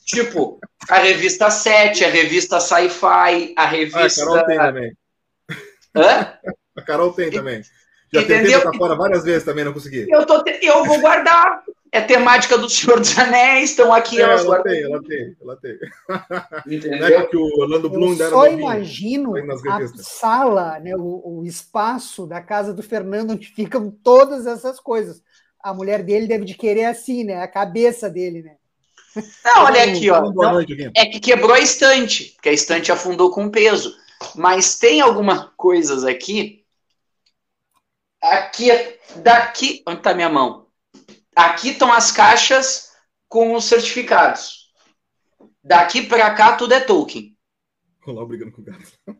tipo, 0.06 0.60
a 0.89 0.97
revista 0.97 1.49
7, 1.49 2.04
a 2.04 2.10
revista 2.10 2.60
Sci-Fi, 2.60 3.54
a 3.58 3.65
revista. 3.65 4.01
Ah, 4.01 4.06
a 4.06 4.25
Carol 4.25 4.45
tem 4.45 4.58
também. 4.58 4.97
Hã? 5.95 6.34
A 6.75 6.82
Carol 6.82 7.13
tem 7.13 7.32
também. 7.32 7.62
Já 8.13 8.21
Entendeu? 8.21 8.62
tentei 8.62 8.78
fora 8.78 8.95
várias 8.95 9.23
vezes 9.23 9.43
também, 9.43 9.63
não 9.63 9.71
consegui. 9.71 10.06
Eu, 10.10 10.25
tô 10.25 10.43
te... 10.43 10.60
eu 10.62 10.84
vou 10.84 10.99
guardar. 10.99 11.63
É 11.95 12.01
temática 12.01 12.58
do 12.58 12.69
Senhor 12.69 12.99
dos 12.99 13.17
Anéis, 13.17 13.69
estão 13.71 13.93
aqui. 13.93 14.19
É, 14.19 14.23
elas 14.23 14.41
ela 14.41 14.58
guardam. 14.58 14.73
tem, 14.73 14.84
ela 14.84 15.01
tem, 15.03 15.36
ela 15.41 15.55
tem. 15.55 15.77
Entendeu? 16.75 17.19
É 17.19 17.25
que 17.25 17.38
o 17.38 17.45
Orlando 17.60 17.89
Bloom 17.89 18.15
eu 18.15 18.29
só 18.29 18.47
imagino 18.47 19.34
a 19.36 19.88
sala, 19.97 20.79
né, 20.79 20.95
o, 20.95 21.39
o 21.39 21.45
espaço 21.45 22.25
da 22.27 22.41
casa 22.41 22.73
do 22.73 22.84
Fernando, 22.84 23.31
onde 23.31 23.47
ficam 23.47 23.89
todas 23.89 24.45
essas 24.45 24.79
coisas 24.79 25.23
a 25.65 25.73
mulher 25.73 26.03
dele 26.03 26.27
deve 26.27 26.45
de 26.45 26.53
querer 26.53 26.86
assim, 26.86 27.23
né? 27.23 27.41
A 27.41 27.47
cabeça 27.47 28.08
dele, 28.08 28.43
né? 28.43 28.55
Não, 29.43 29.63
olha 29.63 29.84
aqui, 29.84 30.12
ó. 30.12 30.31
Não, 30.31 30.60
é 30.60 31.05
que 31.08 31.19
quebrou 31.19 31.53
a 31.53 31.60
estante, 31.60 32.34
porque 32.36 32.49
a 32.49 32.53
estante 32.53 32.91
afundou 32.91 33.31
com 33.31 33.49
peso. 33.49 33.97
Mas 34.36 34.77
tem 34.77 35.01
algumas 35.01 35.49
coisas 35.58 36.03
aqui. 36.03 36.63
Aqui, 38.21 38.69
daqui. 39.15 39.81
Onde 39.88 39.97
está 39.97 40.13
minha 40.13 40.29
mão? 40.29 40.64
Aqui 41.36 41.69
estão 41.69 41.91
as 41.91 42.12
caixas 42.12 42.93
com 43.28 43.54
os 43.54 43.65
certificados. 43.65 44.71
Daqui 45.63 46.06
para 46.06 46.34
cá, 46.34 46.56
tudo 46.56 46.74
é 46.74 46.80
Tolkien. 46.80 47.36
Olá, 48.06 48.26
brigando 48.26 48.52
com 48.52 48.62
o 48.62 48.63
gato. 48.63 48.91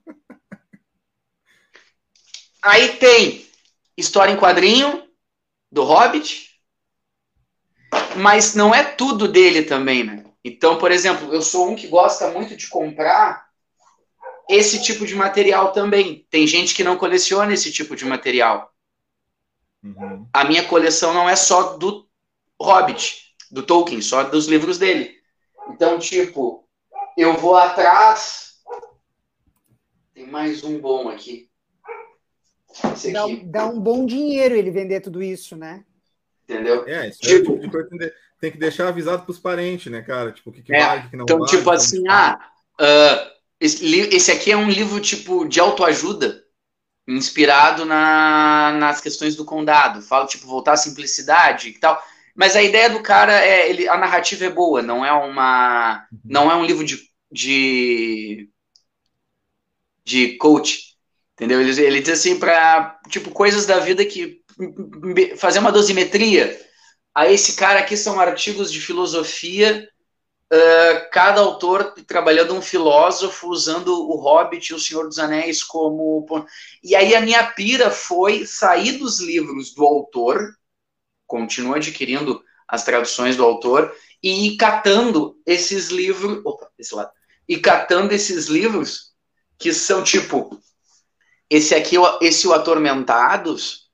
Aí 2.62 2.96
tem 2.98 3.46
história 3.98 4.32
em 4.32 4.38
quadrinho, 4.38 5.06
do 5.72 5.84
Hobbit, 5.84 6.52
mas 8.16 8.56
não 8.56 8.74
é 8.74 8.84
tudo 8.84 9.28
dele 9.28 9.64
também, 9.64 10.04
né? 10.04 10.24
Então, 10.44 10.78
por 10.78 10.92
exemplo, 10.92 11.34
eu 11.34 11.42
sou 11.42 11.70
um 11.70 11.76
que 11.76 11.88
gosta 11.88 12.30
muito 12.32 12.56
de 12.56 12.68
comprar 12.70 13.50
esse 14.50 14.82
tipo 14.82 15.06
de 15.06 15.16
material 15.16 15.72
também. 15.72 16.26
Tem 16.30 16.48
gente 16.48 16.74
que 16.74 16.84
não 16.84 16.98
coleciona 16.98 17.54
esse 17.54 17.72
tipo 17.72 17.96
de 17.96 18.06
material. 18.06 18.72
Uhum. 19.84 20.28
A 20.32 20.44
minha 20.46 20.64
coleção 20.64 21.14
não 21.14 21.30
é 21.30 21.36
só 21.36 21.78
do 21.78 22.05
Hobbit, 22.62 23.36
do 23.52 23.64
Tolkien, 23.64 24.02
só 24.02 24.24
dos 24.24 24.48
livros 24.48 24.78
dele. 24.78 25.16
Então, 25.70 26.00
tipo, 26.00 26.68
eu 27.18 27.38
vou 27.38 27.56
atrás. 27.56 28.56
Tem 30.14 30.28
mais 30.28 30.64
um 30.64 30.80
bom 30.80 31.10
aqui. 31.10 31.50
Dá, 33.12 33.26
dá, 33.46 33.68
um 33.68 33.80
bom 33.80 34.06
dinheiro 34.06 34.56
ele 34.56 34.70
vender 34.70 35.00
tudo 35.00 35.24
isso, 35.24 35.56
né? 35.56 35.86
Entendeu? 36.44 36.86
É, 36.88 37.10
isso 37.10 37.20
é 37.24 37.28
tipo, 37.28 37.58
é 38.02 38.14
tem 38.40 38.52
que 38.52 38.58
deixar 38.58 38.90
avisado 38.90 39.24
para 39.24 39.32
os 39.32 39.40
parentes, 39.40 39.92
né, 39.92 40.02
cara? 40.02 40.32
Tipo, 40.32 40.50
o 40.50 40.54
que, 40.54 40.62
que 40.62 40.76
é, 40.76 40.86
vale, 40.86 41.08
o 41.08 41.10
que 41.10 41.16
não 41.16 41.24
então, 41.24 41.40
vale. 41.40 41.50
Então, 41.50 41.58
tipo 41.58 41.72
assim, 41.72 42.04
ah, 42.08 42.52
uh, 42.80 43.32
esse, 43.60 43.86
esse 44.14 44.32
aqui 44.32 44.52
é 44.52 44.58
um 44.58 44.70
livro, 44.70 45.00
tipo, 45.00 45.48
de 45.48 45.60
autoajuda, 45.60 46.44
inspirado 47.08 47.86
na, 47.86 48.74
nas 48.78 49.00
questões 49.00 49.36
do 49.36 49.46
condado. 49.46 50.02
Fala, 50.02 50.28
tipo, 50.28 50.46
voltar 50.46 50.74
à 50.74 50.78
simplicidade 50.78 51.70
e 51.70 51.80
tal. 51.80 52.02
Mas 52.36 52.56
a 52.56 52.62
ideia 52.62 52.90
do 52.90 53.02
cara 53.02 53.34
é, 53.34 53.70
ele, 53.70 53.88
a 53.88 53.98
narrativa 53.98 54.46
é 54.46 54.50
boa, 54.50 54.82
não 54.82 55.06
é 55.06 55.12
uma, 55.12 56.06
não 56.24 56.52
é 56.52 56.56
um 56.56 56.66
livro 56.66 56.84
de, 56.84 57.00
de, 57.32 58.50
de 60.04 60.38
coach, 60.38 60.96
Entendeu? 61.36 61.60
Ele, 61.60 61.82
ele 61.82 62.00
diz 62.00 62.20
assim 62.20 62.40
para 62.40 62.98
tipo 63.10 63.30
coisas 63.30 63.66
da 63.66 63.78
vida 63.80 64.06
que 64.06 64.42
fazer 65.38 65.60
uma 65.60 65.72
dosimetria. 65.72 66.58
Aí 67.14 67.34
esse 67.34 67.56
cara 67.56 67.80
aqui 67.80 67.98
são 67.98 68.20
artigos 68.20 68.72
de 68.72 68.80
filosofia, 68.80 69.88
uh, 70.52 71.10
cada 71.12 71.42
autor 71.42 71.94
trabalhando 72.08 72.54
um 72.54 72.62
filósofo 72.62 73.50
usando 73.50 73.90
o 73.90 74.16
Hobbit 74.16 74.70
e 74.72 74.76
o 74.76 74.80
Senhor 74.80 75.08
dos 75.08 75.20
Anéis 75.20 75.62
como 75.62 76.26
e 76.82 76.96
aí 76.96 77.14
a 77.14 77.22
minha 77.22 77.44
pira 77.52 77.92
foi 77.92 78.46
sair 78.46 78.94
dos 78.94 79.20
livros 79.20 79.74
do 79.74 79.84
autor, 79.84 80.56
continuo 81.26 81.76
adquirindo 81.76 82.44
as 82.68 82.84
traduções 82.84 83.36
do 83.36 83.44
autor 83.44 83.94
e 84.22 84.48
ir 84.48 84.58
catando 84.58 85.38
esses 85.46 85.90
livros, 85.90 86.42
opa, 86.44 86.70
esse 86.78 86.96
lado, 86.96 87.12
e 87.48 87.58
catando 87.58 88.14
esses 88.14 88.48
livros 88.48 89.14
que 89.58 89.72
são 89.72 90.04
tipo 90.04 90.60
esse 91.50 91.76
aqui, 91.76 91.96
esse 92.22 92.48
o 92.48 92.54
Atormentados, 92.54 93.90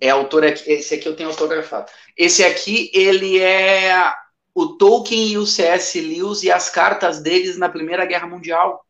é 0.00 0.10
autor 0.10 0.44
esse 0.44 0.94
aqui 0.94 1.06
eu 1.06 1.16
tenho 1.16 1.28
autografado. 1.28 1.90
Esse 2.16 2.44
aqui, 2.44 2.90
ele 2.92 3.40
é 3.40 4.12
o 4.54 4.76
Tolkien 4.76 5.28
e 5.28 5.38
o 5.38 5.46
C.S. 5.46 6.00
Lewis 6.00 6.42
e 6.42 6.50
as 6.50 6.68
cartas 6.68 7.20
deles 7.20 7.56
na 7.56 7.68
Primeira 7.68 8.04
Guerra 8.04 8.26
Mundial. 8.26 8.84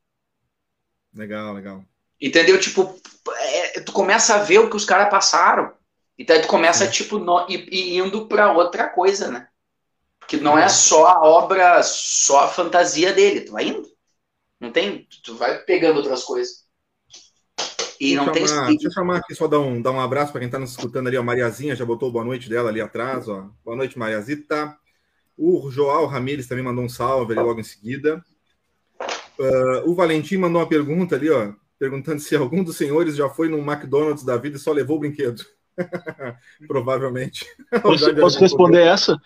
Legal, 1.14 1.52
legal. 1.52 1.84
Entendeu? 2.20 2.58
Tipo, 2.58 2.98
é, 3.36 3.80
tu 3.80 3.92
começa 3.92 4.34
a 4.34 4.38
ver 4.38 4.58
o 4.58 4.70
que 4.70 4.76
os 4.76 4.84
caras 4.84 5.10
passaram. 5.10 5.72
E 6.22 6.24
daí 6.24 6.40
tu 6.40 6.46
começa, 6.46 6.84
é. 6.84 6.86
tipo, 6.86 7.18
no, 7.18 7.44
e, 7.48 7.66
e 7.68 7.98
indo 7.98 8.28
para 8.28 8.52
outra 8.52 8.88
coisa, 8.88 9.28
né? 9.28 9.48
Porque 10.20 10.36
não 10.36 10.56
é 10.56 10.68
só 10.68 11.06
a 11.08 11.20
obra, 11.20 11.82
só 11.82 12.44
a 12.44 12.48
fantasia 12.48 13.12
dele. 13.12 13.40
Tu 13.40 13.50
vai 13.50 13.64
indo. 13.64 13.88
Não 14.60 14.70
tem. 14.70 15.08
Tu 15.24 15.34
vai 15.34 15.58
pegando 15.64 15.96
outras 15.96 16.22
coisas. 16.22 16.62
E 17.98 18.14
não 18.14 18.30
tem 18.30 18.46
chamar, 18.46 18.68
Deixa 18.68 18.86
eu 18.86 18.92
chamar 18.92 19.16
aqui, 19.16 19.34
só 19.34 19.48
dar 19.48 19.58
um, 19.58 19.82
dar 19.82 19.90
um 19.90 20.00
abraço 20.00 20.30
para 20.30 20.38
quem 20.38 20.46
está 20.46 20.60
nos 20.60 20.70
escutando 20.70 21.08
ali, 21.08 21.16
a 21.16 21.22
Mariazinha 21.24 21.74
já 21.74 21.84
botou 21.84 22.12
boa 22.12 22.24
noite 22.24 22.48
dela 22.48 22.68
ali 22.68 22.80
atrás, 22.80 23.28
ó. 23.28 23.50
Boa 23.64 23.76
noite, 23.76 23.98
Mariazita. 23.98 24.76
O 25.36 25.72
João 25.72 26.06
Ramires 26.06 26.46
também 26.46 26.62
mandou 26.62 26.84
um 26.84 26.88
salve 26.88 27.32
ali 27.32 27.42
logo 27.42 27.58
em 27.58 27.64
seguida. 27.64 28.24
Uh, 29.36 29.90
o 29.90 29.94
Valentim 29.96 30.36
mandou 30.36 30.60
uma 30.60 30.68
pergunta 30.68 31.16
ali, 31.16 31.28
ó, 31.30 31.52
perguntando 31.80 32.20
se 32.20 32.36
algum 32.36 32.62
dos 32.62 32.76
senhores 32.76 33.16
já 33.16 33.28
foi 33.28 33.48
no 33.48 33.58
McDonald's 33.58 34.24
da 34.24 34.36
vida 34.36 34.56
e 34.56 34.60
só 34.60 34.70
levou 34.70 34.98
o 34.98 35.00
brinquedo. 35.00 35.44
Provavelmente. 36.66 37.46
Posso, 37.82 38.14
posso 38.14 38.38
responder 38.38 38.86
essa? 38.86 39.20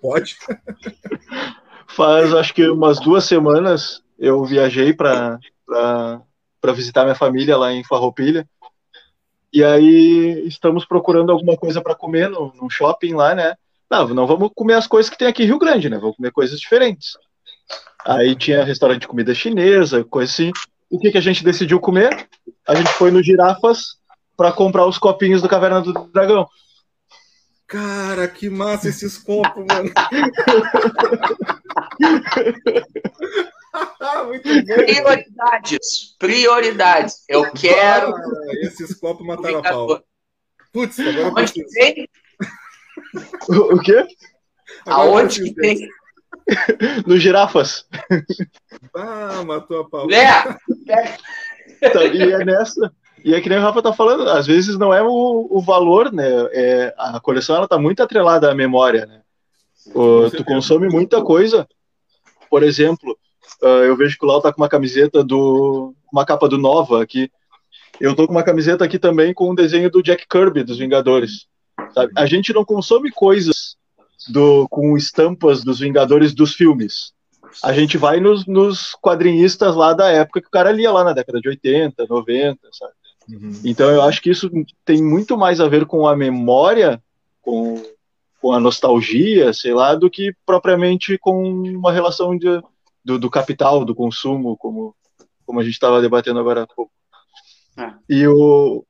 Pode. 0.00 0.36
Faz 1.88 2.32
acho 2.32 2.54
que 2.54 2.68
umas 2.68 3.00
duas 3.00 3.24
semanas 3.24 4.02
eu 4.18 4.44
viajei 4.44 4.92
para 4.92 5.38
para 5.66 6.72
visitar 6.72 7.02
minha 7.02 7.14
família 7.14 7.56
lá 7.56 7.72
em 7.72 7.84
Farroupilha. 7.84 8.48
E 9.52 9.62
aí 9.62 10.46
estamos 10.46 10.84
procurando 10.84 11.30
alguma 11.30 11.56
coisa 11.56 11.80
para 11.80 11.94
comer 11.94 12.28
no, 12.28 12.52
no, 12.54 12.70
shopping 12.70 13.14
lá, 13.14 13.34
né? 13.34 13.54
Não, 13.90 14.08
não 14.08 14.26
vamos 14.26 14.50
comer 14.54 14.74
as 14.74 14.86
coisas 14.86 15.10
que 15.10 15.18
tem 15.18 15.28
aqui 15.28 15.44
em 15.44 15.46
Rio 15.46 15.58
Grande, 15.58 15.88
né? 15.88 15.98
Vamos 15.98 16.16
comer 16.16 16.32
coisas 16.32 16.58
diferentes. 16.58 17.18
Aí 18.04 18.34
tinha 18.34 18.64
restaurante 18.64 19.02
de 19.02 19.08
comida 19.08 19.34
chinesa, 19.34 20.02
coisa 20.04 20.32
assim. 20.32 20.50
O 20.90 20.98
que, 20.98 21.10
que 21.10 21.18
a 21.18 21.20
gente 21.20 21.44
decidiu 21.44 21.78
comer? 21.78 22.28
A 22.66 22.74
gente 22.74 22.90
foi 22.94 23.10
no 23.10 23.22
Girafas 23.22 23.98
para 24.36 24.52
comprar 24.52 24.86
os 24.86 24.98
copinhos 24.98 25.42
do 25.42 25.48
Caverna 25.48 25.80
do 25.80 25.92
Dragão. 26.12 26.46
Cara, 27.66 28.28
que 28.28 28.50
massa 28.50 28.88
esses 28.88 29.18
copos, 29.18 29.64
mano. 29.66 29.90
Prioridades. 34.42 36.14
Prioridades. 36.18 37.24
Eu 37.28 37.50
quero. 37.52 38.14
Ah, 38.14 38.20
esses 38.62 38.94
copos 38.94 39.26
mataram 39.26 39.58
a 39.58 39.62
pau. 39.62 40.02
Putz, 40.72 41.00
agora 41.00 41.40
Onde 41.40 41.52
que 41.52 41.64
tem? 41.64 42.08
O 43.48 43.78
quê? 43.80 44.06
Aonde 44.86 45.42
que 45.42 45.54
tem? 45.54 45.88
No 47.06 47.16
girafas. 47.16 47.86
Ah, 48.94 49.42
matou 49.46 49.80
a 49.80 49.88
pau. 49.88 50.10
É, 50.10 50.58
então, 51.80 52.02
e 52.02 52.32
é 52.32 52.44
nessa. 52.44 52.92
E 53.24 53.34
é 53.34 53.40
que 53.40 53.48
nem 53.48 53.56
o 53.56 53.62
Rafa 53.62 53.80
tá 53.80 53.90
falando, 53.90 54.28
às 54.28 54.46
vezes 54.46 54.76
não 54.76 54.92
é 54.92 55.02
o, 55.02 55.48
o 55.50 55.58
valor, 55.62 56.12
né? 56.12 56.28
É, 56.52 56.94
a 56.98 57.18
coleção 57.18 57.56
ela 57.56 57.66
tá 57.66 57.78
muito 57.78 58.02
atrelada 58.02 58.50
à 58.50 58.54
memória, 58.54 59.06
né? 59.06 59.22
O, 59.94 60.30
tu 60.30 60.44
consome 60.44 60.90
muita 60.90 61.22
coisa. 61.22 61.66
Por 62.50 62.62
exemplo, 62.62 63.18
uh, 63.62 63.84
eu 63.84 63.96
vejo 63.96 64.18
que 64.18 64.24
o 64.26 64.28
Lau 64.28 64.42
tá 64.42 64.52
com 64.52 64.60
uma 64.60 64.68
camiseta 64.68 65.24
do. 65.24 65.94
uma 66.12 66.26
capa 66.26 66.46
do 66.46 66.58
Nova 66.58 67.02
aqui. 67.02 67.30
Eu 67.98 68.14
tô 68.14 68.26
com 68.26 68.32
uma 68.32 68.42
camiseta 68.42 68.84
aqui 68.84 68.98
também 68.98 69.32
com 69.32 69.50
um 69.50 69.54
desenho 69.54 69.90
do 69.90 70.02
Jack 70.02 70.26
Kirby, 70.28 70.62
dos 70.62 70.76
Vingadores. 70.76 71.46
Sabe? 71.94 72.12
A 72.14 72.26
gente 72.26 72.52
não 72.52 72.64
consome 72.64 73.10
coisas 73.10 73.76
do, 74.28 74.68
com 74.68 74.98
estampas 74.98 75.64
dos 75.64 75.78
Vingadores 75.78 76.34
dos 76.34 76.54
filmes. 76.54 77.14
A 77.62 77.72
gente 77.72 77.96
vai 77.96 78.20
nos, 78.20 78.44
nos 78.46 78.94
quadrinistas 79.00 79.74
lá 79.74 79.94
da 79.94 80.10
época 80.10 80.42
que 80.42 80.48
o 80.48 80.50
cara 80.50 80.72
lia 80.72 80.92
lá 80.92 81.04
na 81.04 81.14
década 81.14 81.40
de 81.40 81.48
80, 81.48 82.04
90, 82.06 82.58
sabe? 82.72 82.92
Uhum. 83.28 83.60
Então 83.64 83.90
eu 83.90 84.02
acho 84.02 84.20
que 84.20 84.30
isso 84.30 84.50
tem 84.84 85.02
muito 85.02 85.36
mais 85.36 85.60
a 85.60 85.68
ver 85.68 85.86
com 85.86 86.06
a 86.06 86.16
memória, 86.16 87.02
com, 87.40 87.82
com 88.40 88.52
a 88.52 88.60
nostalgia, 88.60 89.52
sei 89.52 89.72
lá, 89.72 89.94
do 89.94 90.10
que 90.10 90.34
propriamente 90.44 91.18
com 91.18 91.42
uma 91.42 91.92
relação 91.92 92.36
de, 92.36 92.62
do, 93.04 93.18
do 93.18 93.30
capital, 93.30 93.84
do 93.84 93.94
consumo, 93.94 94.56
como, 94.56 94.94
como 95.46 95.60
a 95.60 95.64
gente 95.64 95.74
estava 95.74 96.00
debatendo 96.00 96.38
agora 96.38 96.62
há 96.62 96.66
pouco. 96.66 96.92
É. 97.76 97.92
E 98.08 98.26
o, 98.26 98.84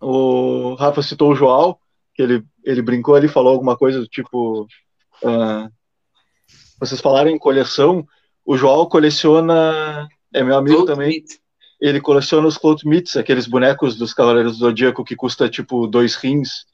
o 0.00 0.74
Rafa 0.74 1.02
citou 1.02 1.32
o 1.32 1.36
João, 1.36 1.76
que 2.14 2.22
ele, 2.22 2.44
ele 2.64 2.82
brincou 2.82 3.14
ali, 3.14 3.28
falou 3.28 3.52
alguma 3.52 3.76
coisa 3.76 4.00
do 4.00 4.08
tipo. 4.08 4.62
Uh, 5.22 5.70
vocês 6.78 7.00
falaram 7.00 7.30
em 7.30 7.38
coleção, 7.38 8.06
o 8.44 8.56
João 8.56 8.86
coleciona. 8.86 10.08
É 10.32 10.42
meu 10.42 10.56
amigo 10.56 10.84
também 10.84 11.22
ele 11.84 12.00
coleciona 12.00 12.48
os 12.48 12.56
Cloth 12.56 12.82
Meats, 12.84 13.14
aqueles 13.14 13.46
bonecos 13.46 13.94
dos 13.94 14.14
Cavaleiros 14.14 14.52
do 14.52 14.64
Zodíaco 14.64 15.04
que 15.04 15.14
custa 15.14 15.50
tipo 15.50 15.86
dois 15.86 16.14
rins. 16.14 16.64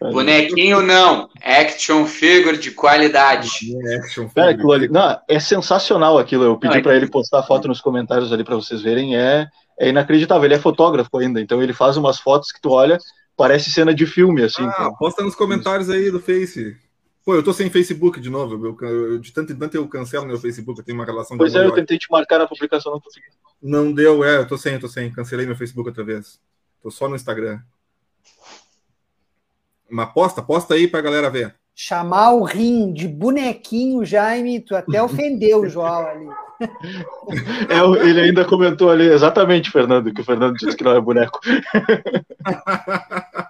Bonequinho 0.00 0.80
não, 0.80 1.28
action 1.44 2.06
figure 2.06 2.56
de 2.56 2.70
qualidade. 2.70 3.50
Action 3.98 4.26
figure. 4.26 4.46
É, 4.46 4.50
aquilo 4.52 4.72
ali, 4.72 4.88
não, 4.88 5.20
é 5.28 5.38
sensacional 5.38 6.18
aquilo. 6.18 6.44
Eu 6.44 6.56
pedi 6.56 6.80
para 6.80 6.96
ele 6.96 7.10
postar 7.10 7.42
foto 7.42 7.68
nos 7.68 7.82
comentários 7.82 8.32
ali 8.32 8.42
para 8.42 8.56
vocês 8.56 8.80
verem. 8.80 9.18
É, 9.18 9.46
é 9.78 9.90
inacreditável. 9.90 10.46
Ele 10.46 10.54
é 10.54 10.58
fotógrafo 10.58 11.18
ainda, 11.18 11.38
então 11.38 11.62
ele 11.62 11.74
faz 11.74 11.98
umas 11.98 12.18
fotos 12.18 12.50
que 12.50 12.60
tu 12.60 12.70
olha, 12.70 12.96
parece 13.36 13.70
cena 13.70 13.94
de 13.94 14.06
filme, 14.06 14.42
assim. 14.42 14.64
Ah, 14.64 14.76
então. 14.80 14.94
posta 14.94 15.22
nos 15.22 15.34
comentários 15.34 15.90
aí 15.90 16.10
do 16.10 16.20
Face. 16.20 16.74
Pô, 17.26 17.34
eu 17.34 17.42
tô 17.42 17.52
sem 17.52 17.68
Facebook 17.68 18.20
de 18.20 18.30
novo. 18.30 18.64
Eu, 18.64 18.88
eu, 18.88 19.18
de 19.18 19.32
tanto 19.32 19.52
em 19.52 19.56
tanto 19.56 19.76
eu 19.76 19.88
cancelo 19.88 20.24
meu 20.24 20.38
Facebook, 20.38 20.78
eu 20.78 20.84
tenho 20.84 20.96
uma 20.96 21.04
relação 21.04 21.36
Pois 21.36 21.56
é, 21.56 21.66
eu 21.66 21.72
tentei 21.72 21.98
te 21.98 22.08
marcar 22.08 22.38
na 22.38 22.46
publicação, 22.46 22.92
não 22.92 23.00
consegui. 23.00 23.26
Não 23.60 23.92
deu, 23.92 24.22
é, 24.22 24.36
eu 24.36 24.46
tô 24.46 24.56
sem, 24.56 24.74
eu 24.74 24.80
tô 24.80 24.86
sem. 24.86 25.10
Cancelei 25.10 25.44
meu 25.44 25.56
Facebook 25.56 25.88
outra 25.88 26.04
vez. 26.04 26.40
Tô 26.80 26.88
só 26.88 27.08
no 27.08 27.16
Instagram. 27.16 27.58
Uma 29.90 30.06
posta, 30.06 30.40
posta 30.40 30.74
aí 30.74 30.86
pra 30.86 31.00
galera 31.00 31.28
ver. 31.28 31.56
Chamar 31.74 32.32
o 32.32 32.44
rim 32.44 32.92
de 32.92 33.08
bonequinho, 33.08 34.04
Jaime, 34.04 34.60
tu 34.60 34.76
até 34.76 35.02
ofendeu 35.02 35.62
o 35.62 35.68
João 35.68 36.06
ali. 36.06 36.28
É, 37.68 38.08
ele 38.08 38.20
ainda 38.20 38.46
comentou 38.46 38.88
ali, 38.88 39.04
exatamente, 39.04 39.70
Fernando, 39.70 40.14
que 40.14 40.22
o 40.22 40.24
Fernando 40.24 40.56
disse 40.56 40.74
que 40.74 40.84
não 40.84 40.92
é 40.92 41.00
boneco. 41.00 41.38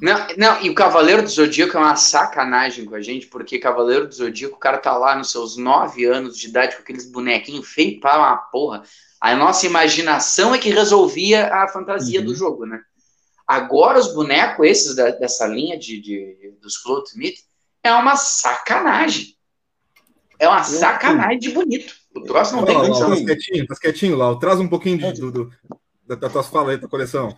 Não, 0.00 0.26
não, 0.36 0.60
e 0.62 0.68
o 0.68 0.74
Cavaleiro 0.74 1.22
do 1.22 1.28
Zodíaco 1.28 1.76
é 1.76 1.80
uma 1.80 1.96
sacanagem 1.96 2.84
com 2.84 2.94
a 2.94 3.00
gente, 3.00 3.26
porque 3.28 3.58
Cavaleiro 3.58 4.06
do 4.06 4.14
Zodíaco, 4.14 4.56
o 4.56 4.58
cara 4.58 4.76
tá 4.76 4.96
lá 4.96 5.16
nos 5.16 5.30
seus 5.30 5.56
nove 5.56 6.04
anos 6.04 6.36
de 6.36 6.48
idade 6.48 6.76
com 6.76 6.82
aqueles 6.82 7.10
bonequinhos 7.10 7.66
feios 7.66 7.98
para 7.98 8.18
uma 8.18 8.36
porra. 8.36 8.82
A 9.18 9.34
nossa 9.34 9.64
imaginação 9.64 10.54
é 10.54 10.58
que 10.58 10.68
resolvia 10.68 11.48
a 11.48 11.66
fantasia 11.68 12.20
uhum. 12.20 12.26
do 12.26 12.34
jogo, 12.34 12.66
né? 12.66 12.80
Agora 13.46 13.98
os 13.98 14.12
bonecos, 14.12 14.66
esses 14.66 14.94
da, 14.94 15.10
dessa 15.12 15.46
linha 15.46 15.78
de, 15.78 16.00
de 16.00 16.54
dos 16.60 16.76
Cloth 16.76 17.14
Meat, 17.14 17.38
é 17.82 17.92
uma 17.94 18.16
sacanagem. 18.16 19.34
É 20.38 20.46
uma 20.46 20.62
sacanagem 20.62 21.38
de 21.38 21.50
bonito. 21.50 21.94
O 22.14 22.20
troço 22.22 22.54
não 22.54 22.66
tem 22.66 22.74
condição. 22.74 23.10
Tá 23.10 23.24
quietinho, 23.24 23.66
tá 23.66 23.76
quietinho, 23.76 24.16
lá. 24.16 24.38
Traz 24.38 24.60
um 24.60 24.68
pouquinho 24.68 24.98
de, 24.98 25.20
do, 25.20 25.32
do, 25.32 25.52
da, 26.06 26.16
das 26.16 26.32
tuas 26.32 26.48
falas 26.48 26.70
aí, 26.70 26.76
da 26.76 26.88
coleção. 26.88 27.34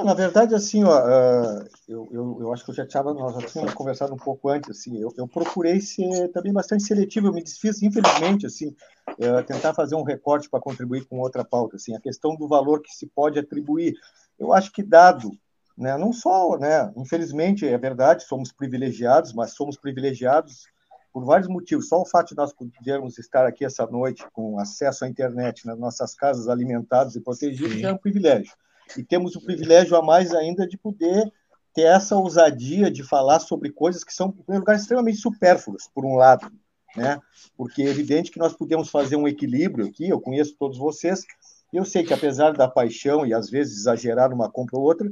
Não, 0.00 0.06
na 0.06 0.14
verdade, 0.14 0.54
assim, 0.54 0.82
ó, 0.82 0.98
uh, 0.98 1.68
eu, 1.86 2.08
eu, 2.10 2.38
eu, 2.40 2.52
acho 2.54 2.64
que 2.64 2.70
eu 2.70 2.74
já 2.74 2.86
tinha, 2.86 3.02
nós 3.02 3.34
já 3.34 3.46
tínhamos 3.46 3.74
conversado 3.74 4.14
um 4.14 4.16
pouco 4.16 4.48
antes, 4.48 4.70
assim, 4.70 4.98
eu, 4.98 5.12
eu 5.14 5.28
procurei 5.28 5.78
ser 5.78 6.28
também 6.28 6.54
bastante 6.54 6.84
seletivo, 6.84 7.26
eu 7.26 7.34
me 7.34 7.42
desfiz, 7.42 7.82
infelizmente, 7.82 8.46
assim, 8.46 8.68
uh, 9.10 9.44
tentar 9.46 9.74
fazer 9.74 9.96
um 9.96 10.02
recorte 10.02 10.48
para 10.48 10.58
contribuir 10.58 11.04
com 11.04 11.18
outra 11.18 11.44
pauta, 11.44 11.76
assim, 11.76 11.94
a 11.94 12.00
questão 12.00 12.34
do 12.34 12.48
valor 12.48 12.80
que 12.80 12.90
se 12.94 13.06
pode 13.08 13.38
atribuir. 13.38 13.94
Eu 14.38 14.54
acho 14.54 14.72
que 14.72 14.82
dado, 14.82 15.32
né, 15.76 15.98
não 15.98 16.14
só, 16.14 16.56
né, 16.56 16.90
infelizmente, 16.96 17.68
é 17.68 17.76
verdade, 17.76 18.24
somos 18.24 18.50
privilegiados, 18.50 19.34
mas 19.34 19.52
somos 19.52 19.76
privilegiados 19.76 20.64
por 21.12 21.26
vários 21.26 21.48
motivos. 21.48 21.88
Só 21.88 22.00
o 22.00 22.06
fato 22.06 22.28
de 22.28 22.36
nós 22.36 22.54
podermos 22.54 23.18
estar 23.18 23.44
aqui 23.44 23.66
essa 23.66 23.86
noite 23.86 24.24
com 24.32 24.58
acesso 24.58 25.04
à 25.04 25.08
internet 25.08 25.66
nas 25.66 25.78
nossas 25.78 26.14
casas 26.14 26.48
alimentados 26.48 27.16
e 27.16 27.20
protegidos 27.20 27.74
Sim. 27.74 27.84
é 27.84 27.92
um 27.92 27.98
privilégio 27.98 28.54
e 28.96 29.04
temos 29.04 29.36
o 29.36 29.40
privilégio 29.40 29.96
a 29.96 30.02
mais 30.02 30.32
ainda 30.34 30.66
de 30.66 30.76
poder 30.76 31.30
ter 31.74 31.82
essa 31.82 32.16
ousadia 32.16 32.90
de 32.90 33.02
falar 33.02 33.40
sobre 33.40 33.70
coisas 33.70 34.02
que 34.02 34.12
são, 34.12 34.28
em 34.28 34.32
primeiro 34.42 34.60
lugar, 34.60 34.76
extremamente 34.76 35.18
supérfluas, 35.18 35.88
por 35.94 36.04
um 36.04 36.16
lado, 36.16 36.50
né? 36.96 37.20
Porque 37.56 37.82
é 37.82 37.86
evidente 37.86 38.30
que 38.30 38.38
nós 38.38 38.52
podemos 38.52 38.90
fazer 38.90 39.16
um 39.16 39.28
equilíbrio 39.28 39.86
aqui, 39.86 40.08
eu 40.08 40.20
conheço 40.20 40.56
todos 40.58 40.78
vocês, 40.78 41.24
eu 41.72 41.84
sei 41.84 42.02
que 42.02 42.12
apesar 42.12 42.52
da 42.52 42.68
paixão 42.68 43.24
e 43.24 43.32
às 43.32 43.48
vezes 43.48 43.78
exagerar 43.78 44.30
numa 44.30 44.50
compra 44.50 44.76
ou 44.76 44.84
outra, 44.84 45.08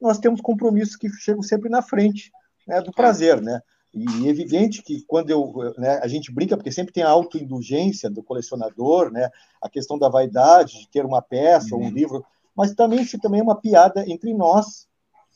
nós 0.00 0.18
temos 0.18 0.40
compromissos 0.40 0.96
que 0.96 1.08
chegam 1.08 1.42
sempre 1.42 1.70
na 1.70 1.80
frente 1.80 2.30
né, 2.66 2.80
do 2.80 2.92
prazer, 2.92 3.40
né? 3.40 3.60
E 3.94 4.26
é 4.26 4.30
evidente 4.30 4.82
que 4.82 5.02
quando 5.06 5.30
eu, 5.30 5.52
né, 5.76 6.00
a 6.02 6.08
gente 6.08 6.32
brinca, 6.32 6.56
porque 6.56 6.72
sempre 6.72 6.94
tem 6.94 7.02
a 7.02 7.10
autoindulgência 7.10 8.08
do 8.08 8.22
colecionador, 8.22 9.10
né, 9.10 9.28
a 9.60 9.68
questão 9.68 9.98
da 9.98 10.08
vaidade 10.08 10.80
de 10.80 10.88
ter 10.88 11.04
uma 11.04 11.20
peça 11.20 11.74
uhum. 11.74 11.82
ou 11.82 11.86
um 11.88 11.90
livro 11.90 12.24
mas 12.56 12.74
também 12.74 13.02
isso 13.02 13.18
também 13.18 13.40
é 13.40 13.42
uma 13.42 13.60
piada 13.60 14.04
entre 14.08 14.32
nós, 14.34 14.86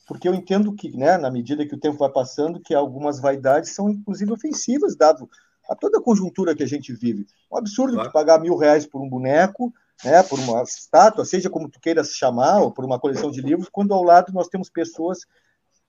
porque 0.06 0.28
eu 0.28 0.34
entendo 0.34 0.72
que, 0.72 0.96
né, 0.96 1.16
na 1.16 1.30
medida 1.30 1.66
que 1.66 1.74
o 1.74 1.80
tempo 1.80 1.98
vai 1.98 2.10
passando, 2.10 2.60
que 2.60 2.74
algumas 2.74 3.20
vaidades 3.20 3.70
são 3.70 3.90
inclusive 3.90 4.32
ofensivas, 4.32 4.96
dado 4.96 5.28
a 5.68 5.74
toda 5.74 5.98
a 5.98 6.02
conjuntura 6.02 6.54
que 6.54 6.62
a 6.62 6.66
gente 6.66 6.92
vive. 6.92 7.26
Um 7.50 7.56
absurdo 7.56 7.94
claro. 7.94 8.12
pagar 8.12 8.40
mil 8.40 8.56
reais 8.56 8.86
por 8.86 9.00
um 9.00 9.08
boneco, 9.08 9.72
né, 10.04 10.22
por 10.22 10.38
uma 10.38 10.62
estátua, 10.62 11.24
seja 11.24 11.50
como 11.50 11.68
tu 11.68 11.80
queiras 11.80 12.10
chamar, 12.10 12.60
ou 12.60 12.70
por 12.70 12.84
uma 12.84 13.00
coleção 13.00 13.30
de 13.30 13.40
livros, 13.40 13.68
quando 13.68 13.92
ao 13.92 14.02
lado 14.02 14.32
nós 14.32 14.48
temos 14.48 14.70
pessoas 14.70 15.20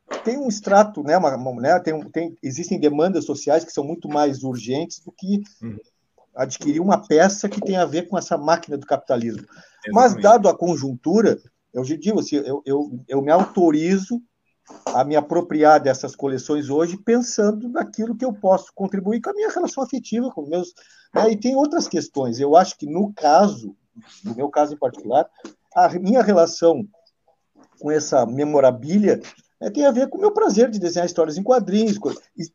que 0.09 0.23
têm 0.23 0.37
um 0.37 0.47
extrato, 0.47 1.03
né, 1.03 1.17
uma, 1.17 1.35
uma, 1.35 1.61
né 1.61 1.79
tem, 1.79 1.99
tem, 2.09 2.37
existem 2.41 2.79
demandas 2.79 3.25
sociais 3.25 3.65
que 3.65 3.71
são 3.71 3.83
muito 3.83 4.07
mais 4.07 4.41
urgentes 4.43 4.99
do 4.99 5.11
que 5.11 5.43
uhum 5.61 5.77
adquirir 6.37 6.79
uma 6.79 6.99
peça 6.99 7.49
que 7.49 7.59
tem 7.59 7.75
a 7.75 7.85
ver 7.85 8.07
com 8.07 8.17
essa 8.17 8.37
máquina 8.37 8.77
do 8.77 8.85
capitalismo. 8.85 9.41
Exatamente. 9.41 9.91
Mas, 9.91 10.15
dado 10.21 10.47
a 10.47 10.55
conjuntura, 10.55 11.39
eu 11.73 11.83
digo 11.83 12.19
assim, 12.19 12.35
eu, 12.37 12.61
eu, 12.63 12.99
eu 13.07 13.21
me 13.21 13.31
autorizo 13.31 14.21
a 14.93 15.03
me 15.03 15.15
apropriar 15.15 15.81
dessas 15.81 16.15
coleções 16.15 16.69
hoje, 16.69 16.97
pensando 16.97 17.69
naquilo 17.69 18.15
que 18.15 18.25
eu 18.25 18.33
posso 18.33 18.71
contribuir 18.75 19.21
com 19.21 19.29
a 19.29 19.33
minha 19.33 19.49
relação 19.49 19.83
afetiva 19.83 20.29
com 20.29 20.45
meus. 20.45 20.73
Né? 21.13 21.31
E 21.31 21.37
tem 21.37 21.55
outras 21.55 21.87
questões. 21.87 22.39
Eu 22.39 22.55
acho 22.55 22.77
que 22.77 22.85
no 22.85 23.13
caso, 23.13 23.75
no 24.23 24.35
meu 24.35 24.49
caso 24.49 24.73
em 24.73 24.77
particular, 24.77 25.27
a 25.75 25.89
minha 25.89 26.21
relação 26.21 26.87
com 27.79 27.89
essa 27.89 28.25
memorabilia 28.25 29.21
né, 29.59 29.69
tem 29.69 29.85
a 29.85 29.91
ver 29.91 30.09
com 30.09 30.17
o 30.17 30.21
meu 30.21 30.31
prazer 30.31 30.69
de 30.69 30.79
desenhar 30.79 31.05
histórias 31.05 31.37
em 31.37 31.43
quadrinhos. 31.43 31.97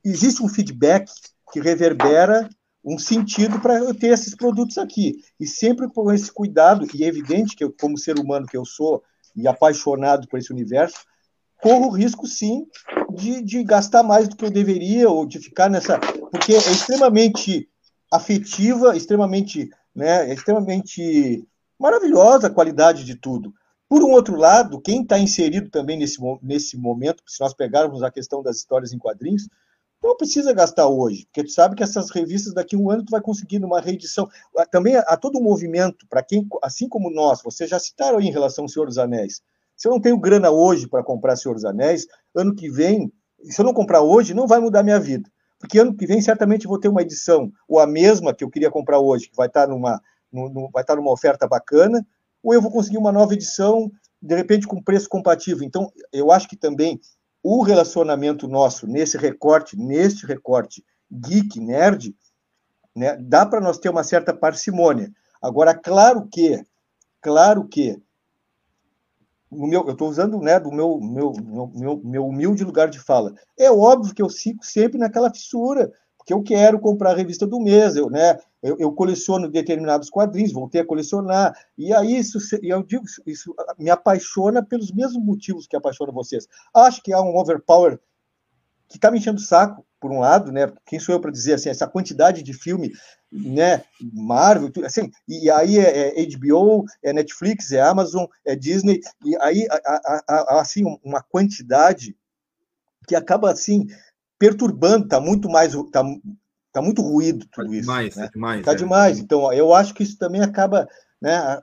Existe 0.05 0.43
um 0.43 0.49
feedback 0.49 1.11
que 1.53 1.61
reverbera 1.61 2.49
um 2.85 2.99
sentido 2.99 3.61
para 3.61 3.79
eu 3.79 3.95
ter 3.95 4.09
esses 4.09 4.35
produtos 4.35 4.79
aqui. 4.79 5.23
E 5.39 5.47
sempre 5.47 5.89
com 5.89 6.11
esse 6.13 6.33
cuidado, 6.33 6.87
e 6.95 7.05
é 7.05 7.07
evidente 7.07 7.55
que 7.55 7.65
eu, 7.65 7.73
como 7.73 7.99
ser 7.99 8.19
humano 8.19 8.47
que 8.47 8.57
eu 8.57 8.65
sou, 8.65 9.03
e 9.37 9.47
apaixonado 9.47 10.27
por 10.29 10.39
esse 10.39 10.53
universo, 10.53 11.05
corro 11.61 11.87
o 11.87 11.91
risco, 11.91 12.27
sim, 12.27 12.67
de, 13.15 13.43
de 13.43 13.63
gastar 13.63 14.03
mais 14.03 14.29
do 14.29 14.37
que 14.37 14.45
eu 14.45 14.51
deveria, 14.51 15.09
ou 15.09 15.25
de 15.25 15.39
ficar 15.39 15.71
nessa. 15.71 15.99
Porque 15.99 16.53
é 16.53 16.59
extremamente 16.59 17.69
afetiva, 18.13 18.97
extremamente, 18.97 19.71
né, 19.95 20.29
é 20.31 20.35
extremamente 20.35 21.47
maravilhosa 21.79 22.49
a 22.49 22.51
qualidade 22.51 23.05
de 23.05 23.15
tudo. 23.15 23.55
Por 23.89 24.03
um 24.03 24.13
outro 24.13 24.37
lado, 24.37 24.81
quem 24.81 25.03
está 25.03 25.19
inserido 25.19 25.71
também 25.71 25.99
nesse, 25.99 26.19
nesse 26.43 26.77
momento, 26.77 27.23
se 27.27 27.41
nós 27.41 27.55
pegarmos 27.55 28.03
a 28.03 28.11
questão 28.11 28.43
das 28.43 28.57
histórias 28.57 28.93
em 28.93 28.99
quadrinhos, 28.99 29.49
não 30.03 30.17
precisa 30.17 30.53
gastar 30.53 30.89
hoje, 30.89 31.25
porque 31.27 31.45
tu 31.45 31.51
sabe 31.51 31.77
que 31.77 31.83
essas 31.83 32.11
revistas 32.11 32.53
daqui 32.53 32.75
a 32.75 32.79
um 32.79 32.91
ano 32.91 33.05
tu 33.05 33.11
vai 33.11 33.21
conseguir 33.21 33.59
numa 33.59 33.81
reedição. 33.81 34.29
Ah, 34.59 34.67
também 34.67 34.97
há 34.97 35.17
todo 35.17 35.39
um 35.39 35.43
movimento 35.43 36.07
para 36.09 36.23
quem, 36.23 36.47
assim 36.63 36.89
como 36.89 37.11
nós, 37.11 37.41
vocês 37.43 37.71
já 37.71 37.79
citaram 37.79 38.19
aí 38.19 38.27
em 38.27 38.33
relação 38.33 38.65
ao 38.65 38.69
Senhor 38.69 38.87
dos 38.87 38.99
Anéis. 38.99 39.41
Se 39.77 39.89
eu 39.89 39.93
não 39.93 40.01
tenho 40.01 40.19
grana 40.19 40.51
hoje 40.51 40.89
para 40.89 41.03
comprar 41.03 41.37
Senhor 41.37 41.55
dos 41.55 41.65
Anéis, 41.65 42.07
ano 42.35 42.55
que 42.55 42.69
vem, 42.69 43.13
se 43.45 43.61
eu 43.61 43.65
não 43.65 43.73
comprar 43.73 44.03
hoje, 44.03 44.35
não 44.35 44.47
vai 44.47 44.59
mudar 44.59 44.83
minha 44.83 44.99
vida. 44.99 45.31
Porque 45.59 45.79
ano 45.79 45.97
que 45.97 46.07
vem 46.07 46.21
certamente 46.21 46.67
vou 46.67 46.79
ter 46.79 46.89
uma 46.89 47.03
edição, 47.03 47.51
ou 47.69 47.79
a 47.79 47.87
mesma 47.87 48.35
que 48.35 48.43
eu 48.43 48.51
queria 48.51 48.71
comprar 48.71 48.99
hoje, 48.99 49.29
que 49.29 49.37
vai 49.37 49.47
estar 49.47 49.69
numa, 49.69 50.01
no, 50.33 50.49
no, 50.49 50.71
vai 50.73 50.83
estar 50.83 50.97
numa 50.97 51.13
oferta 51.13 51.47
bacana, 51.47 52.05
ou 52.43 52.53
eu 52.53 52.61
vou 52.61 52.71
conseguir 52.71 52.99
uma 52.99 53.13
nova 53.13 53.35
edição, 53.35 53.91
de 54.21 54.35
repente 54.35 54.67
com 54.67 54.83
preço 54.83 55.09
compatível. 55.09 55.65
Então, 55.65 55.93
eu 56.13 56.33
acho 56.33 56.49
que 56.49 56.57
também 56.57 57.01
o 57.43 57.63
relacionamento 57.63 58.47
nosso 58.47 58.87
nesse 58.87 59.17
recorte, 59.17 59.77
neste 59.77 60.25
recorte 60.25 60.85
geek, 61.11 61.61
nerd, 61.61 62.15
né, 62.95 63.17
dá 63.17 63.45
para 63.45 63.61
nós 63.61 63.79
ter 63.79 63.89
uma 63.89 64.05
certa 64.05 64.33
parcimônia. 64.33 65.13
Agora, 65.41 65.75
claro 65.75 66.29
que, 66.31 66.63
claro 67.21 67.67
que, 67.67 68.01
no 69.51 69.67
meu, 69.67 69.85
eu 69.85 69.93
estou 69.93 70.09
usando 70.09 70.39
né, 70.39 70.61
do 70.61 70.71
meu, 70.71 70.99
meu, 71.01 71.33
meu, 71.75 72.01
meu 72.03 72.27
humilde 72.27 72.65
lugar 72.65 72.89
de 72.89 73.01
fala. 73.01 73.35
É 73.59 73.71
óbvio 73.71 74.15
que 74.15 74.23
eu 74.23 74.31
fico 74.31 74.65
sempre 74.65 74.99
naquela 74.99 75.33
fissura 75.33 75.93
porque 76.23 76.33
eu 76.33 76.43
quero 76.43 76.79
comprar 76.79 77.11
a 77.11 77.17
revista 77.17 77.45
do 77.45 77.61
mês, 77.61 77.97
eu, 77.97 78.09
né, 78.09 78.39
eu, 78.63 78.77
eu 78.79 78.93
coleciono 78.93 79.51
determinados 79.51 80.09
quadrinhos, 80.09 80.53
voltei 80.53 80.81
a 80.81 80.87
colecionar, 80.87 81.53
e 81.77 81.93
aí 81.93 82.17
isso, 82.17 82.39
eu 82.63 82.81
digo, 82.85 83.05
isso 83.27 83.53
me 83.77 83.91
apaixona 83.91 84.65
pelos 84.65 84.93
mesmos 84.93 85.23
motivos 85.23 85.67
que 85.67 85.75
apaixona 85.75 86.13
vocês. 86.13 86.47
Acho 86.73 87.03
que 87.03 87.13
há 87.13 87.21
um 87.21 87.37
overpower 87.37 87.99
que 88.89 88.99
está 88.99 89.11
me 89.11 89.19
enchendo 89.19 89.39
o 89.39 89.43
saco, 89.43 89.85
por 89.99 90.13
um 90.13 90.21
lado, 90.21 90.53
né? 90.53 90.73
Quem 90.87 90.99
sou 90.99 91.15
eu 91.15 91.21
para 91.21 91.31
dizer 91.31 91.55
assim, 91.55 91.69
essa 91.69 91.89
quantidade 91.89 92.43
de 92.43 92.53
filme, 92.53 92.93
né? 93.33 93.83
Marvel, 94.13 94.71
assim, 94.85 95.11
e 95.29 95.51
aí 95.51 95.79
é, 95.79 96.21
é 96.21 96.27
HBO, 96.27 96.85
é 97.03 97.13
Netflix, 97.13 97.73
é 97.73 97.81
Amazon, 97.81 98.27
é 98.45 98.55
Disney, 98.55 99.01
e 99.25 99.37
aí 99.41 99.67
assim 100.51 100.85
uma 101.03 101.23
quantidade 101.23 102.17
que 103.09 103.17
acaba 103.17 103.51
assim 103.51 103.87
perturbando, 104.43 105.05
está 105.05 105.21
muito 105.21 105.49
mais. 105.49 105.73
Tá, 105.93 106.03
tá 106.73 106.83
muito 106.83 107.01
ruído 107.01 107.47
tudo 107.53 107.69
tá 107.69 107.73
isso. 107.73 107.83
Demais, 107.83 108.17
né? 108.17 108.29
demais. 108.35 108.65
Tá 108.65 108.73
é. 108.73 108.75
demais. 108.75 109.19
Então, 109.21 109.53
eu 109.53 109.73
acho 109.73 109.95
que 109.95 110.03
isso 110.03 110.19
também 110.19 110.41
acaba. 110.41 110.89
Né? 111.21 111.61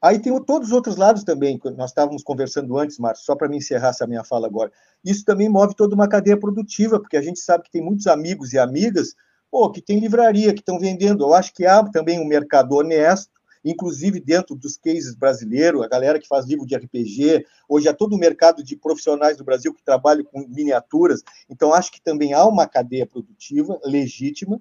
Aí 0.00 0.20
tem 0.20 0.32
todos 0.44 0.68
os 0.68 0.72
outros 0.72 0.96
lados 0.96 1.24
também, 1.24 1.58
que 1.58 1.68
nós 1.70 1.90
estávamos 1.90 2.22
conversando 2.22 2.78
antes, 2.78 2.98
Márcio, 3.00 3.24
só 3.24 3.34
para 3.34 3.48
me 3.48 3.56
encerrar 3.56 3.88
essa 3.88 4.06
minha 4.06 4.22
fala 4.22 4.46
agora. 4.46 4.70
Isso 5.04 5.24
também 5.24 5.48
move 5.48 5.74
toda 5.74 5.92
uma 5.92 6.08
cadeia 6.08 6.38
produtiva, 6.38 7.00
porque 7.00 7.16
a 7.16 7.22
gente 7.22 7.40
sabe 7.40 7.64
que 7.64 7.70
tem 7.72 7.82
muitos 7.82 8.06
amigos 8.06 8.52
e 8.52 8.58
amigas 8.58 9.16
pô, 9.50 9.68
que 9.68 9.82
tem 9.82 9.98
livraria, 9.98 10.54
que 10.54 10.60
estão 10.60 10.78
vendendo. 10.78 11.24
Eu 11.24 11.34
acho 11.34 11.52
que 11.52 11.66
há 11.66 11.82
também 11.82 12.20
um 12.20 12.24
mercado 12.24 12.76
honesto, 12.76 13.32
inclusive 13.64 14.20
dentro 14.20 14.54
dos 14.54 14.76
cases 14.76 15.14
brasileiros, 15.14 15.82
a 15.82 15.88
galera 15.88 16.18
que 16.18 16.28
faz 16.28 16.46
livro 16.46 16.66
de 16.66 16.76
RPG, 16.76 17.44
hoje 17.68 17.88
há 17.88 17.94
todo 17.94 18.14
o 18.14 18.18
mercado 18.18 18.62
de 18.62 18.76
profissionais 18.76 19.36
do 19.36 19.44
Brasil 19.44 19.72
que 19.74 19.84
trabalham 19.84 20.24
com 20.24 20.46
miniaturas, 20.48 21.22
então 21.48 21.72
acho 21.72 21.92
que 21.92 22.02
também 22.02 22.32
há 22.32 22.44
uma 22.46 22.66
cadeia 22.66 23.06
produtiva 23.06 23.78
legítima, 23.84 24.60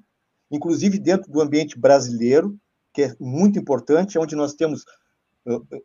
inclusive 0.52 1.00
dentro 1.00 1.32
do 1.32 1.42
ambiente 1.42 1.80
brasileiro, 1.80 2.60
que 2.94 3.04
é 3.04 3.16
muito 3.20 3.60
importante, 3.60 4.18
onde 4.18 4.36
nós 4.36 4.54
temos 4.54 4.84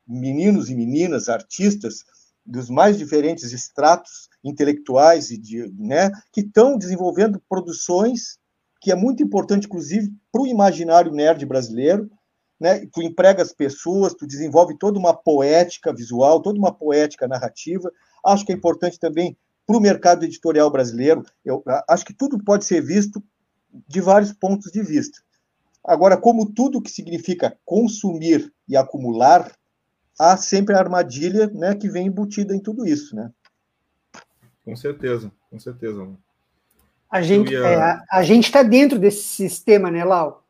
meninos 0.07 0.69
e 0.69 0.75
meninas, 0.75 1.29
artistas 1.29 2.05
dos 2.45 2.69
mais 2.69 2.99
diferentes 2.99 3.53
estratos 3.53 4.29
intelectuais 4.43 5.31
e 5.31 5.39
de, 5.39 5.73
né, 5.79 6.11
que 6.33 6.43
estão 6.43 6.77
desenvolvendo 6.77 7.43
produções 7.49 8.39
que 8.81 8.93
é 8.93 8.95
muito 8.95 9.23
importante, 9.23 9.67
inclusive, 9.67 10.12
para 10.31 10.43
o 10.43 10.47
imaginário 10.47 11.11
nerd 11.11 11.47
brasileiro, 11.47 12.11
né? 12.61 12.86
Tu 12.92 13.02
emprega 13.02 13.42
as 13.42 13.52
pessoas, 13.52 14.14
tu 14.14 14.26
desenvolve 14.26 14.76
toda 14.78 14.98
uma 14.98 15.14
poética 15.14 15.92
visual, 15.92 16.40
toda 16.40 16.59
uma 16.59 16.72
poética 16.72 17.28
narrativa. 17.28 17.90
Acho 18.24 18.44
que 18.44 18.52
é 18.52 18.55
importante 18.55 18.98
também 18.98 19.36
para 19.66 19.76
o 19.76 19.80
mercado 19.80 20.24
editorial 20.24 20.70
brasileiro. 20.70 21.24
Eu 21.44 21.62
acho 21.88 22.05
que 22.05 22.14
tudo 22.14 22.42
pode 22.42 22.64
ser 22.64 22.80
visto 22.82 23.22
de 23.88 24.00
vários 24.00 24.32
pontos 24.32 24.70
de 24.70 24.82
vista. 24.82 25.18
Agora, 25.84 26.16
como 26.16 26.50
tudo 26.50 26.80
que 26.80 26.90
significa 26.90 27.59
consumir 27.64 28.52
e 28.68 28.76
acumular, 28.76 29.52
há 30.18 30.36
sempre 30.36 30.74
a 30.74 30.78
armadilha 30.78 31.48
né, 31.48 31.74
que 31.74 31.88
vem 31.88 32.07
embutida 32.07 32.55
em 32.55 32.61
tudo 32.61 32.86
isso, 32.86 33.14
né? 33.14 33.30
Com 34.64 34.74
certeza, 34.74 35.30
com 35.50 35.59
certeza. 35.59 36.09
A 37.11 37.20
gente 37.20 37.52
ia... 37.52 37.59
é, 37.59 37.74
a, 37.76 38.05
a 38.12 38.22
gente 38.22 38.44
está 38.44 38.62
dentro 38.62 38.98
desse 38.98 39.22
sistema, 39.22 39.90
né, 39.90 40.05
Lau? 40.05 40.43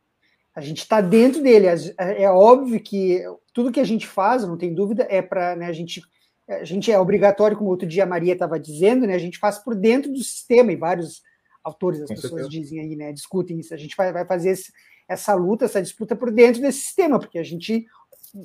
A 0.54 0.60
gente 0.60 0.78
está 0.78 1.00
dentro 1.00 1.42
dele. 1.42 1.66
É, 1.66 2.22
é 2.22 2.30
óbvio 2.30 2.80
que 2.80 3.22
tudo 3.52 3.72
que 3.72 3.80
a 3.80 3.84
gente 3.84 4.06
faz, 4.06 4.46
não 4.46 4.56
tem 4.56 4.74
dúvida, 4.74 5.06
é 5.10 5.20
para 5.20 5.56
né, 5.56 5.66
a 5.66 5.72
gente. 5.72 6.02
A 6.46 6.64
gente 6.64 6.92
é 6.92 6.98
obrigatório, 6.98 7.56
como 7.56 7.70
outro 7.70 7.88
dia 7.88 8.02
a 8.02 8.06
Maria 8.06 8.34
estava 8.34 8.60
dizendo, 8.60 9.06
né? 9.06 9.14
A 9.14 9.18
gente 9.18 9.38
faz 9.38 9.58
por 9.58 9.74
dentro 9.74 10.12
do 10.12 10.22
sistema, 10.22 10.72
e 10.72 10.76
vários 10.76 11.22
autores, 11.62 12.02
as 12.02 12.10
pessoas 12.10 12.48
dizem 12.50 12.80
aí, 12.80 12.94
né? 12.94 13.12
Discutem 13.12 13.58
isso. 13.58 13.72
A 13.72 13.78
gente 13.78 13.96
vai, 13.96 14.12
vai 14.12 14.26
fazer 14.26 14.50
esse, 14.50 14.70
essa 15.08 15.34
luta, 15.34 15.64
essa 15.64 15.80
disputa 15.80 16.14
por 16.14 16.30
dentro 16.30 16.60
desse 16.60 16.80
sistema, 16.80 17.18
porque 17.18 17.38
a 17.38 17.42
gente 17.42 17.86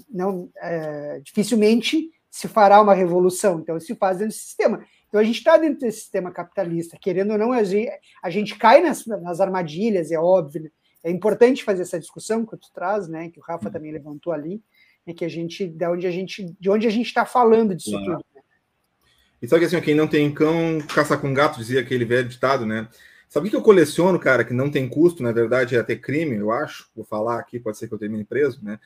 não 0.10 0.50
é, 0.62 1.20
dificilmente 1.20 2.10
se 2.30 2.48
fará 2.48 2.80
uma 2.82 2.94
revolução, 2.94 3.60
então 3.60 3.80
se 3.80 3.96
faz 3.96 4.20
dentro 4.20 4.36
do 4.36 4.40
sistema. 4.40 4.86
Então 5.08 5.20
a 5.20 5.24
gente 5.24 5.38
está 5.38 5.58
dentro 5.58 5.80
desse 5.80 6.02
sistema 6.02 6.32
capitalista, 6.32 6.98
querendo 7.02 7.32
ou 7.32 7.38
não, 7.38 7.52
a 7.52 7.64
gente, 7.64 7.92
a 8.22 8.30
gente 8.30 8.56
cai 8.58 8.82
nas, 8.82 9.06
nas 9.06 9.42
armadilhas, 9.42 10.12
é 10.12 10.20
óbvio, 10.20 10.64
né? 10.64 10.70
É 11.04 11.10
importante 11.10 11.64
fazer 11.64 11.84
essa 11.84 12.00
discussão 12.00 12.46
que 12.46 12.58
tu 12.58 12.72
traz, 12.74 13.08
né, 13.08 13.30
que 13.30 13.40
o 13.40 13.44
Rafa 13.44 13.68
uhum. 13.68 13.72
também 13.72 13.92
levantou 13.92 14.34
ali, 14.34 14.62
é 15.06 15.14
que 15.14 15.26
a 15.26 15.30
gente, 15.30 15.68
de 15.68 15.86
onde 15.86 16.06
a 16.06 16.12
gente, 16.12 16.56
de 16.60 16.70
onde 16.70 16.88
a 16.88 16.90
gente 16.90 17.08
está 17.08 17.26
falando 17.26 17.76
disso 17.76 17.92
claro. 17.92 18.06
tudo. 18.06 18.26
Né? 18.36 18.42
E 19.42 19.48
sabe 19.48 19.62
que 19.62 19.66
assim, 19.66 19.82
quem 19.82 19.96
não 19.96 20.08
tem 20.08 20.32
cão, 20.34 20.80
caça 20.94 21.18
com 21.18 21.34
gato, 21.34 21.58
dizia 21.58 21.80
aquele 21.80 22.06
velho 22.06 22.28
ditado, 22.28 22.66
né? 22.66 22.88
Sabe 23.30 23.48
o 23.48 23.50
que 23.50 23.56
eu 23.56 23.62
coleciono, 23.62 24.20
cara, 24.20 24.44
que 24.44 24.54
não 24.54 24.72
tem 24.72 24.90
custo, 24.90 25.22
na 25.22 25.32
verdade, 25.32 25.76
é 25.76 25.80
até 25.80 25.96
crime, 25.96 26.36
eu 26.36 26.52
acho. 26.52 26.90
Vou 26.96 27.06
falar 27.06 27.40
aqui, 27.40 27.60
pode 27.60 27.78
ser 27.78 27.88
que 27.88 27.94
eu 27.94 28.00
termine 28.00 28.26
preso, 28.26 28.60
né? 28.64 28.80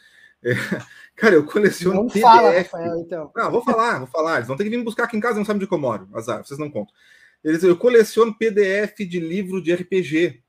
É, 0.44 0.52
cara, 1.16 1.36
eu 1.36 1.46
coleciono 1.46 1.96
não 1.96 2.08
PDF. 2.08 2.22
Fala, 2.22 2.52
Rafael, 2.52 3.00
então. 3.00 3.32
Não, 3.34 3.50
vou 3.50 3.64
falar, 3.64 4.00
vou 4.00 4.08
falar. 4.08 4.36
Eles 4.36 4.48
vão 4.48 4.58
ter 4.58 4.66
que 4.66 4.70
vir 4.70 4.78
me 4.78 4.84
buscar 4.84 5.06
aqui 5.06 5.16
em 5.16 5.22
casa, 5.22 5.38
não 5.38 5.46
sabem 5.46 5.62
de 5.62 5.68
como 5.68 5.86
eu 5.86 5.90
moro. 5.90 6.10
Azar, 6.14 6.46
vocês 6.46 6.60
não 6.60 6.70
contam. 6.70 6.94
Eles, 7.42 7.64
eu 7.64 7.78
coleciono 7.78 8.38
PDF 8.38 8.98
de 9.00 9.20
livro 9.20 9.64
de 9.64 9.74
RPG. 9.74 10.43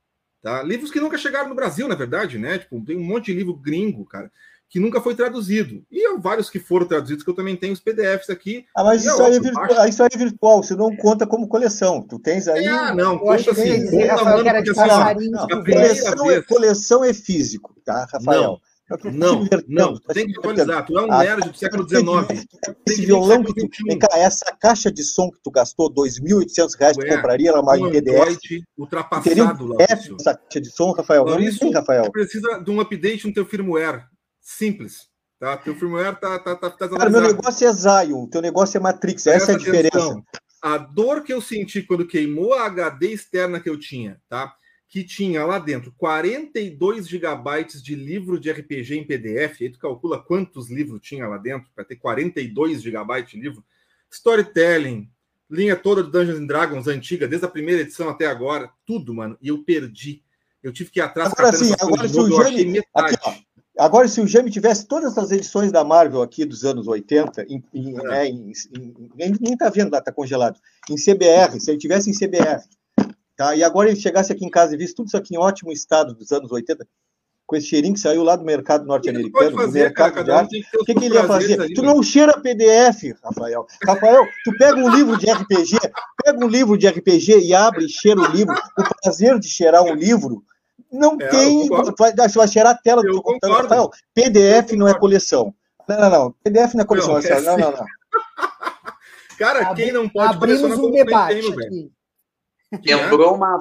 Tá? 0.45 0.63
Livros 0.63 0.91
que 0.91 1.01
nunca 1.01 1.17
chegaram 1.17 1.49
no 1.49 1.55
Brasil, 1.55 1.89
na 1.89 1.95
verdade, 1.95 2.39
né? 2.39 2.59
Tipo, 2.59 2.79
tem 2.85 2.99
um 2.99 3.03
monte 3.03 3.33
de 3.33 3.33
livro 3.33 3.55
gringo, 3.55 4.05
cara, 4.05 4.31
que 4.69 4.79
nunca 4.79 5.01
foi 5.01 5.15
traduzido. 5.15 5.83
E 5.91 6.05
há 6.05 6.19
vários 6.19 6.51
que 6.51 6.61
foram 6.61 6.87
traduzidos, 6.87 7.25
que 7.25 7.31
eu 7.31 7.35
também 7.35 7.57
tenho 7.57 7.73
os 7.73 7.81
PDFs 7.81 8.29
aqui. 8.29 8.67
Ah, 8.77 8.85
mas 8.85 9.07
isso, 9.07 9.23
é 9.23 9.27
aí 9.27 9.37
é 9.37 9.41
virtual, 9.41 9.89
isso 9.89 10.03
aí 10.03 10.09
é 10.13 10.19
virtual, 10.19 10.63
você 10.63 10.75
não 10.75 10.95
conta 10.97 11.27
como 11.27 11.49
coleção. 11.49 12.03
Tu 12.03 12.19
tens 12.19 12.47
aí. 12.47 12.67
Ah, 12.67 12.95
não, 12.95 13.19
conta 13.19 13.53
assim. 13.53 13.91
Conta, 13.91 14.23
mano, 14.23 14.45
porque, 14.45 14.71
assim, 14.71 15.35
ó, 15.35 15.49
coleção, 15.65 16.31
é, 16.31 16.43
coleção 16.43 17.05
é 17.05 17.15
físico, 17.15 17.75
tá, 17.83 18.07
Rafael? 18.13 18.43
Não. 18.43 18.61
Não, 19.15 19.47
não, 19.67 19.95
tu 19.95 20.09
tem 20.13 20.27
que 20.27 20.39
atualizar. 20.39 20.85
Tu 20.85 20.99
é 20.99 21.03
um 21.03 21.11
ah, 21.11 21.25
nerd 21.25 21.49
do 21.49 21.57
século 21.57 21.89
XIX. 21.89 22.47
Esse 22.87 23.07
violão 23.07 23.43
que 23.43 23.55
tu. 23.55 23.69
Vem 23.87 23.99
cá, 23.99 24.09
essa 24.13 24.55
caixa 24.61 24.93
de 24.93 25.03
som 25.03 25.31
que 25.31 25.39
tu 25.43 25.51
gastou 25.51 25.89
R$ 25.89 26.11
2.800, 26.11 26.93
tu 26.93 27.17
compraria 27.17 27.49
ela 27.49 27.63
mais 27.63 27.81
em 27.81 27.91
PDF? 27.91 28.39
ultrapassado, 28.77 29.67
lá. 29.69 29.77
Essa 29.89 30.35
caixa 30.35 30.61
de 30.61 30.71
som, 30.71 30.93
Rafael? 30.93 31.25
Não, 31.25 31.41
isso, 31.41 31.71
Rafael. 31.71 32.11
precisa 32.13 32.59
de 32.59 32.71
um 32.71 32.79
update 32.79 33.27
no 33.27 33.33
teu 33.33 33.47
firmware. 33.47 34.05
Simples. 34.41 35.09
Tá? 35.41 35.57
Teu 35.57 35.75
firmware 35.75 36.21
tá, 36.21 36.39
tá, 36.39 36.55
tá, 36.55 36.71
tá 36.71 36.89
Cara, 36.89 37.11
meu 37.11 37.23
negócio 37.23 37.67
é 37.67 37.73
Zion, 37.73 38.27
teu 38.27 38.43
negócio 38.43 38.77
é 38.77 38.81
Matrix. 38.81 39.27
Essa 39.27 39.53
é 39.53 39.55
a 39.55 39.59
diferença. 39.59 40.23
A 40.63 40.77
dor 40.77 41.23
que 41.23 41.33
eu 41.33 41.41
senti 41.41 41.83
quando 41.83 42.07
queimou 42.07 42.55
a 42.55 42.67
HD 42.67 43.13
externa 43.13 43.61
que 43.61 43.69
eu 43.69 43.79
tinha, 43.79 44.21
tá? 44.29 44.55
Que 44.95 45.03
tinha 45.03 45.45
lá 45.45 45.59
dentro 45.59 45.93
42 45.99 47.09
gigabytes 47.09 47.83
de 47.83 47.97
livro 47.97 48.39
de 48.39 48.49
RPG 48.53 48.97
em 48.97 49.05
PDF. 49.05 49.61
Aí 49.61 49.69
tu 49.69 49.77
calcula 49.77 50.23
quantos 50.23 50.71
livros 50.71 51.01
tinha 51.03 51.27
lá 51.27 51.37
dentro 51.37 51.69
para 51.75 51.85
ter 51.85 51.97
42 51.97 52.81
gigabytes 52.81 53.33
de 53.33 53.41
livro. 53.41 53.65
Storytelling, 54.09 55.11
linha 55.51 55.75
toda 55.75 56.01
de 56.01 56.13
Dungeons 56.13 56.39
and 56.39 56.47
Dragons 56.47 56.87
antiga, 56.87 57.27
desde 57.27 57.45
a 57.45 57.51
primeira 57.51 57.83
edição 57.83 58.09
até 58.09 58.27
agora, 58.27 58.71
tudo, 58.87 59.13
mano. 59.13 59.37
E 59.43 59.49
eu 59.49 59.65
perdi. 59.65 60.23
Eu 60.63 60.73
tive 60.73 60.93
que 60.93 61.01
ir 61.01 61.03
atrás. 61.03 61.33
Agora 61.33 61.53
sim, 61.53 61.75
agora 61.81 62.09
se, 62.09 62.21
o 62.21 62.45
Gêmeo, 62.45 62.85
aqui, 62.95 63.17
agora 63.77 64.07
se 64.07 64.21
o 64.21 64.29
Gêmeo 64.29 64.53
tivesse 64.53 64.87
todas 64.87 65.19
as 65.19 65.33
edições 65.33 65.73
da 65.73 65.83
Marvel 65.83 66.23
aqui 66.23 66.45
dos 66.45 66.65
anos 66.65 66.87
80, 66.87 67.47
em, 67.49 67.65
em, 67.75 67.99
é. 67.99 68.03
né, 68.05 68.27
em, 68.29 68.53
em, 68.79 69.37
nem 69.41 69.57
tá 69.57 69.69
vendo 69.71 69.91
lá, 69.91 70.01
tá 70.01 70.13
congelado. 70.13 70.61
Em 70.89 70.95
CBR, 70.95 71.59
se 71.59 71.69
ele 71.69 71.79
tivesse 71.79 72.09
em 72.09 72.15
CBR, 72.15 72.63
Tá? 73.37 73.57
E 73.57 73.65
agora 73.65 73.89
ele 73.89 74.01
chegasse 74.01 74.33
aqui 74.33 74.45
em 74.45 74.51
casa 74.51 74.75
e 74.75 74.79
visse 74.79 74.95
tudo 74.95 75.09
isso 75.09 75.17
aqui 75.17 75.35
em 75.35 75.39
ótimo 75.39 75.73
estado 75.73 76.15
dos 76.15 76.31
anos 76.31 76.53
80, 76.53 76.87
com 77.47 77.57
esse 77.57 77.67
cheirinho 77.67 77.95
que 77.95 78.01
saiu 78.01 78.23
lá 78.23 78.37
do 78.37 78.45
mercado 78.45 78.87
norte-americano, 78.87 79.57
do 79.57 79.73
mercado 79.73 80.13
cara, 80.13 80.25
de 80.25 80.31
arte, 80.31 80.67
o 80.75 80.85
que, 80.85 80.95
que 80.95 81.05
ele 81.05 81.15
ia 81.15 81.25
fazer? 81.25 81.61
Ali, 81.61 81.75
tu 81.75 81.83
não 81.83 82.03
cheira 82.03 82.41
PDF, 82.41 83.13
Rafael. 83.23 83.67
Rafael, 83.87 84.25
tu 84.45 84.57
pega 84.57 84.77
um 84.77 84.89
livro 84.89 85.17
de 85.19 85.31
RPG, 85.31 85.79
pega 86.25 86.45
um 86.45 86.49
livro 86.49 86.79
de 86.79 86.89
RPG 86.89 87.41
e 87.41 87.55
abre 87.55 87.85
e 87.85 87.89
cheira 87.89 88.21
o 88.21 88.27
livro. 88.27 88.55
O 88.79 89.03
prazer 89.03 89.39
de 89.39 89.49
cheirar 89.49 89.83
um 89.83 89.95
livro 89.95 90.43
não 90.91 91.19
é, 91.21 91.27
tem. 91.27 91.69
Tu 91.69 91.95
vai, 91.99 92.15
vai 92.15 92.49
cheirar 92.49 92.73
a 92.73 92.79
tela 92.79 93.03
do 93.03 93.21
computador. 93.21 93.63
Rafael, 93.63 93.91
PDF 94.15 94.73
não 94.73 94.89
é 94.89 94.95
coleção. 94.95 95.55
Não, 95.89 96.01
não, 96.01 96.11
não. 96.11 96.35
PDF 96.43 96.75
não 96.75 96.83
é 96.83 96.87
coleção. 96.87 97.15
Não, 97.15 97.21
é 97.21 97.41
não, 97.41 97.59
não, 97.59 97.73
não. 97.73 97.85
Cara, 99.37 99.75
quem 99.75 99.93
não 99.93 100.09
pode 100.09 100.37
Abrimos 100.37 100.79
um 100.79 100.91
debate 100.93 101.53
aqui. 101.53 101.91
Lembrou 102.83 103.35
uma 103.35 103.59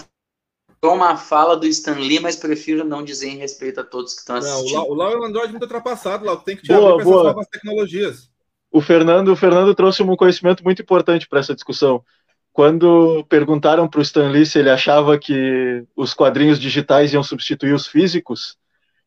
uma 0.92 1.16
fala 1.16 1.56
do 1.56 1.66
Stan 1.66 1.94
Lee, 1.94 2.20
mas 2.20 2.36
prefiro 2.36 2.84
não 2.84 3.04
dizer 3.04 3.30
em 3.30 3.38
respeito 3.38 3.80
a 3.80 3.84
todos 3.84 4.14
que 4.14 4.20
estão 4.20 4.36
assistindo. 4.36 4.74
Não, 4.74 4.90
o 4.90 4.94
Lau 4.94 5.14
é 5.14 5.18
um 5.18 5.24
Android 5.24 5.52
muito 5.52 5.64
ultrapassado, 5.64 6.26
Lau. 6.26 6.38
Tem 6.38 6.58
que 6.58 6.64
te 6.64 6.68
boa, 6.68 6.94
abrir 6.94 7.04
boa. 7.06 7.16
essas 7.16 7.34
novas 7.34 7.48
tecnologias. 7.48 8.30
O 8.70 8.82
Fernando, 8.82 9.30
o 9.30 9.36
Fernando 9.36 9.74
trouxe 9.74 10.04
um 10.04 10.16
conhecimento 10.16 10.64
muito 10.64 10.82
importante 10.82 11.28
para 11.28 11.40
essa 11.40 11.56
discussão. 11.56 12.04
Quando 12.52 13.26
perguntaram 13.30 13.88
para 13.88 14.00
o 14.00 14.04
Stan 14.04 14.30
Lee 14.30 14.46
se 14.46 14.60
ele 14.60 14.70
achava 14.70 15.18
que 15.18 15.86
os 15.96 16.14
quadrinhos 16.14 16.60
digitais 16.60 17.14
iam 17.14 17.24
substituir 17.24 17.74
os 17.74 17.88
físicos, 17.88 18.58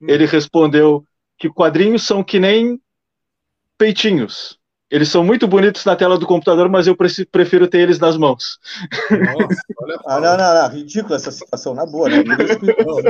hum. 0.00 0.06
ele 0.08 0.24
respondeu 0.24 1.04
que 1.38 1.50
quadrinhos 1.50 2.04
são 2.04 2.24
que 2.24 2.40
nem 2.40 2.80
peitinhos. 3.76 4.58
Eles 4.88 5.08
são 5.08 5.24
muito 5.24 5.48
bonitos 5.48 5.84
na 5.84 5.96
tela 5.96 6.16
do 6.16 6.26
computador, 6.26 6.68
mas 6.68 6.86
eu 6.86 6.96
prefiro 6.96 7.66
ter 7.66 7.80
eles 7.80 7.98
nas 7.98 8.16
mãos. 8.16 8.60
Nossa, 9.10 9.62
olha 9.80 9.98
ah, 10.06 10.20
não, 10.20 10.36
não, 10.36 10.62
não, 10.62 10.68
ridícula 10.68 11.16
essa 11.16 11.32
situação, 11.32 11.74
na 11.74 11.84
boa, 11.84 12.08
né? 12.08 12.22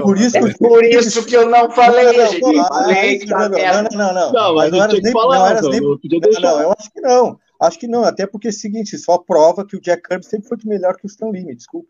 Por 0.03 0.17
isso, 0.17 0.33
que, 0.41 0.59
por 0.59 0.85
isso 0.85 1.27
que 1.27 1.37
eu 1.37 1.51
não 1.51 1.71
falei, 1.71 2.17
não, 2.17 2.27
gente. 2.29 2.41
Não, 2.41 2.65
falei 2.67 3.25
não, 3.27 3.39
não, 3.39 3.49
não, 3.49 3.83
não, 3.83 4.15
não, 4.15 4.33
não, 4.33 4.55
mas 4.55 4.73
não 4.73 4.83
era 4.83 4.93
nem, 4.95 5.13
falar, 5.13 5.39
não, 5.39 5.47
era 5.47 5.61
nem, 5.69 5.81
não, 5.81 6.41
não, 6.41 6.61
eu 6.63 6.73
acho 6.73 6.91
que 6.91 7.01
não. 7.01 7.39
Acho 7.61 7.79
que 7.79 7.87
não, 7.87 8.05
até 8.05 8.27
porque 8.27 8.49
é 8.49 8.51
o 8.51 8.55
seguinte, 8.55 8.99
só 8.99 9.19
prova 9.19 9.67
que 9.67 9.77
o 9.77 9.81
Jack 9.81 10.09
Kirby 10.09 10.25
sempre 10.25 10.49
foi 10.49 10.59
melhor 10.65 10.97
que 10.97 11.05
o 11.05 11.09
Stan 11.09 11.29
Lee, 11.29 11.45
me 11.45 11.55
desculpa. 11.55 11.89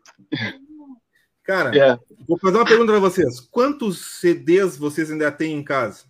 Cara, 1.43 1.73
yeah. 1.73 2.01
vou 2.27 2.37
fazer 2.37 2.57
uma 2.57 2.65
pergunta 2.65 2.91
para 2.91 2.99
vocês. 2.99 3.39
Quantos 3.39 4.19
CDs 4.19 4.75
vocês 4.75 5.09
ainda 5.09 5.31
têm 5.31 5.53
em 5.53 5.63
casa? 5.63 6.03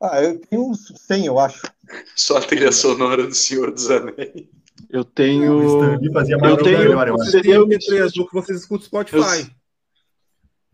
Ah, 0.00 0.22
eu 0.22 0.38
tenho 0.38 0.70
uns 0.70 0.92
100, 0.96 1.26
eu 1.26 1.38
acho. 1.38 1.62
Só 2.16 2.38
a 2.38 2.40
trilha 2.40 2.72
sonora 2.72 3.26
do 3.26 3.34
Senhor 3.34 3.70
dos 3.70 3.90
Anéis. 3.90 4.48
Eu 4.88 5.04
tenho. 5.04 6.00
Eu 6.00 6.56
tenho. 6.56 7.18
CD 7.24 7.56
eu 7.56 7.66
me 7.66 7.76
desfiz 7.76 8.12
do 8.12 8.26
que 8.26 8.32
vocês 8.32 8.60
escutam 8.60 8.86
Spotify. 8.86 9.50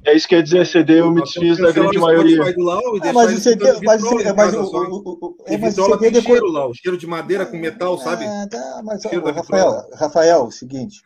É 0.04 0.14
isso 0.14 0.28
que 0.28 0.36
quer 0.36 0.42
dizer, 0.42 0.64
CD 0.64 1.00
eu 1.00 1.10
me 1.10 1.22
desfiz 1.22 1.58
da 1.58 1.72
grande 1.72 1.98
maioria. 1.98 2.40
Ah, 3.02 3.12
mas 3.12 3.36
o 3.36 3.40
CD. 3.40 3.64
Mas, 3.64 3.82
mas, 3.82 4.04
o, 4.04 4.20
é, 4.20 4.32
mas 4.32 5.76
o 5.76 5.84
CD 5.84 6.10
depois... 6.10 6.24
cheiro 6.24 6.46
lá, 6.46 6.66
o 6.68 6.74
cheiro 6.74 6.96
de 6.96 7.06
madeira 7.06 7.44
com 7.44 7.56
metal, 7.56 7.98
sabe? 7.98 8.24
Ah, 8.24 8.46
tá, 8.48 8.82
mas, 8.84 9.02
Rafael, 9.04 9.88
Rafael, 9.94 10.44
o 10.44 10.52
seguinte 10.52 11.02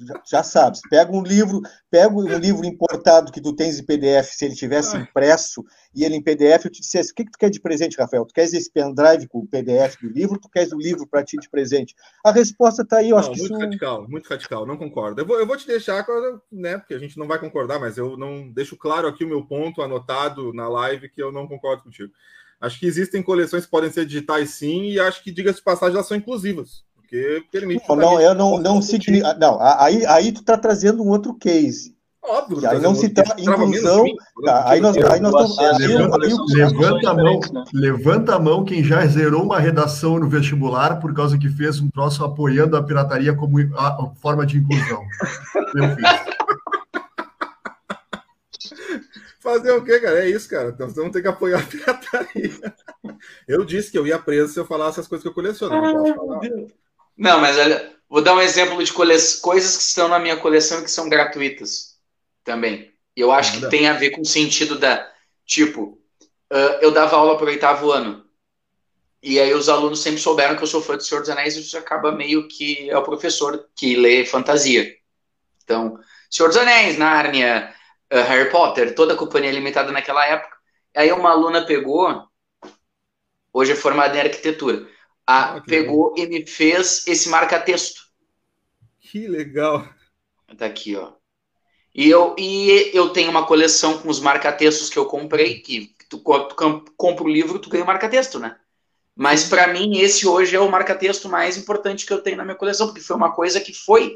já, 0.00 0.22
já 0.30 0.42
sabes, 0.42 0.80
pega 0.88 1.12
um 1.12 1.22
livro, 1.22 1.60
pega 1.90 2.14
um 2.14 2.38
livro 2.38 2.64
importado 2.64 3.32
que 3.32 3.40
tu 3.40 3.54
tens 3.54 3.78
em 3.78 3.84
PDF, 3.84 4.32
se 4.32 4.44
ele 4.44 4.54
tivesse 4.54 4.96
impresso 4.96 5.64
e 5.94 6.04
ele 6.04 6.16
em 6.16 6.22
PDF, 6.22 6.64
eu 6.64 6.70
te 6.70 6.80
dissesse, 6.80 7.12
o 7.12 7.14
que, 7.14 7.24
que 7.24 7.30
tu 7.30 7.38
quer 7.38 7.50
de 7.50 7.60
presente, 7.60 7.96
Rafael? 7.98 8.24
Tu 8.24 8.34
queres 8.34 8.52
esse 8.52 8.70
pendrive 8.70 9.26
com 9.28 9.40
o 9.40 9.46
PDF 9.46 9.96
do 10.00 10.08
livro, 10.08 10.38
tu 10.38 10.48
queres 10.48 10.72
o 10.72 10.78
livro 10.78 11.06
para 11.06 11.24
ti 11.24 11.36
de 11.38 11.48
presente? 11.48 11.94
A 12.24 12.30
resposta 12.30 12.82
está 12.82 12.98
aí, 12.98 13.10
eu 13.10 13.16
não, 13.16 13.18
acho 13.18 13.30
que 13.30 13.38
muito 13.38 13.52
isso... 13.52 13.60
radical, 13.60 14.08
muito 14.08 14.26
radical, 14.28 14.66
não 14.66 14.76
concordo. 14.76 15.20
Eu 15.20 15.26
vou, 15.26 15.38
eu 15.38 15.46
vou 15.46 15.56
te 15.56 15.66
deixar, 15.66 16.04
né, 16.50 16.78
porque 16.78 16.94
a 16.94 16.98
gente 16.98 17.18
não 17.18 17.26
vai 17.26 17.38
concordar, 17.38 17.78
mas 17.78 17.96
eu 17.96 18.16
não 18.16 18.50
deixo 18.50 18.76
claro 18.76 19.08
aqui 19.08 19.24
o 19.24 19.28
meu 19.28 19.44
ponto 19.44 19.82
anotado 19.82 20.52
na 20.52 20.68
live 20.68 21.08
que 21.08 21.22
eu 21.22 21.32
não 21.32 21.46
concordo 21.46 21.82
contigo. 21.82 22.12
Acho 22.60 22.78
que 22.78 22.86
existem 22.86 23.22
coleções 23.22 23.66
que 23.66 23.70
podem 23.70 23.90
ser 23.90 24.06
digitais 24.06 24.50
sim, 24.50 24.90
e 24.90 24.98
acho 24.98 25.22
que, 25.22 25.30
diga-se 25.30 25.58
de 25.58 25.64
passagem, 25.64 25.94
elas 25.94 26.08
são 26.08 26.16
inclusivas 26.16 26.85
porque 27.06 27.44
permite. 27.50 27.88
Não, 27.88 27.96
não 27.96 28.20
eu 28.20 28.34
não, 28.34 28.58
não 28.58 28.82
significa. 28.82 29.34
Não, 29.34 29.58
aí, 29.60 30.04
aí 30.06 30.32
tu 30.32 30.40
está 30.40 30.58
trazendo 30.58 31.02
um 31.02 31.08
outro 31.08 31.34
case. 31.34 31.94
Óbvio. 32.20 32.58
Que 32.58 32.66
aí 32.66 32.80
não 32.80 32.92
se 32.94 33.08
trata 33.08 33.40
inclusão. 33.40 34.04
Tá, 34.44 34.68
aí 34.68 34.80
nós, 34.80 34.96
aí 34.96 35.20
nós 35.20 35.50
estamos. 35.50 35.78
Levanta, 35.78 36.16
levanta 36.48 37.10
a 37.10 37.14
mão, 37.14 37.40
levanta 37.72 38.34
a 38.34 38.38
mão 38.40 38.64
quem 38.64 38.82
já 38.82 39.06
zerou 39.06 39.44
uma 39.44 39.60
redação 39.60 40.18
no 40.18 40.28
vestibular 40.28 40.98
por 40.98 41.14
causa 41.14 41.38
que 41.38 41.48
fez 41.48 41.80
um 41.80 41.88
troço 41.88 42.24
apoiando 42.24 42.76
a 42.76 42.82
pirataria 42.82 43.32
como 43.32 43.58
a, 43.76 44.10
forma 44.20 44.44
de 44.44 44.58
inclusão. 44.58 45.04
Eu 45.76 45.94
fiz. 45.94 46.04
Fazer 49.38 49.70
o 49.70 49.84
quê, 49.84 50.00
cara? 50.00 50.18
É 50.24 50.28
isso, 50.28 50.48
cara. 50.48 50.74
Nós 50.76 50.96
vamos 50.96 51.12
ter 51.12 51.22
que 51.22 51.28
apoiar 51.28 51.60
a 51.60 51.62
pirataria. 51.62 52.74
Eu 53.46 53.64
disse 53.64 53.92
que 53.92 53.96
eu 53.96 54.04
ia 54.04 54.18
preso 54.18 54.52
se 54.52 54.58
eu 54.58 54.66
falasse 54.66 54.98
as 54.98 55.06
coisas 55.06 55.22
que 55.22 55.28
eu 55.28 55.34
coleciono. 55.34 55.80
Não 55.80 56.02
posso 56.02 56.14
falar. 56.16 56.40
Não, 57.16 57.40
mas 57.40 57.56
olha, 57.56 57.94
vou 58.08 58.20
dar 58.20 58.34
um 58.34 58.40
exemplo 58.40 58.82
de 58.84 58.92
cole... 58.92 59.16
coisas 59.40 59.76
que 59.76 59.82
estão 59.82 60.08
na 60.08 60.18
minha 60.18 60.36
coleção 60.36 60.80
e 60.80 60.84
que 60.84 60.90
são 60.90 61.08
gratuitas 61.08 61.98
também. 62.44 62.92
Eu 63.16 63.32
acho 63.32 63.58
que 63.58 63.68
tem 63.70 63.88
a 63.88 63.94
ver 63.94 64.10
com 64.10 64.20
o 64.20 64.26
sentido 64.26 64.78
da. 64.78 65.10
Tipo, 65.46 65.98
uh, 66.52 66.78
eu 66.82 66.90
dava 66.90 67.16
aula 67.16 67.36
para 67.36 67.46
o 67.46 67.48
oitavo 67.48 67.90
ano. 67.90 68.26
E 69.22 69.40
aí 69.40 69.54
os 69.54 69.68
alunos 69.68 70.00
sempre 70.00 70.20
souberam 70.20 70.54
que 70.54 70.62
eu 70.62 70.66
sou 70.66 70.82
fã 70.82 70.96
do 70.96 71.02
Senhor 71.02 71.20
dos 71.20 71.30
Anéis 71.30 71.56
e 71.56 71.60
isso 71.60 71.78
acaba 71.78 72.12
meio 72.12 72.46
que 72.46 72.90
é 72.90 72.98
o 72.98 73.02
professor 73.02 73.66
que 73.74 73.96
lê 73.96 74.26
fantasia. 74.26 74.94
Então, 75.64 75.98
Senhor 76.30 76.48
dos 76.48 76.58
Anéis, 76.58 76.98
Nárnia, 76.98 77.74
uh, 78.12 78.22
Harry 78.28 78.50
Potter, 78.50 78.94
toda 78.94 79.14
a 79.14 79.16
companhia 79.16 79.50
limitada 79.50 79.90
naquela 79.90 80.26
época. 80.26 80.54
Aí 80.94 81.10
uma 81.10 81.30
aluna 81.30 81.64
pegou, 81.64 82.28
hoje 83.52 83.72
é 83.72 83.76
formada 83.76 84.16
em 84.16 84.20
arquitetura 84.20 84.86
a, 85.26 85.56
ah, 85.56 85.60
pegou 85.60 86.14
e 86.16 86.26
me 86.26 86.46
fez 86.46 87.06
esse 87.06 87.28
marca-texto. 87.28 88.06
Que 89.00 89.26
legal. 89.26 89.88
Tá 90.56 90.66
aqui, 90.66 90.94
ó. 90.96 91.12
E 91.94 92.08
eu, 92.08 92.36
e 92.38 92.90
eu 92.92 93.08
tenho 93.10 93.30
uma 93.30 93.46
coleção 93.46 93.98
com 93.98 94.08
os 94.08 94.20
marca-textos 94.20 94.90
que 94.90 94.98
eu 94.98 95.06
comprei, 95.06 95.60
que 95.60 95.94
tu, 96.08 96.18
tu 96.18 96.84
compra 96.96 97.24
o 97.24 97.28
livro, 97.28 97.58
tu 97.58 97.70
ganha 97.70 97.84
o 97.84 97.86
marca-texto, 97.86 98.38
né? 98.38 98.56
Mas 99.14 99.44
para 99.44 99.66
mim, 99.68 99.98
esse 99.98 100.28
hoje 100.28 100.54
é 100.54 100.60
o 100.60 100.70
marca-texto 100.70 101.26
mais 101.26 101.56
importante 101.56 102.04
que 102.04 102.12
eu 102.12 102.20
tenho 102.20 102.36
na 102.36 102.44
minha 102.44 102.54
coleção, 102.54 102.86
porque 102.86 103.00
foi 103.00 103.16
uma 103.16 103.32
coisa 103.32 103.60
que 103.60 103.72
foi. 103.72 104.14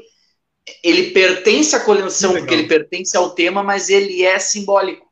Ele 0.83 1.09
pertence 1.09 1.75
à 1.75 1.79
coleção, 1.79 2.33
porque 2.33 2.53
ele 2.53 2.67
pertence 2.67 3.17
ao 3.17 3.31
tema, 3.31 3.63
mas 3.63 3.89
ele 3.89 4.23
é 4.23 4.37
simbólico. 4.37 5.11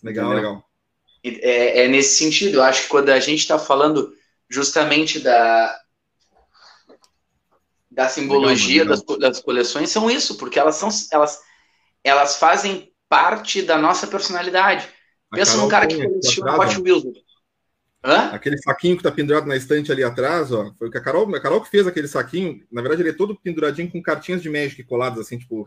Legal, 0.00 0.26
entendeu? 0.26 0.50
legal. 0.50 0.70
É, 1.24 1.82
é, 1.82 1.88
nesse 1.88 2.18
sentido. 2.18 2.58
Eu 2.58 2.62
acho 2.62 2.82
que 2.82 2.88
quando 2.88 3.08
a 3.08 3.18
gente 3.18 3.40
está 3.40 3.58
falando 3.58 4.14
justamente 4.54 5.18
da, 5.18 5.76
da 7.90 8.08
simbologia 8.08 8.84
legal, 8.84 8.96
legal. 8.96 9.18
Das, 9.18 9.34
das 9.34 9.42
coleções 9.42 9.90
são 9.90 10.08
isso, 10.08 10.36
porque 10.36 10.58
elas 10.58 10.76
são 10.76 10.88
elas, 11.10 11.40
elas 12.04 12.36
fazem 12.36 12.92
parte 13.08 13.62
da 13.62 13.76
nossa 13.76 14.06
personalidade. 14.06 14.88
A 15.30 15.36
Pensa 15.36 15.56
num 15.56 15.68
cara 15.68 15.88
que 15.88 15.96
coleciona 15.96 16.56
Hot 16.56 16.80
Wheels. 16.80 17.04
Hã? 18.04 18.28
Aquele 18.30 18.58
saquinho 18.58 18.96
que 18.96 19.02
tá 19.02 19.10
pendurado 19.10 19.46
na 19.46 19.56
estante 19.56 19.90
ali 19.90 20.04
atrás, 20.04 20.52
ó, 20.52 20.72
foi 20.78 20.88
o 20.88 20.90
que 20.90 20.98
a 20.98 21.00
Carol, 21.00 21.34
a 21.34 21.40
Carol 21.40 21.62
que 21.62 21.70
fez 21.70 21.86
aquele 21.86 22.06
saquinho. 22.06 22.64
Na 22.70 22.80
verdade, 22.80 23.02
ele 23.02 23.10
é 23.10 23.14
todo 23.14 23.38
penduradinho 23.40 23.90
com 23.90 24.02
cartinhas 24.02 24.42
de 24.42 24.50
Magic 24.50 24.84
coladas, 24.84 25.18
assim, 25.18 25.38
tipo, 25.38 25.66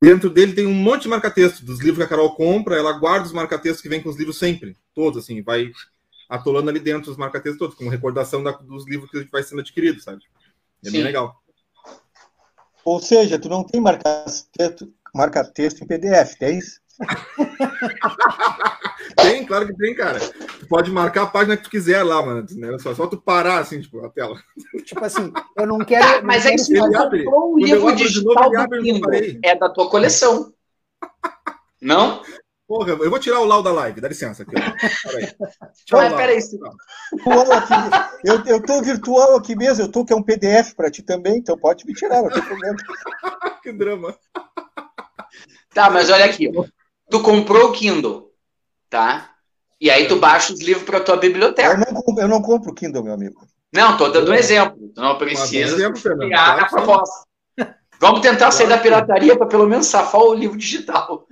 Dentro 0.00 0.30
dele 0.30 0.52
tem 0.52 0.66
um 0.66 0.74
monte 0.74 1.02
de 1.02 1.08
marca-texto 1.08 1.64
dos 1.64 1.80
livros 1.80 1.98
que 1.98 2.04
a 2.04 2.08
Carol 2.08 2.34
compra, 2.34 2.76
ela 2.76 2.92
guarda 2.92 3.26
os 3.26 3.32
marca-textos 3.32 3.82
que 3.82 3.88
vem 3.88 4.00
com 4.00 4.08
os 4.08 4.16
livros 4.16 4.38
sempre, 4.38 4.76
todos, 4.94 5.24
assim, 5.24 5.42
vai 5.42 5.72
atolando 6.28 6.70
ali 6.70 6.78
dentro 6.78 7.10
os 7.10 7.16
marca-textos 7.16 7.58
todos, 7.58 7.74
como 7.74 7.90
recordação 7.90 8.42
da, 8.42 8.52
dos 8.52 8.86
livros 8.86 9.10
que 9.10 9.24
vai 9.24 9.42
sendo 9.42 9.60
adquirido, 9.60 10.00
sabe? 10.00 10.22
É 10.84 10.86
Sim. 10.86 10.92
bem 10.92 11.02
legal. 11.02 11.42
Ou 12.84 13.00
seja, 13.00 13.38
tu 13.38 13.48
não 13.48 13.64
tem 13.64 13.80
marca-texto 13.80 14.92
marca 15.14 15.52
em 15.58 15.86
PDF, 15.86 16.36
tem 16.38 16.58
isso? 16.58 16.80
tem, 19.22 19.44
claro 19.44 19.66
que 19.66 19.76
tem, 19.76 19.94
cara. 19.94 20.18
Tu 20.20 20.66
pode 20.68 20.90
marcar 20.90 21.22
a 21.22 21.26
página 21.26 21.56
que 21.56 21.64
tu 21.64 21.70
quiser 21.70 22.02
lá, 22.02 22.24
mano. 22.24 22.46
Né? 22.56 22.78
Só, 22.78 22.94
só 22.94 23.06
tu 23.06 23.16
parar, 23.16 23.58
assim, 23.58 23.80
tipo, 23.80 24.04
a 24.04 24.10
tela. 24.10 24.40
Tipo 24.84 25.04
assim, 25.04 25.32
eu 25.56 25.66
não 25.66 25.78
quero. 25.78 26.06
Ah, 26.06 26.22
mas 26.22 26.46
é 26.46 26.54
isso, 26.54 26.72
tu 26.72 26.80
comprou 26.80 27.54
um 27.54 27.58
livro 27.58 27.94
digital 27.94 28.50
do 28.50 29.14
É 29.42 29.54
da 29.56 29.68
tua 29.68 29.90
coleção. 29.90 30.52
Não? 31.80 32.22
Porra, 32.68 32.90
eu 32.90 33.08
vou 33.08 33.18
tirar 33.18 33.40
o 33.40 33.46
Lau 33.46 33.62
da 33.62 33.72
live, 33.72 33.98
dá 33.98 34.08
licença 34.08 34.42
aqui. 34.42 34.52
Peraí. 34.52 35.34
Tchau, 35.86 36.16
peraí. 36.16 36.38
Eu, 38.22 38.44
eu 38.44 38.62
tô 38.62 38.82
virtual 38.82 39.36
aqui 39.36 39.56
mesmo, 39.56 39.84
eu 39.84 39.90
tô 39.90 40.04
que 40.04 40.12
é 40.12 40.16
um 40.16 40.22
PDF 40.22 40.74
para 40.74 40.90
ti 40.90 41.02
também, 41.02 41.38
então 41.38 41.56
pode 41.56 41.86
me 41.86 41.94
tirar, 41.94 42.20
não 42.20 42.28
tem 42.28 42.42
problema. 42.42 42.76
que 43.62 43.72
drama. 43.72 44.14
Tá, 45.72 45.88
mas 45.88 46.10
olha 46.10 46.26
aqui. 46.26 46.50
Tu 47.10 47.22
comprou 47.22 47.70
o 47.70 47.72
Kindle, 47.72 48.27
tá? 48.88 49.30
E 49.80 49.90
aí 49.90 50.08
tu 50.08 50.16
baixa 50.16 50.52
os 50.52 50.60
livros 50.60 50.84
para 50.84 51.00
tua 51.00 51.16
biblioteca. 51.16 51.70
Eu 51.70 51.78
não, 51.78 52.22
eu 52.22 52.28
não 52.28 52.42
compro 52.42 52.72
o 52.72 52.74
Kindle, 52.74 53.04
meu 53.04 53.14
amigo. 53.14 53.46
Não, 53.72 53.96
tô 53.96 54.08
dando 54.08 54.30
um 54.30 54.34
exemplo. 54.34 54.90
Tu 54.94 55.00
não 55.00 55.16
precisa 55.16 55.92
criar 55.92 56.60
a 56.60 56.68
proposta. 56.68 57.28
Vamos 58.00 58.20
tentar 58.20 58.50
sair 58.52 58.68
da 58.68 58.78
pirataria 58.78 59.36
para 59.36 59.46
pelo 59.46 59.68
menos 59.68 59.86
safar 59.86 60.20
o 60.20 60.34
livro 60.34 60.56
digital. 60.56 61.26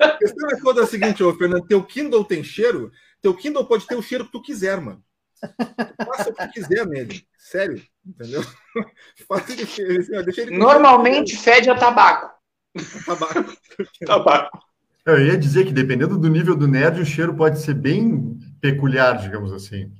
a 0.00 0.08
questão 0.18 0.48
é 0.50 0.60
toda 0.60 0.84
a 0.84 0.86
seguinte, 0.86 1.22
ô, 1.22 1.36
Fernando, 1.36 1.66
teu 1.66 1.82
Kindle 1.82 2.24
tem 2.24 2.44
cheiro? 2.44 2.92
Teu 3.20 3.34
Kindle 3.34 3.64
pode 3.64 3.86
ter 3.86 3.96
o 3.96 4.02
cheiro 4.02 4.24
que 4.24 4.32
tu 4.32 4.40
quiser, 4.40 4.80
mano. 4.80 5.02
Faça 6.06 6.30
o 6.30 6.34
que 6.34 6.48
quiser 6.48 6.86
nele. 6.86 7.26
Sério, 7.36 7.82
entendeu? 8.06 8.42
Deixa 10.24 10.42
ele 10.42 10.56
Normalmente 10.56 11.36
fede 11.36 11.70
a 11.70 11.74
tabaco. 11.74 12.30
Tabaco. 13.04 13.56
tabaco. 14.06 14.58
Eu 15.06 15.24
ia 15.24 15.36
dizer 15.36 15.64
que 15.66 15.72
dependendo 15.72 16.18
do 16.18 16.28
nível 16.28 16.54
do 16.54 16.68
nerd, 16.68 17.00
o 17.00 17.06
cheiro 17.06 17.34
pode 17.34 17.58
ser 17.60 17.74
bem 17.74 18.38
peculiar, 18.60 19.18
digamos 19.18 19.52
assim. 19.52 19.90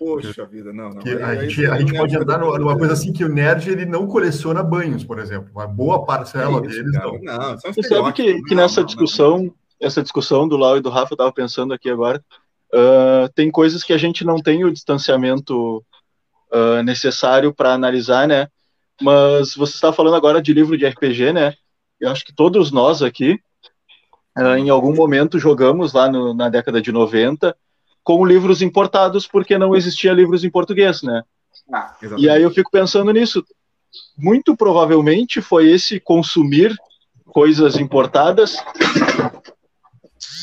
Poxa 0.00 0.46
vida, 0.46 0.72
não. 0.72 0.88
não. 0.88 1.02
a, 1.26 1.36
gente, 1.36 1.66
a 1.66 1.78
gente 1.78 1.94
pode 1.94 2.16
entrar 2.16 2.38
numa 2.38 2.76
coisa 2.78 2.94
assim 2.94 3.12
que 3.12 3.22
o 3.22 3.28
nerd 3.28 3.70
ele 3.70 3.84
não 3.84 4.06
coleciona 4.06 4.62
banhos, 4.62 5.04
por 5.04 5.18
exemplo. 5.18 5.50
Uma 5.54 5.66
boa 5.66 6.06
parcela 6.06 6.56
é 6.56 6.60
deles 6.62 6.90
não. 6.90 7.18
não 7.20 7.58
Você 7.58 7.82
sabe 7.82 8.10
que, 8.14 8.42
que 8.44 8.54
nessa 8.54 8.82
discussão, 8.82 9.52
essa 9.78 10.02
discussão 10.02 10.48
do 10.48 10.56
Lau 10.56 10.78
e 10.78 10.80
do 10.80 10.88
Rafa, 10.88 11.12
eu 11.12 11.16
estava 11.16 11.32
pensando 11.32 11.74
aqui 11.74 11.90
agora, 11.90 12.24
uh, 12.72 13.28
tem 13.34 13.50
coisas 13.50 13.84
que 13.84 13.92
a 13.92 13.98
gente 13.98 14.24
não 14.24 14.36
tem 14.36 14.64
o 14.64 14.72
distanciamento 14.72 15.84
uh, 16.50 16.82
necessário 16.82 17.52
para 17.52 17.74
analisar, 17.74 18.26
né? 18.26 18.48
Mas 19.02 19.54
você 19.54 19.74
está 19.74 19.92
falando 19.92 20.16
agora 20.16 20.40
de 20.40 20.54
livro 20.54 20.78
de 20.78 20.86
RPG, 20.86 21.34
né? 21.34 21.54
Eu 22.00 22.10
acho 22.10 22.24
que 22.24 22.34
todos 22.34 22.72
nós 22.72 23.02
aqui, 23.02 23.38
uh, 24.40 24.56
em 24.56 24.70
algum 24.70 24.94
momento, 24.94 25.38
jogamos 25.38 25.92
lá 25.92 26.10
no, 26.10 26.34
na 26.34 26.48
década 26.48 26.80
de 26.80 26.90
90 26.90 27.56
com 28.02 28.24
livros 28.24 28.62
importados, 28.62 29.26
porque 29.26 29.58
não 29.58 29.76
existia 29.76 30.12
livros 30.12 30.42
em 30.42 30.50
português, 30.50 31.02
né? 31.02 31.22
Ah, 31.72 31.94
e 32.16 32.28
aí 32.28 32.42
eu 32.42 32.50
fico 32.50 32.70
pensando 32.70 33.12
nisso. 33.12 33.44
Muito 34.16 34.56
provavelmente 34.56 35.40
foi 35.40 35.70
esse 35.70 36.00
consumir 36.00 36.74
coisas 37.26 37.76
importadas. 37.76 38.56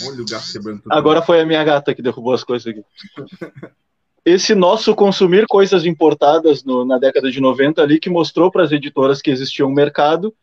Olha 0.05 0.21
o 0.21 0.25
gato 0.25 0.51
quebrando 0.51 0.81
tudo. 0.81 0.93
Agora 0.93 1.21
foi 1.21 1.41
a 1.41 1.45
minha 1.45 1.63
gata 1.63 1.93
que 1.93 2.01
derrubou 2.01 2.33
as 2.33 2.43
coisas 2.43 2.67
aqui. 2.67 2.83
Esse 4.23 4.53
nosso 4.53 4.93
consumir 4.93 5.45
coisas 5.47 5.85
importadas 5.85 6.63
no, 6.63 6.85
na 6.85 6.97
década 6.97 7.31
de 7.31 7.39
90 7.39 7.81
ali 7.81 7.99
que 7.99 8.09
mostrou 8.09 8.51
para 8.51 8.63
as 8.63 8.71
editoras 8.71 9.21
que 9.21 9.31
existia 9.31 9.65
um 9.65 9.71
mercado 9.71 10.33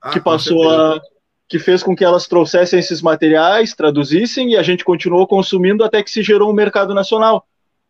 ah, 0.00 0.10
que 0.10 0.20
passou 0.20 0.70
a 0.70 1.00
que 1.48 1.58
fez 1.58 1.82
com 1.82 1.94
que 1.94 2.04
elas 2.04 2.26
trouxessem 2.26 2.78
esses 2.78 3.02
materiais, 3.02 3.74
traduzissem 3.74 4.52
e 4.52 4.56
a 4.56 4.62
gente 4.62 4.84
continuou 4.84 5.26
consumindo 5.26 5.84
até 5.84 6.02
que 6.02 6.10
se 6.10 6.22
gerou 6.22 6.50
um 6.50 6.54
mercado 6.54 6.94
nacional. 6.94 7.46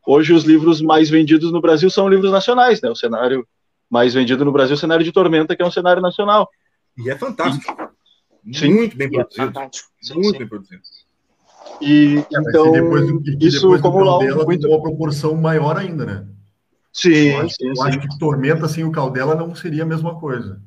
Hoje 0.07 0.33
os 0.33 0.45
livros 0.45 0.83
mais 0.83 1.09
vendidos 1.09 1.53
no 1.53 1.61
Brasil 1.61 1.89
são 1.89 2.09
livros 2.09 2.31
nacionais, 2.31 2.81
né? 2.83 2.91
O 2.91 2.97
cenário 2.97 3.47
mais 3.89 4.13
vendido 4.13 4.45
no 4.45 4.53
Brasil 4.53 4.75
é 4.75 4.77
o 4.77 4.81
cenário 4.81 5.05
de 5.05 5.13
Tormenta, 5.13 5.55
que 5.55 5.63
é 5.63 5.67
um 5.67 5.71
cenário 5.71 6.03
nacional. 6.03 6.49
E 6.99 7.09
é 7.09 7.17
fantástico. 7.17 7.91
Sim. 8.53 8.75
Muito 8.75 8.97
bem 8.97 9.11
produzido. 9.11 9.59
É 9.59 10.15
muito 10.15 10.33
sim. 10.33 10.39
bem 10.39 10.49
produzido. 10.49 10.83
E 11.81 12.19
é, 12.19 12.41
então, 12.41 12.73
depois, 12.73 13.11
isso 13.41 13.63
depois 13.63 13.81
como 13.81 14.05
lá 14.05 14.19
muito... 14.45 14.69
uma 14.69 14.83
proporção 14.83 15.35
maior 15.35 15.77
ainda, 15.77 16.05
né? 16.05 16.27
Sim, 16.93 17.31
eu 17.31 17.41
acho, 17.41 17.55
sim, 17.55 17.69
eu 17.69 17.77
sim. 17.77 17.83
acho 17.83 18.01
que 18.01 18.19
Tormenta 18.19 18.69
sem 18.69 18.85
o 18.85 18.93
Caldela 18.93 19.35
não 19.35 19.55
seria 19.55 19.83
a 19.83 19.87
mesma 19.87 20.19
coisa. 20.21 20.61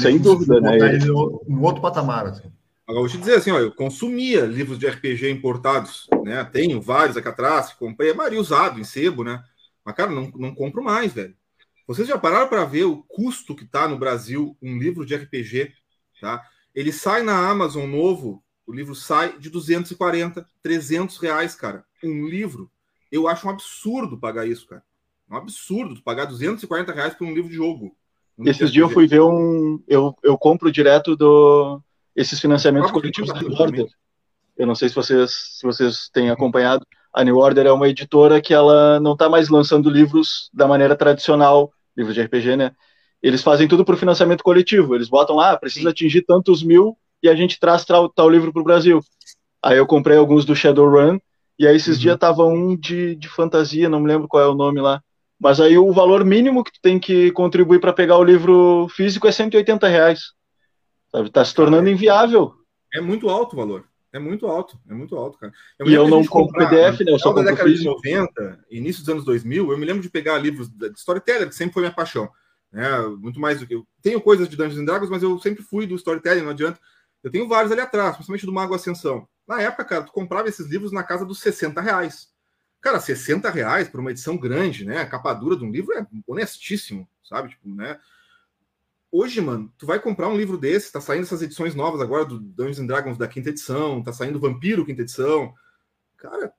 Sem 0.00 0.18
dúvida, 0.18 0.60
né? 0.60 0.76
Ele 0.76 1.10
um 1.10 1.62
outro 1.62 1.82
patamar. 1.82 2.26
Assim. 2.26 2.50
Agora, 2.86 3.00
vou 3.00 3.08
te 3.08 3.18
dizer 3.18 3.34
assim, 3.34 3.50
ó, 3.50 3.58
eu 3.58 3.72
consumia 3.72 4.46
livros 4.46 4.78
de 4.78 4.86
RPG 4.86 5.28
importados, 5.28 6.06
né? 6.24 6.44
Tenho 6.44 6.80
vários 6.80 7.16
aqui 7.16 7.28
atrás, 7.28 7.72
comprei 7.72 8.12
a 8.12 8.14
maioria 8.14 8.40
usado 8.40 8.78
em 8.78 8.84
sebo, 8.84 9.24
né? 9.24 9.42
Mas, 9.84 9.94
cara, 9.96 10.10
não, 10.10 10.30
não 10.36 10.54
compro 10.54 10.84
mais, 10.84 11.12
velho. 11.12 11.34
Vocês 11.86 12.06
já 12.06 12.16
pararam 12.16 12.48
para 12.48 12.64
ver 12.64 12.84
o 12.84 13.02
custo 13.02 13.56
que 13.56 13.64
tá 13.64 13.88
no 13.88 13.98
Brasil 13.98 14.56
um 14.62 14.78
livro 14.78 15.04
de 15.04 15.16
RPG, 15.16 15.72
tá? 16.20 16.44
Ele 16.74 16.92
sai 16.92 17.22
na 17.22 17.48
Amazon 17.48 17.88
novo, 17.88 18.42
o 18.66 18.72
livro 18.72 18.94
sai 18.94 19.38
de 19.38 19.50
240, 19.50 20.46
300 20.62 21.18
reais, 21.18 21.54
cara. 21.54 21.84
Um 22.04 22.26
livro. 22.26 22.70
Eu 23.10 23.26
acho 23.26 23.46
um 23.46 23.50
absurdo 23.50 24.18
pagar 24.18 24.46
isso, 24.46 24.66
cara. 24.66 24.82
Um 25.28 25.36
absurdo 25.36 26.00
pagar 26.02 26.26
240 26.26 26.92
reais 26.92 27.14
por 27.14 27.26
um 27.26 27.34
livro 27.34 27.50
de 27.50 27.56
jogo. 27.56 27.96
Esses 28.44 28.70
dias 28.70 28.88
eu 28.88 28.92
fui 28.92 29.06
ver 29.06 29.22
um. 29.22 29.82
Eu, 29.88 30.14
eu 30.22 30.36
compro 30.36 30.70
direto 30.70 31.16
do 31.16 31.80
esses 32.14 32.40
financiamentos 32.40 32.90
coletivos 32.90 33.32
da 33.32 33.40
New 33.40 33.52
Order. 33.52 33.86
Eu 34.56 34.66
não 34.66 34.74
sei 34.74 34.88
se 34.88 34.94
vocês, 34.94 35.58
se 35.58 35.66
vocês 35.66 36.08
têm 36.12 36.30
acompanhado. 36.30 36.84
A 37.12 37.24
New 37.24 37.36
Order 37.36 37.66
é 37.66 37.72
uma 37.72 37.88
editora 37.88 38.40
que 38.40 38.52
ela 38.52 39.00
não 39.00 39.12
está 39.12 39.28
mais 39.28 39.48
lançando 39.48 39.88
livros 39.88 40.50
da 40.52 40.66
maneira 40.66 40.96
tradicional, 40.96 41.72
livros 41.96 42.14
de 42.14 42.22
RPG, 42.22 42.56
né? 42.56 42.72
Eles 43.22 43.42
fazem 43.42 43.66
tudo 43.66 43.84
por 43.84 43.96
financiamento 43.96 44.44
coletivo. 44.44 44.94
Eles 44.94 45.08
botam 45.08 45.36
lá, 45.36 45.52
ah, 45.52 45.58
precisa 45.58 45.90
atingir 45.90 46.22
tantos 46.22 46.62
mil 46.62 46.96
e 47.22 47.28
a 47.28 47.34
gente 47.34 47.58
traz 47.58 47.84
tal, 47.84 48.08
tal 48.08 48.28
livro 48.28 48.52
para 48.52 48.60
o 48.60 48.64
Brasil. 48.64 49.00
Aí 49.62 49.78
eu 49.78 49.86
comprei 49.86 50.16
alguns 50.16 50.44
do 50.44 50.54
Shadowrun, 50.54 51.18
e 51.58 51.66
aí 51.66 51.74
esses 51.74 51.96
uhum. 51.96 52.02
dias 52.02 52.18
tava 52.18 52.44
um 52.44 52.76
de, 52.76 53.16
de 53.16 53.28
fantasia, 53.28 53.88
não 53.88 54.00
me 54.00 54.08
lembro 54.08 54.28
qual 54.28 54.42
é 54.42 54.46
o 54.46 54.54
nome 54.54 54.80
lá. 54.80 55.02
Mas 55.38 55.60
aí 55.60 55.76
o 55.76 55.92
valor 55.92 56.24
mínimo 56.24 56.64
que 56.64 56.72
tu 56.72 56.80
tem 56.80 56.98
que 56.98 57.30
contribuir 57.32 57.80
para 57.80 57.92
pegar 57.92 58.16
o 58.16 58.24
livro 58.24 58.88
físico 58.88 59.28
é 59.28 59.32
180 59.32 59.86
reais. 59.86 60.32
Sabe? 61.10 61.30
Tá 61.30 61.44
se 61.44 61.54
tornando 61.54 61.88
inviável. 61.88 62.54
É 62.92 63.00
muito 63.00 63.28
alto 63.28 63.54
o 63.54 63.56
valor. 63.56 63.84
É 64.12 64.18
muito 64.18 64.46
alto, 64.46 64.78
é 64.88 64.94
muito 64.94 65.14
alto, 65.14 65.38
cara. 65.38 65.52
Eu 65.78 65.86
e 65.86 65.92
eu 65.92 66.08
não 66.08 66.24
compro 66.24 66.56
PDF, 66.56 67.00
né? 67.00 67.12
Eu 67.12 67.18
só 67.18 67.28
compro 67.28 67.44
da 67.44 67.50
década 67.50 67.68
físico. 67.68 68.00
de 68.00 68.14
90, 68.14 68.64
início 68.70 69.02
dos 69.02 69.10
anos 69.10 69.24
2000, 69.26 69.70
eu 69.70 69.76
me 69.76 69.84
lembro 69.84 70.00
de 70.00 70.08
pegar 70.08 70.38
livros 70.38 70.68
de 70.68 70.90
storyteller, 70.92 71.48
que 71.48 71.54
sempre 71.54 71.74
foi 71.74 71.82
minha 71.82 71.92
paixão. 71.92 72.30
Né? 72.72 72.88
Muito 73.18 73.38
mais 73.38 73.60
do 73.60 73.66
que 73.66 73.74
eu 73.74 73.86
tenho 74.00 74.18
coisas 74.20 74.48
de 74.48 74.56
Dungeons 74.56 74.78
and 74.78 74.86
Dragons, 74.86 75.10
mas 75.10 75.22
eu 75.22 75.38
sempre 75.38 75.62
fui 75.62 75.86
do 75.86 75.94
storytelling, 75.96 76.40
não 76.40 76.50
adianta. 76.50 76.80
Eu 77.22 77.30
tenho 77.30 77.46
vários 77.46 77.70
ali 77.70 77.80
atrás, 77.80 78.14
principalmente 78.14 78.46
do 78.46 78.52
Mago 78.52 78.74
Ascensão. 78.74 79.28
Na 79.46 79.60
época, 79.60 79.84
cara, 79.84 80.04
tu 80.04 80.12
comprava 80.12 80.48
esses 80.48 80.66
livros 80.66 80.92
na 80.92 81.02
casa 81.02 81.26
dos 81.26 81.40
60 81.40 81.80
reais. 81.80 82.28
Cara, 82.86 83.00
60 83.00 83.50
reais 83.50 83.88
por 83.88 83.98
uma 83.98 84.12
edição 84.12 84.36
grande, 84.36 84.84
né? 84.84 85.00
A 85.00 85.06
capa 85.06 85.34
dura 85.34 85.56
de 85.56 85.64
um 85.64 85.72
livro 85.72 85.92
é 85.92 86.06
honestíssimo, 86.24 87.08
sabe? 87.28 87.48
Tipo, 87.48 87.68
né? 87.68 87.98
Hoje, 89.10 89.40
mano, 89.40 89.74
tu 89.76 89.84
vai 89.84 89.98
comprar 89.98 90.28
um 90.28 90.36
livro 90.36 90.56
desse, 90.56 90.92
tá 90.92 91.00
saindo 91.00 91.24
essas 91.24 91.42
edições 91.42 91.74
novas 91.74 92.00
agora 92.00 92.24
do 92.24 92.38
Dungeons 92.38 92.78
and 92.78 92.86
Dragons 92.86 93.18
da 93.18 93.26
quinta 93.26 93.50
edição, 93.50 94.04
tá 94.04 94.12
saindo 94.12 94.38
Vampiro 94.38 94.86
quinta 94.86 95.02
edição. 95.02 95.52
Cara, 96.16 96.52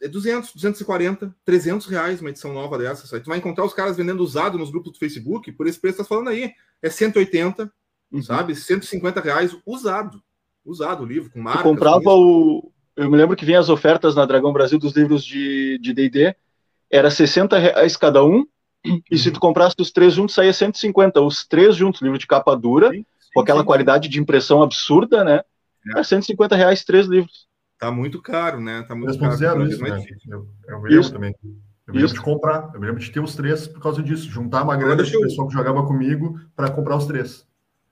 é 0.00 0.06
200, 0.06 0.54
240, 0.54 1.34
300 1.44 1.88
reais 1.88 2.20
uma 2.20 2.30
edição 2.30 2.52
nova 2.52 2.78
dessas. 2.78 3.12
Aí 3.12 3.18
tu 3.18 3.26
vai 3.28 3.38
encontrar 3.38 3.64
os 3.64 3.74
caras 3.74 3.96
vendendo 3.96 4.20
usado 4.20 4.56
nos 4.56 4.70
grupos 4.70 4.92
do 4.92 5.00
Facebook, 5.00 5.50
por 5.50 5.66
esse 5.66 5.80
preço 5.80 5.96
que 5.96 6.04
tá 6.04 6.08
falando 6.08 6.28
aí. 6.28 6.52
É 6.80 6.88
180, 6.88 7.72
uhum. 8.12 8.22
sabe? 8.22 8.54
150 8.54 9.20
reais 9.20 9.56
usado. 9.66 10.22
Usado 10.64 11.02
o 11.02 11.06
livro, 11.06 11.28
com 11.28 11.40
marcas. 11.40 11.64
Tu 11.64 11.68
comprava 11.70 12.10
o, 12.10 12.72
eu 12.96 13.10
me 13.10 13.16
lembro 13.16 13.36
que 13.36 13.44
vinha 13.44 13.60
as 13.60 13.68
ofertas 13.68 14.14
na 14.14 14.24
Dragão 14.24 14.52
Brasil 14.52 14.78
dos 14.78 14.96
livros 14.96 15.24
de 15.24 15.78
D&D, 15.78 16.34
era 16.90 17.10
60 17.10 17.58
reais 17.58 17.96
cada 17.96 18.24
um, 18.24 18.46
uhum. 18.86 19.02
e 19.10 19.18
se 19.18 19.30
tu 19.30 19.38
comprasse 19.38 19.76
os 19.78 19.90
três 19.90 20.14
juntos, 20.14 20.34
saía 20.34 20.52
150. 20.52 21.20
Os 21.20 21.46
três 21.46 21.76
juntos, 21.76 22.00
livro 22.00 22.18
de 22.18 22.26
capa 22.26 22.56
dura, 22.56 22.90
sim, 22.90 22.98
sim, 22.98 23.30
com 23.34 23.40
aquela 23.40 23.60
sim. 23.60 23.66
qualidade 23.66 24.08
de 24.08 24.20
impressão 24.20 24.62
absurda, 24.62 25.22
né? 25.22 25.42
É. 25.94 26.00
é 26.00 26.02
150 26.02 26.56
reais 26.56 26.84
três 26.84 27.06
livros. 27.06 27.46
Tá 27.78 27.90
muito 27.90 28.22
caro, 28.22 28.60
né? 28.60 28.82
Tá 28.88 28.94
muito 28.94 29.18
caro. 29.18 29.36
Zero, 29.36 29.66
isso, 29.66 29.82
né? 29.82 30.02
Eu, 30.28 30.46
eu 30.68 30.78
me 30.80 30.88
lembro 30.88 31.00
isso. 31.00 31.12
também. 31.12 31.34
Eu 31.86 31.94
me 31.94 32.00
lembro 32.00 32.14
de 32.14 32.20
comprar, 32.20 32.70
eu 32.74 32.80
me 32.80 32.86
lembro 32.86 33.00
de 33.00 33.10
ter 33.12 33.20
os 33.20 33.36
três 33.36 33.68
por 33.68 33.80
causa 33.80 34.02
disso, 34.02 34.28
juntar 34.28 34.64
uma 34.64 34.76
grana 34.76 35.04
de 35.04 35.20
pessoal 35.20 35.46
que 35.46 35.54
jogava 35.54 35.86
comigo 35.86 36.40
para 36.56 36.70
comprar 36.70 36.96
os 36.96 37.06
três. 37.06 37.46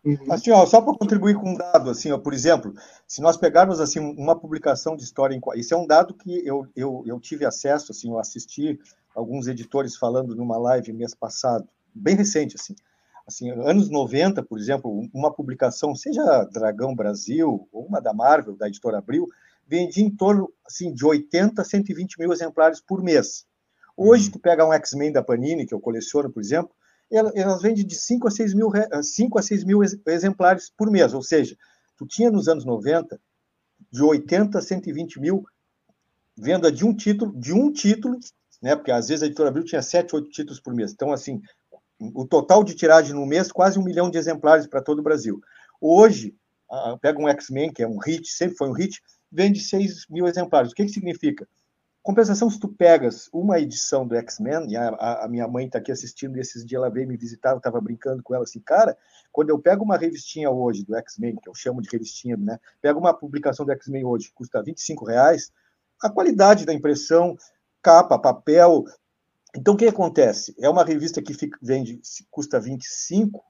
Uhum. 0.04 0.30
Assim, 0.30 0.50
ó, 0.50 0.66
só 0.66 0.82
para 0.82 0.98
contribuir 0.98 1.34
com 1.34 1.50
um 1.50 1.56
dado, 1.56 1.88
assim, 1.88 2.12
ó, 2.12 2.18
por 2.18 2.34
exemplo, 2.34 2.74
se 3.08 3.22
nós 3.22 3.38
pegarmos 3.38 3.80
assim 3.80 4.00
uma 4.00 4.38
publicação 4.38 4.96
de 4.96 5.02
história, 5.02 5.34
em, 5.34 5.40
isso 5.58 5.72
é 5.72 5.76
um 5.76 5.86
dado 5.86 6.12
que 6.12 6.46
eu, 6.46 6.66
eu, 6.76 7.02
eu 7.06 7.18
tive 7.18 7.46
acesso, 7.46 7.90
assim, 7.90 8.10
eu 8.10 8.18
assisti 8.18 8.78
alguns 9.14 9.46
editores 9.46 9.96
falando 9.96 10.34
numa 10.34 10.58
live 10.58 10.92
mês 10.92 11.14
passado, 11.14 11.66
bem 11.94 12.16
recente, 12.16 12.56
assim, 12.56 12.74
assim, 13.26 13.50
anos 13.50 13.88
90, 13.88 14.42
por 14.42 14.58
exemplo, 14.58 15.08
uma 15.14 15.32
publicação, 15.32 15.94
seja 15.94 16.44
Dragão 16.52 16.94
Brasil 16.94 17.66
ou 17.72 17.86
uma 17.86 18.00
da 18.00 18.12
Marvel, 18.12 18.56
da 18.56 18.68
editora 18.68 18.98
Abril, 18.98 19.26
vendia 19.66 20.04
em 20.04 20.10
torno 20.10 20.52
assim, 20.66 20.92
de 20.92 21.06
80 21.06 21.62
a 21.62 21.64
120 21.64 22.18
mil 22.18 22.30
exemplares 22.30 22.78
por 22.78 23.02
mês. 23.02 23.46
Hoje, 23.96 24.26
uhum. 24.26 24.32
tu 24.32 24.38
pega 24.38 24.66
um 24.66 24.72
X-Men 24.74 25.12
da 25.12 25.22
Panini, 25.22 25.64
que 25.64 25.72
eu 25.72 25.80
coleciono, 25.80 26.30
por 26.30 26.40
exemplo, 26.40 26.74
elas 27.16 27.62
vendem 27.62 27.86
de 27.86 27.94
5 27.94 28.28
a 28.28 28.30
6 28.30 28.54
mil, 28.54 28.70
5 29.02 29.38
a 29.38 29.42
6 29.42 29.64
mil 29.64 29.80
exemplares 30.06 30.70
por 30.76 30.90
mês, 30.90 31.14
ou 31.14 31.22
seja, 31.22 31.56
tu 31.96 32.06
tinha 32.06 32.30
nos 32.30 32.48
anos 32.48 32.64
90 32.64 33.20
de 33.90 34.02
80 34.02 34.58
a 34.58 34.62
120 34.62 35.20
mil 35.20 35.44
venda 36.36 36.70
de 36.70 36.84
um 36.84 36.94
título, 36.94 37.32
de 37.38 37.52
um 37.52 37.72
título, 37.72 38.18
né? 38.60 38.74
Porque 38.74 38.90
às 38.90 39.08
vezes 39.08 39.22
a 39.22 39.26
editora 39.26 39.48
Abril 39.48 39.64
tinha 39.64 39.82
7, 39.82 40.14
8 40.14 40.30
títulos 40.30 40.60
por 40.60 40.74
mês. 40.74 40.92
Então, 40.92 41.12
assim, 41.12 41.40
o 42.00 42.26
total 42.26 42.64
de 42.64 42.74
tiragem 42.74 43.14
no 43.14 43.26
mês, 43.26 43.52
quase 43.52 43.78
um 43.78 43.84
milhão 43.84 44.10
de 44.10 44.18
exemplares 44.18 44.66
para 44.66 44.82
todo 44.82 44.98
o 44.98 45.02
Brasil. 45.02 45.40
Hoje, 45.80 46.34
pega 47.00 47.20
um 47.20 47.28
X-Men, 47.28 47.72
que 47.72 47.82
é 47.82 47.88
um 47.88 47.98
hit, 47.98 48.28
sempre 48.28 48.56
foi 48.56 48.68
um 48.68 48.72
hit, 48.72 49.00
vende 49.30 49.60
6 49.60 50.06
mil 50.10 50.26
exemplares. 50.26 50.72
O 50.72 50.74
que, 50.74 50.84
que 50.84 50.92
significa? 50.92 51.46
Compensação, 52.04 52.50
se 52.50 52.60
tu 52.60 52.68
pegas 52.68 53.30
uma 53.32 53.58
edição 53.58 54.06
do 54.06 54.14
X-Men, 54.14 54.70
e 54.70 54.76
a, 54.76 55.24
a, 55.24 55.26
minha 55.26 55.48
mãe 55.48 55.64
está 55.64 55.78
aqui 55.78 55.90
assistindo, 55.90 56.36
e 56.36 56.40
esses 56.40 56.62
dias 56.62 56.78
ela 56.78 56.90
veio 56.90 57.08
me 57.08 57.16
visitar, 57.16 57.52
eu 57.52 57.56
estava 57.56 57.80
brincando 57.80 58.22
com 58.22 58.34
ela 58.34 58.44
assim, 58.44 58.60
cara, 58.60 58.94
quando 59.32 59.48
eu 59.48 59.58
pego 59.58 59.82
uma 59.82 59.96
revistinha 59.96 60.50
hoje 60.50 60.84
do 60.84 60.94
X-Men, 60.96 61.36
que 61.36 61.48
eu 61.48 61.54
chamo 61.54 61.80
de 61.80 61.88
revistinha, 61.90 62.36
né? 62.36 62.60
Pego 62.82 63.00
uma 63.00 63.14
publicação 63.14 63.64
do 63.64 63.72
X-Men 63.72 64.04
hoje, 64.04 64.28
que 64.28 64.34
custa 64.34 64.62
25 64.62 65.06
reais, 65.06 65.50
a 65.98 66.10
qualidade 66.10 66.66
da 66.66 66.74
impressão, 66.74 67.38
capa, 67.80 68.18
papel. 68.18 68.84
Então, 69.56 69.72
o 69.72 69.76
que 69.78 69.86
acontece? 69.86 70.54
É 70.60 70.68
uma 70.68 70.84
revista 70.84 71.22
que 71.22 71.32
fica, 71.32 71.58
vende, 71.62 72.02
custa 72.30 72.60
25, 72.60 73.42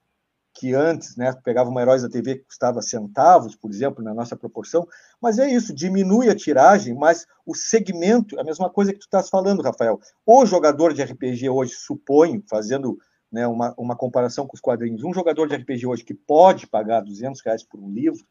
que 0.55 0.73
antes, 0.73 1.17
né, 1.17 1.33
pegava 1.43 1.69
uma 1.69 1.81
Heróis 1.81 2.01
da 2.01 2.09
TV 2.09 2.35
que 2.35 2.45
custava 2.45 2.81
centavos, 2.81 3.57
por 3.57 3.69
exemplo, 3.69 4.01
na 4.01 4.13
nossa 4.13 4.37
proporção, 4.37 4.87
mas 5.21 5.37
é 5.37 5.51
isso, 5.51 5.75
diminui 5.75 6.29
a 6.29 6.35
tiragem, 6.35 6.95
mas 6.95 7.27
o 7.45 7.53
segmento, 7.53 8.39
a 8.39 8.43
mesma 8.43 8.69
coisa 8.69 8.93
que 8.93 8.99
tu 8.99 9.03
estás 9.03 9.29
falando, 9.29 9.61
Rafael. 9.61 9.99
O 10.25 10.45
jogador 10.45 10.93
de 10.93 11.03
RPG 11.03 11.49
hoje, 11.49 11.73
suponho, 11.73 12.41
fazendo 12.49 12.97
né, 13.29 13.45
uma, 13.45 13.73
uma 13.77 13.97
comparação 13.97 14.47
com 14.47 14.55
os 14.55 14.61
quadrinhos, 14.61 15.03
um 15.03 15.13
jogador 15.13 15.45
de 15.49 15.57
RPG 15.57 15.85
hoje 15.85 16.05
que 16.05 16.13
pode 16.13 16.65
pagar 16.67 17.01
200 17.01 17.41
reais 17.41 17.61
por 17.61 17.81
um 17.81 17.91
livro, 17.91 18.25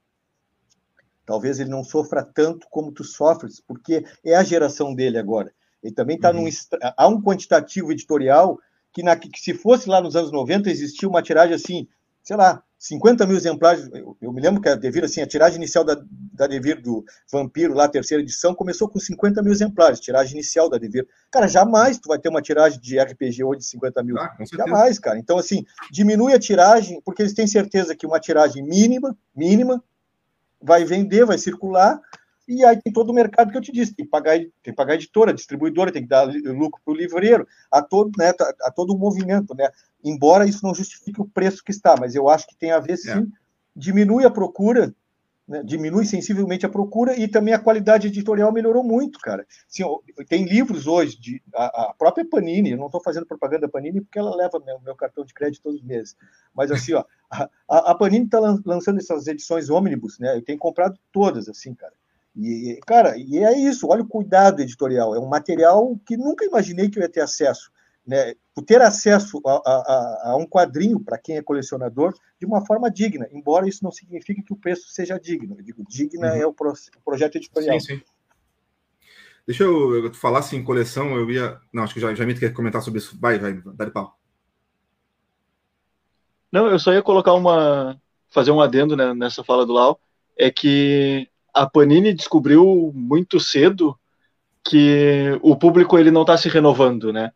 talvez 1.27 1.61
ele 1.61 1.68
não 1.68 1.85
sofra 1.85 2.25
tanto 2.25 2.66
como 2.70 2.91
tu 2.91 3.05
sofres, 3.05 3.61
porque 3.61 4.03
é 4.25 4.35
a 4.35 4.43
geração 4.43 4.95
dele 4.95 5.18
agora. 5.18 5.53
Ele 5.83 5.95
também 5.95 6.16
está 6.16 6.31
uhum. 6.31 6.45
num. 6.45 6.51
Há 6.97 7.07
um 7.07 7.20
quantitativo 7.20 7.93
editorial 7.93 8.59
que, 8.95 9.03
na, 9.03 9.14
que, 9.14 9.29
se 9.39 9.53
fosse 9.53 9.91
lá 9.91 10.01
nos 10.01 10.16
anos 10.16 10.33
90, 10.33 10.70
existia 10.70 11.07
uma 11.07 11.20
tiragem 11.20 11.55
assim, 11.55 11.87
sei 12.25 12.37
lá, 12.37 12.62
50 12.79 13.27
mil 13.27 13.37
exemplares. 13.37 13.89
Eu, 13.93 14.16
eu 14.20 14.33
me 14.33 14.41
lembro 14.41 14.61
que 14.61 14.68
a 14.68 14.75
Devir, 14.75 15.05
assim, 15.05 15.20
a 15.20 15.27
tiragem 15.27 15.57
inicial 15.57 15.85
da, 15.85 16.03
da 16.33 16.47
Devir 16.47 16.81
do 16.81 17.05
Vampiro, 17.31 17.75
lá, 17.75 17.87
terceira 17.87 18.22
edição, 18.22 18.55
começou 18.55 18.89
com 18.89 18.99
50 18.99 19.43
mil 19.43 19.53
exemplares, 19.53 20.01
tiragem 20.01 20.33
inicial 20.33 20.68
da 20.68 20.79
Devir. 20.79 21.07
Cara, 21.31 21.47
jamais 21.47 21.99
tu 21.99 22.09
vai 22.09 22.18
ter 22.18 22.31
uma 22.31 22.43
tiragem 22.43 22.81
de 22.81 22.99
RPG 22.99 23.45
hoje 23.45 23.61
de 23.61 23.66
50 23.66 24.03
mil. 24.03 24.18
Ah, 24.18 24.35
jamais, 24.53 24.99
cara. 24.99 25.18
Então, 25.18 25.39
assim, 25.39 25.64
diminui 25.91 26.33
a 26.33 26.39
tiragem, 26.39 27.01
porque 27.05 27.22
eles 27.22 27.35
têm 27.35 27.47
certeza 27.47 27.95
que 27.95 28.07
uma 28.07 28.18
tiragem 28.18 28.62
mínima, 28.62 29.16
mínima, 29.37 29.83
vai 30.61 30.85
vender, 30.85 31.27
vai 31.27 31.37
circular, 31.37 32.01
e 32.47 32.65
aí 32.65 32.81
tem 32.81 32.93
todo 32.93 33.11
o 33.11 33.15
mercado 33.15 33.51
que 33.51 33.57
eu 33.57 33.63
te 33.63 33.73
disse, 33.73 33.95
tem 33.95 34.05
que 34.05 34.11
pagar, 34.11 34.37
tem 34.39 34.51
que 34.63 34.73
pagar 34.73 34.93
a 34.93 34.97
editora, 34.97 35.31
a 35.31 35.35
distribuidora, 35.35 35.91
tem 35.91 36.03
que 36.03 36.09
dar 36.09 36.25
lucro 36.25 36.81
para 36.85 36.93
o 36.93 36.97
livreiro, 36.97 37.47
a 37.71 37.83
todo, 37.83 38.13
né, 38.19 38.33
a 38.63 38.71
todo 38.71 38.93
o 38.93 38.99
movimento, 38.99 39.55
né? 39.55 39.69
Embora 40.03 40.47
isso 40.47 40.65
não 40.65 40.75
justifique 40.75 41.21
o 41.21 41.29
preço 41.29 41.65
que 41.65 41.71
está, 41.71 41.97
mas 41.99 42.15
eu 42.15 42.29
acho 42.29 42.47
que 42.47 42.57
tem 42.57 42.71
a 42.71 42.79
ver 42.79 42.99
sim, 42.99 43.11
é. 43.11 43.25
diminui 43.75 44.27
a 44.27 44.31
procura, 44.31 44.95
né, 45.49 45.63
diminui 45.63 46.05
sensivelmente 46.05 46.67
a 46.67 46.69
procura 46.69 47.19
e 47.19 47.27
também 47.27 47.55
a 47.55 47.59
qualidade 47.59 48.09
editorial 48.09 48.53
melhorou 48.53 48.85
muito, 48.85 49.19
cara. 49.19 49.47
Assim, 49.67 49.83
tem 50.29 50.45
livros 50.45 50.87
hoje, 50.87 51.19
de, 51.19 51.43
a, 51.55 51.91
a 51.91 51.95
própria 51.95 52.27
Panini, 52.27 52.73
eu 52.73 52.79
não 52.79 52.87
estou 52.87 53.03
fazendo 53.03 53.27
propaganda 53.27 53.63
da 53.63 53.69
Panini 53.69 54.03
porque 54.03 54.19
ela 54.19 54.37
leva 54.37 54.61
meu, 54.65 54.79
meu, 54.81 54.95
cartão 54.95 55.25
de 55.25 55.33
crédito 55.33 55.63
todos 55.63 55.81
os 55.81 55.87
meses, 55.87 56.15
mas 56.55 56.71
assim, 56.71 56.93
ó, 56.93 57.05
a, 57.31 57.49
a 57.69 57.95
Panini 57.95 58.27
está 58.27 58.39
lançando 58.39 58.99
essas 58.99 59.27
edições 59.27 59.71
ônibus, 59.71 60.19
né? 60.19 60.37
Eu 60.37 60.43
tenho 60.43 60.59
comprado 60.59 60.99
todas, 61.11 61.49
assim, 61.49 61.75
cara. 61.75 61.95
E, 62.37 62.80
cara, 62.85 63.16
e 63.16 63.39
é 63.39 63.57
isso, 63.57 63.87
olha 63.89 64.03
o 64.03 64.09
cuidado 64.09 64.61
editorial. 64.61 65.14
É 65.14 65.20
um 65.20 65.28
material 65.28 65.97
que 66.05 66.16
nunca 66.16 66.45
imaginei 66.45 66.89
que 66.89 66.99
eu 66.99 67.03
ia 67.03 67.09
ter 67.09 67.20
acesso. 67.20 67.70
Né? 68.07 68.35
Ter 68.66 68.82
acesso 68.82 69.41
a, 69.47 69.53
a, 69.53 70.30
a 70.30 70.37
um 70.37 70.47
quadrinho, 70.47 71.01
para 71.01 71.16
quem 71.16 71.37
é 71.37 71.43
colecionador, 71.43 72.12
de 72.39 72.45
uma 72.45 72.64
forma 72.66 72.91
digna, 72.91 73.28
embora 73.32 73.68
isso 73.68 73.85
não 73.85 73.93
signifique 73.93 74.43
que 74.43 74.53
o 74.53 74.57
preço 74.57 74.89
seja 74.89 75.18
digno. 75.18 75.57
Eu 75.59 75.62
digo, 75.62 75.85
digna 75.89 76.32
uhum. 76.32 76.37
é 76.37 76.47
o, 76.47 76.53
pro, 76.53 76.72
o, 76.72 77.01
projeto 77.05 77.37
editorial. 77.37 77.78
Sim, 77.80 77.97
sim. 77.97 78.03
Deixa 79.47 79.62
eu, 79.62 80.07
eu 80.07 80.14
falar 80.14 80.41
assim, 80.41 80.64
coleção, 80.64 81.16
eu 81.16 81.30
ia. 81.30 81.61
Não, 81.72 81.82
acho 81.82 81.95
que 81.95 82.01
já, 82.01 82.14
já 82.14 82.26
me 82.26 82.39
quer 82.39 82.53
comentar 82.53 82.82
sobre 82.82 82.99
isso. 82.99 83.16
Vai, 83.20 83.39
vai, 83.39 83.53
dá 83.53 83.85
de 83.85 83.91
pau. 83.91 84.18
Não, 86.51 86.66
eu 86.66 86.78
só 86.78 86.93
ia 86.93 87.03
colocar 87.03 87.35
uma. 87.35 88.01
fazer 88.30 88.51
um 88.51 88.61
adendo 88.61 88.97
né, 88.97 89.12
nessa 89.12 89.45
fala 89.45 89.66
do 89.66 89.72
Lau. 89.72 90.01
É 90.37 90.51
que 90.51 91.28
a 91.55 91.67
Panini 91.67 92.13
descobriu 92.13 92.93
muito 92.95 93.39
cedo 93.39 93.97
que 94.65 95.39
o 95.43 95.57
público 95.57 95.99
ele 95.99 96.11
não 96.11 96.23
está 96.23 96.37
se 96.37 96.49
renovando, 96.49 97.13
né? 97.13 97.31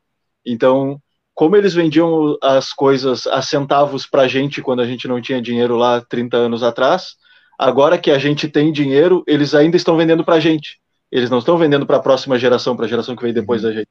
Então, 0.45 1.01
como 1.35 1.57
eles 1.57 1.75
vendiam 1.75 2.37
as 2.43 2.73
coisas 2.73 3.27
a 3.27 3.41
centavos 3.43 4.07
para 4.07 4.23
a 4.23 4.29
gente 4.29 4.61
quando 4.61 4.81
a 4.81 4.87
gente 4.87 5.07
não 5.07 5.21
tinha 5.21 5.41
dinheiro 5.41 5.77
lá 5.77 6.01
30 6.01 6.37
anos 6.37 6.63
atrás, 6.63 7.17
agora 7.59 7.99
que 7.99 8.11
a 8.11 8.19
gente 8.19 8.49
tem 8.49 8.73
dinheiro, 8.73 9.23
eles 9.27 9.55
ainda 9.55 9.77
estão 9.77 9.97
vendendo 9.97 10.25
para 10.25 10.37
a 10.37 10.41
gente. 10.41 10.81
Eles 11.13 11.31
não 11.31 11.39
estão 11.39 11.57
vendendo 11.57 11.87
para 11.87 11.99
a 11.99 12.03
próxima 12.03 12.39
geração, 12.39 12.77
para 12.77 12.87
a 12.87 12.89
geração 12.89 13.15
que 13.15 13.23
vem 13.23 13.33
depois 13.33 13.63
da 13.63 13.73
gente. 13.73 13.89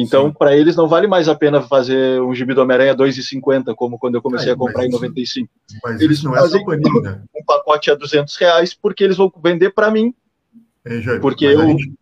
Então, 0.00 0.32
para 0.32 0.56
eles 0.56 0.76
não 0.76 0.86
vale 0.86 1.06
mais 1.06 1.28
a 1.28 1.34
pena 1.34 1.60
fazer 1.62 2.20
um 2.22 2.34
gibi 2.34 2.54
do 2.54 2.62
Homem-Aranha 2.62 2.94
2,50, 2.94 3.74
como 3.74 3.98
quando 3.98 4.14
eu 4.14 4.22
comecei 4.22 4.52
a 4.52 4.56
comprar 4.56 4.86
em 4.86 4.90
95. 4.90 5.48
Mas 5.82 6.00
eles 6.00 6.22
não 6.22 6.36
é 6.36 6.40
fazem 6.40 6.62
é 6.62 6.76
né? 7.00 7.22
um 7.34 7.44
pacote 7.44 7.90
a 7.90 7.94
200 7.94 8.36
reais 8.36 8.74
porque 8.74 9.02
eles 9.02 9.16
vão 9.16 9.32
vender 9.42 9.70
para 9.70 9.90
mim. 9.90 10.14
É, 10.84 11.00
já, 11.00 11.18
porque 11.18 11.46
eu... 11.46 11.60
Gente, 11.60 11.92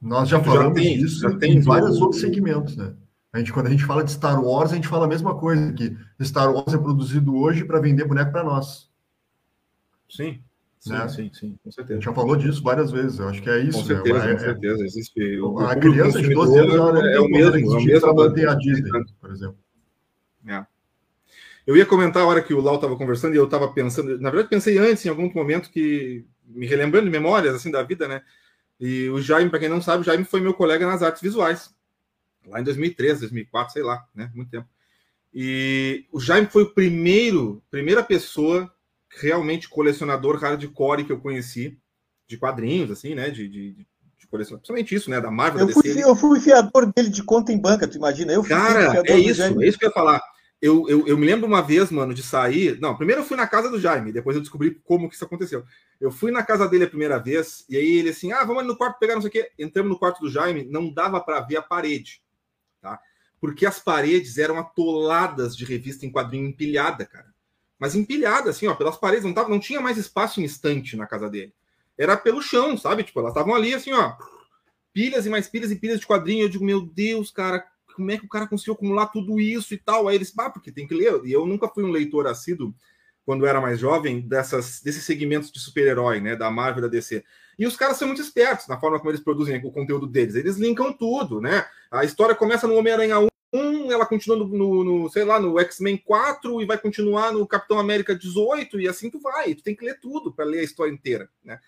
nós 0.00 0.28
já 0.28 0.40
falamos 0.40 0.78
já 0.78 0.84
tem, 0.84 0.98
disso 0.98 1.20
já 1.20 1.36
tem 1.36 1.60
vários 1.60 2.00
outros 2.00 2.20
segmentos, 2.20 2.76
né? 2.76 2.94
A 3.32 3.38
gente, 3.38 3.52
quando 3.52 3.66
a 3.66 3.70
gente 3.70 3.84
fala 3.84 4.04
de 4.04 4.12
Star 4.12 4.42
Wars, 4.42 4.72
a 4.72 4.76
gente 4.76 4.88
fala 4.88 5.04
a 5.04 5.08
mesma 5.08 5.34
coisa, 5.34 5.72
que 5.72 5.96
Star 6.22 6.52
Wars 6.52 6.72
é 6.72 6.78
produzido 6.78 7.36
hoje 7.36 7.64
para 7.64 7.80
vender 7.80 8.06
boneco 8.06 8.32
para 8.32 8.44
nós. 8.44 8.88
Sim. 10.08 10.40
Sim, 10.80 10.92
né? 10.92 11.08
sim, 11.08 11.30
sim, 11.32 11.58
com 11.62 11.70
certeza. 11.70 11.94
A 11.94 11.96
gente 11.96 12.04
já 12.04 12.14
falou 12.14 12.36
disso 12.36 12.62
várias 12.62 12.90
vezes, 12.90 13.18
eu 13.18 13.28
acho 13.28 13.42
que 13.42 13.50
é 13.50 13.58
isso. 13.58 13.78
Com 13.78 13.84
certeza, 13.84 14.24
né? 14.24 14.32
com 14.32 14.38
certeza. 14.38 14.84
Existe, 14.84 15.40
o, 15.40 15.58
a 15.58 15.74
criança 15.74 16.22
de 16.22 16.32
12 16.32 16.58
anos 16.58 16.74
ela 16.74 17.12
é, 17.12 17.18
o 17.18 17.28
mesmo, 17.28 17.56
é 17.56 17.78
o 17.78 17.84
mesmo 17.84 18.14
manter 18.14 18.48
a 18.48 18.54
Disney, 18.54 18.90
por 19.20 19.30
exemplo. 19.30 19.58
É. 20.46 20.64
Eu 21.66 21.76
ia 21.76 21.84
comentar 21.84 22.22
a 22.22 22.26
hora 22.26 22.42
que 22.42 22.54
o 22.54 22.60
Lau 22.60 22.76
estava 22.76 22.96
conversando 22.96 23.34
e 23.34 23.36
eu 23.36 23.44
estava 23.44 23.68
pensando, 23.72 24.18
na 24.18 24.30
verdade 24.30 24.48
pensei 24.48 24.78
antes, 24.78 25.04
em 25.04 25.08
algum 25.08 25.30
momento 25.34 25.70
que, 25.70 26.24
me 26.48 26.66
relembrando 26.66 27.06
de 27.06 27.10
memórias 27.10 27.54
assim 27.54 27.70
da 27.70 27.82
vida, 27.82 28.08
né? 28.08 28.22
E 28.80 29.08
o 29.10 29.20
Jaime, 29.20 29.50
para 29.50 29.58
quem 29.58 29.68
não 29.68 29.82
sabe, 29.82 30.02
o 30.02 30.04
Jaime 30.04 30.24
foi 30.24 30.40
meu 30.40 30.54
colega 30.54 30.86
nas 30.86 31.02
artes 31.02 31.20
visuais, 31.20 31.74
lá 32.46 32.60
em 32.60 32.64
2013, 32.64 33.20
2004, 33.20 33.72
sei 33.72 33.82
lá, 33.82 34.06
né? 34.14 34.30
Muito 34.34 34.50
tempo. 34.50 34.68
E 35.34 36.06
o 36.10 36.20
Jaime 36.20 36.46
foi 36.46 36.62
o 36.62 36.72
primeiro, 36.72 37.62
primeira 37.70 38.02
pessoa 38.02 38.72
realmente 39.10 39.68
colecionador 39.68 40.36
hardcore 40.36 41.04
que 41.04 41.12
eu 41.12 41.20
conheci, 41.20 41.78
de 42.28 42.36
quadrinhos, 42.36 42.90
assim, 42.90 43.14
né? 43.14 43.30
De, 43.30 43.48
de, 43.48 43.72
de 43.72 44.26
colecionador. 44.30 44.60
Principalmente 44.60 44.94
isso, 44.94 45.10
né? 45.10 45.20
Da 45.20 45.30
Marvel. 45.30 45.68
Eu, 45.68 45.72
fui, 45.72 46.04
eu 46.04 46.16
fui 46.16 46.40
fiador 46.40 46.92
dele 46.92 47.08
de 47.08 47.22
conta 47.22 47.52
em 47.52 47.58
banca, 47.58 47.88
tu 47.88 47.96
imagina? 47.96 48.32
Eu 48.32 48.44
Cara, 48.44 49.02
é 49.06 49.18
isso, 49.18 49.42
é 49.42 49.66
isso 49.66 49.78
que 49.78 49.86
eu 49.86 49.88
ia 49.88 49.94
falar. 49.94 50.22
Eu, 50.60 50.88
eu, 50.88 51.06
eu, 51.06 51.16
me 51.16 51.24
lembro 51.24 51.46
uma 51.46 51.62
vez, 51.62 51.90
mano, 51.90 52.12
de 52.12 52.22
sair. 52.22 52.80
Não, 52.80 52.96
primeiro 52.96 53.22
eu 53.22 53.24
fui 53.24 53.36
na 53.36 53.46
casa 53.46 53.70
do 53.70 53.78
Jaime, 53.78 54.12
depois 54.12 54.36
eu 54.36 54.42
descobri 54.42 54.74
como 54.84 55.08
que 55.08 55.14
isso 55.14 55.24
aconteceu. 55.24 55.64
Eu 56.00 56.10
fui 56.10 56.32
na 56.32 56.42
casa 56.42 56.68
dele 56.68 56.84
a 56.84 56.88
primeira 56.88 57.18
vez, 57.18 57.64
e 57.68 57.76
aí 57.76 57.98
ele 57.98 58.10
assim: 58.10 58.32
ah, 58.32 58.44
vamos 58.44 58.58
ali 58.58 58.68
no 58.68 58.76
quarto 58.76 58.98
pegar 58.98 59.14
não 59.14 59.22
sei 59.22 59.28
o 59.28 59.32
quê. 59.32 59.50
Entramos 59.56 59.90
no 59.90 59.98
quarto 59.98 60.20
do 60.20 60.30
Jaime, 60.30 60.64
não 60.68 60.92
dava 60.92 61.20
para 61.20 61.40
ver 61.40 61.56
a 61.56 61.62
parede, 61.62 62.20
tá? 62.80 62.98
Porque 63.40 63.64
as 63.64 63.78
paredes 63.78 64.36
eram 64.36 64.58
atoladas 64.58 65.56
de 65.56 65.64
revista 65.64 66.04
em 66.04 66.10
quadrinho 66.10 66.48
empilhada, 66.48 67.06
cara 67.06 67.27
mas 67.78 67.94
empilhada, 67.94 68.50
assim, 68.50 68.66
ó, 68.66 68.74
pelas 68.74 68.96
paredes, 68.96 69.24
não, 69.24 69.32
tava, 69.32 69.48
não 69.48 69.60
tinha 69.60 69.80
mais 69.80 69.96
espaço 69.96 70.40
em 70.40 70.44
estante 70.44 70.96
na 70.96 71.06
casa 71.06 71.28
dele. 71.30 71.52
Era 71.96 72.16
pelo 72.16 72.42
chão, 72.42 72.76
sabe? 72.76 73.04
Tipo, 73.04 73.20
elas 73.20 73.32
estavam 73.32 73.54
ali, 73.54 73.74
assim, 73.74 73.92
ó, 73.92 74.14
pilhas 74.92 75.26
e 75.26 75.30
mais 75.30 75.48
pilhas 75.48 75.70
e 75.70 75.76
pilhas 75.76 76.00
de 76.00 76.06
quadrinho. 76.06 76.44
Eu 76.44 76.48
digo, 76.48 76.64
meu 76.64 76.80
Deus, 76.80 77.30
cara, 77.30 77.64
como 77.94 78.10
é 78.10 78.18
que 78.18 78.26
o 78.26 78.28
cara 78.28 78.46
conseguiu 78.46 78.74
acumular 78.74 79.06
tudo 79.06 79.40
isso 79.40 79.74
e 79.74 79.78
tal? 79.78 80.08
Aí 80.08 80.16
eles, 80.16 80.32
ah, 80.38 80.50
porque 80.50 80.72
tem 80.72 80.86
que 80.86 80.94
ler. 80.94 81.20
E 81.24 81.32
eu 81.32 81.46
nunca 81.46 81.68
fui 81.68 81.84
um 81.84 81.90
leitor 81.90 82.26
assíduo, 82.26 82.74
quando 83.24 83.44
eu 83.44 83.48
era 83.48 83.60
mais 83.60 83.78
jovem, 83.78 84.20
dessas, 84.20 84.80
desses 84.80 85.04
segmentos 85.04 85.52
de 85.52 85.60
super-herói, 85.60 86.20
né, 86.20 86.34
da 86.34 86.50
Marvel 86.50 86.82
da 86.82 86.88
DC. 86.88 87.22
E 87.58 87.66
os 87.66 87.76
caras 87.76 87.96
são 87.96 88.08
muito 88.08 88.22
espertos 88.22 88.66
na 88.68 88.78
forma 88.78 88.98
como 88.98 89.10
eles 89.10 89.20
produzem 89.20 89.60
o 89.64 89.72
conteúdo 89.72 90.06
deles. 90.06 90.34
Eles 90.34 90.56
linkam 90.56 90.92
tudo, 90.92 91.40
né? 91.40 91.66
A 91.90 92.04
história 92.04 92.34
começa 92.34 92.66
no 92.66 92.74
Homem-Aranha 92.76 93.18
1, 93.18 93.28
1, 93.52 93.90
ela 93.90 94.04
continua 94.04 94.38
no, 94.38 94.46
no, 94.46 94.84
no 94.84 95.10
sei 95.10 95.24
lá, 95.24 95.40
no 95.40 95.58
X-Men 95.60 95.96
4 95.98 96.60
e 96.60 96.66
vai 96.66 96.78
continuar 96.78 97.32
no 97.32 97.46
Capitão 97.46 97.78
América 97.78 98.14
18 98.14 98.80
e 98.80 98.88
assim 98.88 99.10
tu 99.10 99.20
vai. 99.20 99.54
Tu 99.54 99.62
tem 99.62 99.74
que 99.74 99.84
ler 99.84 99.98
tudo 100.00 100.32
para 100.32 100.44
ler 100.44 100.60
a 100.60 100.64
história 100.64 100.92
inteira, 100.92 101.28
né? 101.42 101.58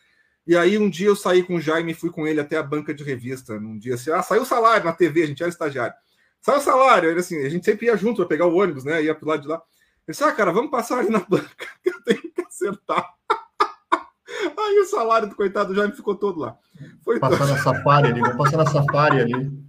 E 0.46 0.56
aí 0.56 0.76
um 0.78 0.90
dia 0.90 1.08
eu 1.08 1.16
saí 1.16 1.42
com 1.42 1.56
o 1.56 1.60
Jaime 1.60 1.92
e 1.92 1.94
fui 1.94 2.10
com 2.10 2.26
ele 2.26 2.40
até 2.40 2.56
a 2.56 2.62
banca 2.62 2.92
de 2.92 3.04
revista. 3.04 3.54
Um 3.54 3.78
dia 3.78 3.94
assim, 3.94 4.10
ah, 4.10 4.22
saiu 4.22 4.42
o 4.42 4.46
salário 4.46 4.84
na 4.84 4.92
TV, 4.92 5.22
a 5.22 5.26
gente 5.26 5.42
era 5.42 5.50
estagiário. 5.50 5.94
Saiu 6.40 6.58
o 6.58 6.62
salário, 6.62 7.10
ele 7.10 7.20
assim, 7.20 7.38
a 7.44 7.48
gente 7.48 7.64
sempre 7.64 7.86
ia 7.86 7.96
junto 7.96 8.16
para 8.16 8.26
pegar 8.26 8.46
o 8.46 8.56
ônibus, 8.56 8.84
né? 8.84 9.02
Ia 9.02 9.14
pro 9.14 9.28
lado 9.28 9.42
de 9.42 9.48
lá. 9.48 9.56
Ele 9.56 10.12
disse, 10.12 10.24
ah, 10.24 10.32
cara, 10.32 10.52
vamos 10.52 10.70
passar 10.70 10.98
ali 10.98 11.10
na 11.10 11.20
banca, 11.28 11.66
que 11.82 11.90
eu 11.90 12.02
tenho 12.02 12.32
que 12.32 12.42
acertar. 12.42 13.08
aí 14.58 14.78
o 14.80 14.86
salário 14.86 15.28
do 15.28 15.36
coitado 15.36 15.72
do 15.72 15.76
Jaime 15.76 15.94
ficou 15.94 16.16
todo 16.16 16.40
lá. 16.40 16.56
Foi 17.04 17.20
passar 17.20 17.38
todo... 17.38 17.48
na 17.48 17.58
safari 17.58 18.08
ali, 18.08 18.20
vamos 18.20 18.36
passar 18.36 18.56
na 18.56 18.66
safari 18.66 19.20
ali. 19.20 19.59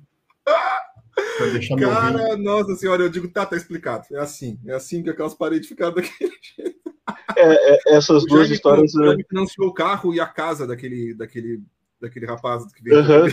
Cara, 1.80 2.38
nossa 2.38 2.76
senhora, 2.76 3.04
eu 3.04 3.10
digo, 3.10 3.28
tá, 3.28 3.46
tá 3.46 3.56
explicado. 3.56 4.06
É 4.12 4.20
assim, 4.20 4.60
é 4.66 4.74
assim 4.74 5.04
que 5.04 5.10
aquelas 5.10 5.34
paredes 5.34 5.68
ficaram 5.68 5.94
daquele 5.94 6.32
jeito. 6.58 6.82
É, 7.36 7.74
é, 7.74 7.80
essas 7.98 8.26
duas 8.26 8.50
histórias. 8.50 8.94
O 8.96 9.06
Jaime 9.06 9.26
financiou 9.28 9.68
o 9.68 9.74
carro 9.74 10.14
e 10.14 10.20
a 10.20 10.26
casa 10.26 10.68
daquele, 10.68 11.14
daquele, 11.14 11.62
daquele 12.00 12.26
rapaz 12.26 12.72
que 12.74 12.84
veio. 12.84 13.00
Uhum. 13.00 13.32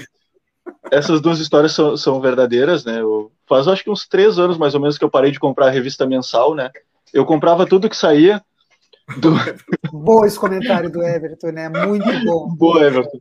essas 0.90 1.20
duas 1.20 1.38
histórias 1.38 1.72
são, 1.72 1.96
são 1.96 2.20
verdadeiras, 2.20 2.84
né? 2.84 3.00
Eu, 3.00 3.32
faz 3.46 3.68
acho 3.68 3.84
que 3.84 3.90
uns 3.90 4.06
três 4.06 4.38
anos 4.38 4.58
mais 4.58 4.74
ou 4.74 4.80
menos 4.80 4.98
que 4.98 5.04
eu 5.04 5.10
parei 5.10 5.30
de 5.30 5.40
comprar 5.40 5.66
a 5.66 5.70
revista 5.70 6.06
mensal, 6.06 6.54
né? 6.54 6.70
Eu 7.12 7.24
comprava 7.24 7.66
tudo 7.66 7.88
que 7.88 7.96
saía. 7.96 8.42
Do... 9.16 9.32
Bom 9.92 10.24
esse 10.24 10.38
comentário 10.38 10.90
do 10.90 11.02
Everton, 11.02 11.50
né? 11.52 11.68
Muito 11.68 12.06
bom. 12.24 12.54
Boa, 12.54 12.84
Everton. 12.84 13.18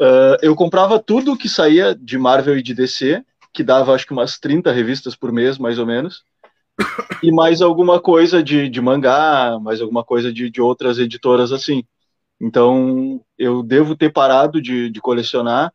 Uh, 0.00 0.38
eu 0.42 0.54
comprava 0.54 0.98
tudo 0.98 1.36
que 1.36 1.48
saía 1.48 1.94
de 1.94 2.16
Marvel 2.16 2.56
e 2.58 2.62
de 2.62 2.74
DC, 2.74 3.24
que 3.52 3.64
dava 3.64 3.94
acho 3.94 4.06
que 4.06 4.12
umas 4.12 4.38
30 4.38 4.70
revistas 4.70 5.16
por 5.16 5.32
mês, 5.32 5.58
mais 5.58 5.78
ou 5.78 5.86
menos. 5.86 6.22
E 7.22 7.32
mais 7.32 7.60
alguma 7.60 8.00
coisa 8.00 8.40
de, 8.40 8.68
de 8.68 8.80
mangá, 8.80 9.58
mais 9.60 9.80
alguma 9.80 10.04
coisa 10.04 10.32
de, 10.32 10.48
de 10.48 10.60
outras 10.60 10.98
editoras 10.98 11.50
assim. 11.50 11.82
Então, 12.40 13.20
eu 13.36 13.64
devo 13.64 13.96
ter 13.96 14.12
parado 14.12 14.62
de, 14.62 14.88
de 14.88 15.00
colecionar, 15.00 15.72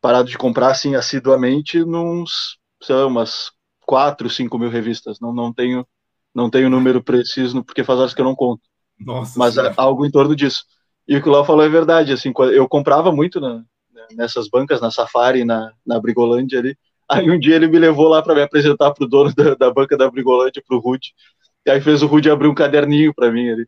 parado 0.00 0.30
de 0.30 0.38
comprar 0.38 0.70
assim 0.70 0.94
assiduamente, 0.94 1.84
nos, 1.84 2.58
sei 2.82 2.94
lá, 2.94 3.06
umas 3.06 3.52
4, 3.84 4.30
5 4.30 4.58
mil 4.58 4.70
revistas. 4.70 5.20
Não, 5.20 5.34
não 5.34 5.52
tenho 5.52 5.86
não 6.34 6.50
tenho 6.50 6.68
número 6.68 7.02
preciso, 7.02 7.62
porque 7.62 7.84
faz 7.84 8.00
horas 8.00 8.12
que 8.12 8.20
eu 8.20 8.24
não 8.24 8.34
conto. 8.34 8.62
Nossa 8.98 9.38
Mas 9.38 9.56
é 9.56 9.72
algo 9.76 10.04
em 10.04 10.10
torno 10.10 10.34
disso. 10.34 10.64
E 11.06 11.16
o 11.16 11.22
que 11.22 11.28
o 11.28 11.32
Léo 11.32 11.44
falou 11.44 11.64
é 11.64 11.68
verdade. 11.68 12.12
Assim, 12.12 12.32
eu 12.52 12.68
comprava 12.68 13.12
muito 13.12 13.40
na, 13.40 13.62
nessas 14.16 14.48
bancas, 14.48 14.80
na 14.80 14.90
Safari, 14.90 15.44
na, 15.44 15.72
na 15.86 16.00
Brigolândia 16.00 16.58
ali. 16.58 16.76
Aí 17.08 17.30
um 17.30 17.38
dia 17.38 17.56
ele 17.56 17.68
me 17.68 17.78
levou 17.78 18.08
lá 18.08 18.22
para 18.22 18.34
me 18.34 18.42
apresentar 18.42 18.92
para 18.92 19.04
o 19.04 19.08
dono 19.08 19.34
da, 19.34 19.54
da, 19.54 19.70
banca 19.72 19.96
da 19.96 20.10
Brigolândia, 20.10 20.62
para 20.66 20.76
o 20.76 20.80
Rude. 20.80 21.12
E 21.66 21.70
aí 21.70 21.80
fez 21.80 22.02
o 22.02 22.06
Rude 22.06 22.30
abrir 22.30 22.48
um 22.48 22.54
caderninho 22.54 23.14
para 23.14 23.30
mim 23.30 23.50
ali 23.50 23.66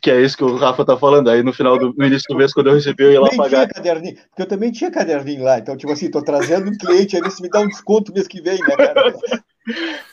que 0.00 0.10
é 0.10 0.20
isso 0.20 0.36
que 0.36 0.44
o 0.44 0.56
Rafa 0.56 0.84
tá 0.84 0.96
falando. 0.96 1.28
Aí 1.28 1.42
no 1.42 1.52
final 1.52 1.78
do 1.78 1.94
no 1.96 2.04
início 2.04 2.26
do 2.28 2.36
mês, 2.36 2.52
quando 2.52 2.68
eu 2.68 2.74
recebi, 2.74 3.04
eu 3.04 3.12
ia 3.12 3.20
lá 3.20 3.30
pagar. 3.36 3.68
Caderninho, 3.68 4.16
porque 4.16 4.42
eu 4.42 4.46
também 4.46 4.72
tinha 4.72 4.90
caderninho 4.90 5.44
lá. 5.44 5.58
Então, 5.58 5.76
tipo 5.76 5.92
assim, 5.92 6.10
tô 6.10 6.22
trazendo 6.22 6.70
um 6.70 6.76
cliente, 6.76 7.16
aí 7.16 7.30
se 7.30 7.42
me 7.42 7.48
dá 7.48 7.60
um 7.60 7.68
desconto 7.68 8.12
mês 8.12 8.26
que 8.26 8.40
vem, 8.40 8.58
né, 8.58 8.76
cara? 8.76 8.94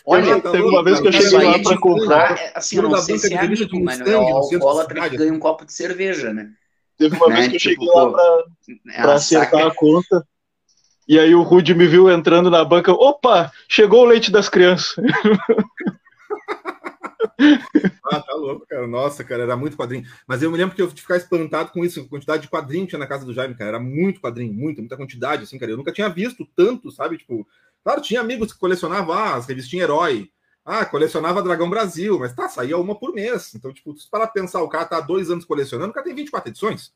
Olha, 0.06 0.40
teve 0.42 0.64
uma 0.64 0.84
vez 0.84 1.00
que 1.00 1.08
eu 1.08 1.12
cheguei 1.12 1.48
lá 1.48 1.60
para 1.60 1.78
comprar. 1.80 2.38
É, 2.38 2.52
assim, 2.56 2.78
eu 2.78 2.84
não 2.84 2.98
sei 2.98 3.18
se 3.18 3.34
é 3.34 3.40
amigo, 3.40 3.84
mas 3.84 4.00
não 4.00 4.08
é 4.08 4.18
o 4.18 4.22
alcoólatra 4.22 5.10
que 5.10 5.18
ganha 5.18 5.34
um 5.34 5.40
copo 5.40 5.66
de 5.66 5.74
cerveja, 5.74 6.34
né? 6.34 6.52
Teve 6.98 7.16
uma 7.16 7.30
né? 7.30 7.36
vez 7.36 7.48
que 7.48 7.56
eu 7.56 7.60
cheguei 7.60 7.88
tipo, 7.88 7.98
lá 7.98 8.12
para 8.12 8.46
é 8.94 9.14
acertar 9.14 9.68
a 9.68 9.74
conta. 9.74 10.26
E 11.08 11.18
aí 11.18 11.34
o 11.34 11.42
Rude 11.42 11.74
me 11.74 11.88
viu 11.88 12.12
entrando 12.12 12.52
na 12.52 12.64
banca. 12.64 12.92
Opa, 12.92 13.52
chegou 13.68 14.04
o 14.04 14.06
leite 14.06 14.30
das 14.30 14.48
crianças. 14.48 14.96
ah, 18.06 18.20
tá 18.20 18.34
louco, 18.36 18.66
cara. 18.68 18.86
Nossa, 18.86 19.24
cara, 19.24 19.42
era 19.44 19.58
muito 19.58 19.76
quadrinho. 19.76 20.06
Mas 20.28 20.44
eu 20.44 20.52
me 20.52 20.58
lembro 20.58 20.76
que 20.76 20.82
eu 20.82 20.90
ficar 20.92 21.18
espantado 21.18 21.72
com 21.72 21.84
isso, 21.84 22.02
a 22.02 22.08
quantidade 22.08 22.44
de 22.44 22.50
quadrinho 22.50 22.84
que 22.84 22.90
tinha 22.90 23.00
na 23.00 23.08
casa 23.08 23.26
do 23.26 23.34
Jaime, 23.34 23.56
cara. 23.56 23.70
Era 23.70 23.80
muito 23.80 24.22
quadrinho, 24.22 24.54
muita, 24.54 24.82
muita 24.82 24.98
quantidade, 24.98 25.44
assim, 25.44 25.58
cara. 25.58 25.72
Eu 25.72 25.78
nunca 25.78 25.92
tinha 25.92 26.10
visto 26.10 26.48
tanto, 26.56 26.92
sabe? 26.92 27.18
Tipo, 27.18 27.48
claro, 27.84 28.02
tinha 28.02 28.22
amigos 28.22 28.54
que 28.54 28.60
colecionavam 28.60 29.14
ah, 29.16 29.36
as 29.36 29.46
revistinhas 29.46 29.86
Herói. 29.86 30.30
Ah, 30.66 30.86
colecionava 30.86 31.42
Dragão 31.42 31.70
Brasil, 31.70 32.20
mas 32.20 32.34
tá, 32.34 32.48
saía 32.48 32.78
uma 32.78 32.94
por 32.94 33.14
mês. 33.14 33.56
Então, 33.56 33.74
tipo, 33.74 33.98
se 33.98 34.10
para 34.10 34.28
pensar, 34.28 34.62
o 34.62 34.70
cara 34.70 34.86
tá 34.86 34.98
há 34.98 35.02
dois 35.02 35.32
anos 35.32 35.46
colecionando, 35.46 35.90
o 35.90 35.94
cara 35.94 36.06
tem 36.06 36.14
24 36.14 36.52
edições, 36.52 36.94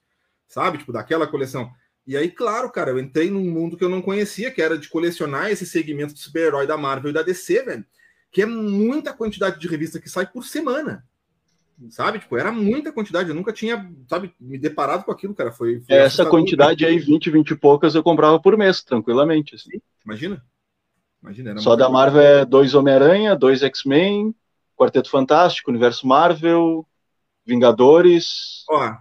sabe? 0.47 0.77
Tipo, 0.77 0.93
daquela 0.93 1.25
coleção. 1.25 1.71
E 2.05 2.15
aí, 2.15 2.29
claro, 2.29 2.69
cara, 2.69 2.91
eu 2.91 2.99
entrei 2.99 3.31
num 3.31 3.49
mundo 3.49 3.77
que 3.77 3.83
eu 3.83 3.89
não 3.89 4.01
conhecia, 4.01 4.51
que 4.51 4.61
era 4.61 4.77
de 4.77 4.89
colecionar 4.89 5.49
esse 5.49 5.65
segmento 5.65 6.13
de 6.13 6.19
super-herói 6.19 6.67
da 6.67 6.77
Marvel 6.77 7.09
e 7.09 7.13
da 7.13 7.23
DC, 7.23 7.63
velho 7.63 7.85
que 8.33 8.41
é 8.41 8.45
muita 8.47 9.13
quantidade 9.13 9.59
de 9.59 9.67
revista 9.67 10.01
que 10.01 10.09
sai 10.09 10.25
por 10.25 10.43
semana. 10.43 11.05
Sabe? 11.89 12.19
Tipo, 12.19 12.35
era 12.35 12.51
muita 12.51 12.91
quantidade. 12.91 13.29
Eu 13.29 13.35
nunca 13.35 13.53
tinha, 13.53 13.89
sabe, 14.09 14.33
me 14.39 14.57
deparado 14.57 15.03
com 15.03 15.11
aquilo, 15.11 15.35
cara. 15.35 15.51
Foi, 15.51 15.79
foi 15.81 15.95
Essa 15.95 16.25
quantidade 16.25 16.83
aí, 16.83 16.97
20, 16.97 17.29
20 17.29 17.51
e 17.51 17.55
poucas, 17.55 17.93
eu 17.93 18.01
comprava 18.01 18.39
por 18.39 18.57
mês, 18.57 18.83
tranquilamente. 18.83 19.55
Assim. 19.55 19.79
Imagina. 20.03 20.43
Imagina 21.23 21.57
Só 21.57 21.75
da 21.75 21.89
Marvel 21.89 22.21
é 22.21 22.45
dois 22.45 22.75
Homem-Aranha, 22.75 23.35
dois 23.35 23.63
X-Men, 23.63 24.35
Quarteto 24.75 25.09
Fantástico, 25.09 25.71
Universo 25.71 26.05
Marvel, 26.05 26.85
Vingadores. 27.45 28.65
Ó, 28.69 28.93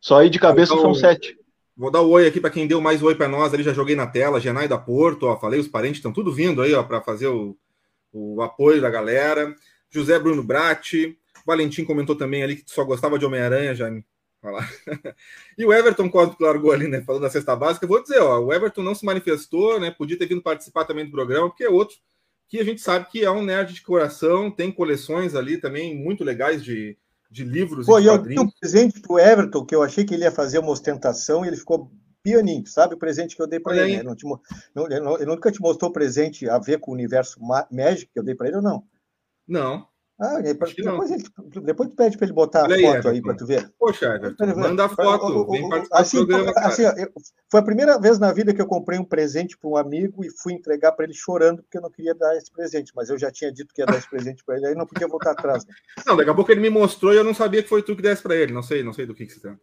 Só 0.00 0.20
aí 0.20 0.30
de 0.30 0.38
cabeça 0.38 0.74
são 0.74 0.94
sete. 0.94 1.36
Vou 1.76 1.90
dar 1.90 2.00
o 2.00 2.08
oi 2.08 2.26
aqui 2.26 2.40
para 2.40 2.48
quem 2.48 2.66
deu 2.66 2.80
mais 2.80 3.02
oi 3.02 3.14
para 3.14 3.28
nós 3.28 3.52
ali, 3.52 3.62
já 3.62 3.74
joguei 3.74 3.94
na 3.94 4.06
tela, 4.06 4.40
Genai 4.40 4.66
da 4.66 4.78
Porto, 4.78 5.26
ó, 5.26 5.36
falei, 5.38 5.60
os 5.60 5.68
parentes 5.68 5.98
estão 5.98 6.10
tudo 6.10 6.32
vindo 6.32 6.62
aí, 6.62 6.72
ó, 6.72 6.82
para 6.82 7.02
fazer 7.02 7.26
o, 7.26 7.54
o 8.10 8.40
apoio 8.40 8.80
da 8.80 8.88
galera. 8.88 9.54
José 9.90 10.18
Bruno 10.18 10.42
Bratti, 10.42 11.18
Valentim 11.46 11.84
comentou 11.84 12.16
também 12.16 12.42
ali 12.42 12.56
que 12.56 12.70
só 12.70 12.82
gostava 12.82 13.18
de 13.18 13.26
Homem-Aranha, 13.26 13.74
já 13.74 13.90
falar. 14.46 14.70
e 15.58 15.64
o 15.64 15.72
Everton 15.72 16.08
Cosmo 16.08 16.36
que 16.36 16.42
largou 16.42 16.72
ali, 16.72 16.86
né? 16.86 17.02
Falando 17.02 17.22
da 17.22 17.30
cesta 17.30 17.56
básica. 17.56 17.86
vou 17.86 18.02
dizer, 18.02 18.20
ó, 18.20 18.38
o 18.38 18.52
Everton 18.52 18.82
não 18.82 18.94
se 18.94 19.04
manifestou, 19.04 19.80
né? 19.80 19.90
Podia 19.90 20.18
ter 20.18 20.26
vindo 20.26 20.42
participar 20.42 20.84
também 20.84 21.04
do 21.04 21.10
programa, 21.10 21.48
porque 21.48 21.64
é 21.64 21.68
outro 21.68 21.96
que 22.48 22.60
a 22.60 22.64
gente 22.64 22.80
sabe 22.80 23.06
que 23.10 23.24
é 23.24 23.30
um 23.30 23.42
nerd 23.42 23.74
de 23.74 23.82
coração, 23.82 24.50
tem 24.50 24.70
coleções 24.70 25.34
ali 25.34 25.58
também 25.58 25.96
muito 25.96 26.22
legais 26.22 26.62
de, 26.62 26.96
de 27.30 27.44
livros. 27.44 27.86
Pô, 27.86 27.98
e 27.98 28.06
eu 28.06 28.18
dei 28.18 28.38
um 28.38 28.48
presente 28.48 29.00
pro 29.00 29.18
Everton, 29.18 29.64
que 29.64 29.74
eu 29.74 29.82
achei 29.82 30.04
que 30.04 30.14
ele 30.14 30.22
ia 30.22 30.30
fazer 30.30 30.58
uma 30.58 30.70
ostentação 30.70 31.44
e 31.44 31.48
ele 31.48 31.56
ficou 31.56 31.90
pianinho, 32.22 32.66
sabe? 32.66 32.94
O 32.94 32.98
presente 32.98 33.34
que 33.34 33.42
eu 33.42 33.46
dei 33.46 33.58
para 33.58 33.76
ele. 33.76 33.94
Ele, 33.94 34.02
não 34.02 34.14
te, 34.14 34.24
não, 34.74 35.16
ele 35.16 35.26
nunca 35.26 35.50
te 35.50 35.60
mostrou 35.60 35.92
presente 35.92 36.48
a 36.48 36.58
ver 36.58 36.78
com 36.78 36.92
o 36.92 36.94
universo 36.94 37.40
Magic 37.70 38.10
que 38.12 38.18
eu 38.18 38.24
dei 38.24 38.34
para 38.34 38.48
ele 38.48 38.56
ou 38.56 38.62
não? 38.62 38.84
Não. 39.46 39.88
Ah, 40.18 40.40
depois, 40.40 40.74
ele, 41.10 41.24
depois 41.62 41.90
tu 41.90 41.96
pede 41.96 42.16
para 42.16 42.26
ele 42.26 42.32
botar 42.32 42.64
a 42.64 42.80
foto 42.80 43.08
aí, 43.08 43.20
para 43.20 43.34
tu 43.34 43.44
ver. 43.44 43.70
Poxa, 43.78 44.06
Everton, 44.14 44.46
manda 44.56 44.86
a 44.86 44.88
foto, 44.88 45.50
vem 45.50 45.68
participar 45.68 46.00
assim, 46.00 46.18
do 46.20 46.26
programa, 46.26 46.60
assim, 46.60 46.82
eu, 46.84 47.12
Foi 47.50 47.60
a 47.60 47.62
primeira 47.62 48.00
vez 48.00 48.18
na 48.18 48.32
vida 48.32 48.54
que 48.54 48.62
eu 48.62 48.66
comprei 48.66 48.98
um 48.98 49.04
presente 49.04 49.58
para 49.58 49.68
um 49.68 49.76
amigo 49.76 50.24
e 50.24 50.30
fui 50.30 50.54
entregar 50.54 50.92
para 50.92 51.04
ele 51.04 51.12
chorando 51.12 51.62
porque 51.62 51.76
eu 51.76 51.82
não 51.82 51.90
queria 51.90 52.14
dar 52.14 52.34
esse 52.34 52.50
presente, 52.50 52.92
mas 52.96 53.10
eu 53.10 53.18
já 53.18 53.30
tinha 53.30 53.52
dito 53.52 53.74
que 53.74 53.82
ia 53.82 53.86
dar 53.86 53.98
esse 53.98 54.08
presente 54.08 54.42
para 54.42 54.56
ele, 54.56 54.68
aí 54.68 54.74
não 54.74 54.86
podia 54.86 55.06
voltar 55.06 55.32
atrás. 55.32 55.66
Né? 55.66 55.74
Não, 56.06 56.16
daqui 56.16 56.30
a 56.30 56.34
pouco 56.34 56.50
ele 56.50 56.62
me 56.62 56.70
mostrou 56.70 57.12
e 57.12 57.16
eu 57.16 57.24
não 57.24 57.34
sabia 57.34 57.62
que 57.62 57.68
foi 57.68 57.82
tu 57.82 57.94
que 57.94 58.02
desse 58.02 58.22
para 58.22 58.36
ele, 58.36 58.54
não 58.54 58.62
sei, 58.62 58.82
não 58.82 58.94
sei 58.94 59.04
do 59.04 59.14
que, 59.14 59.26
que 59.26 59.32
você 59.32 59.40
tem. 59.40 59.58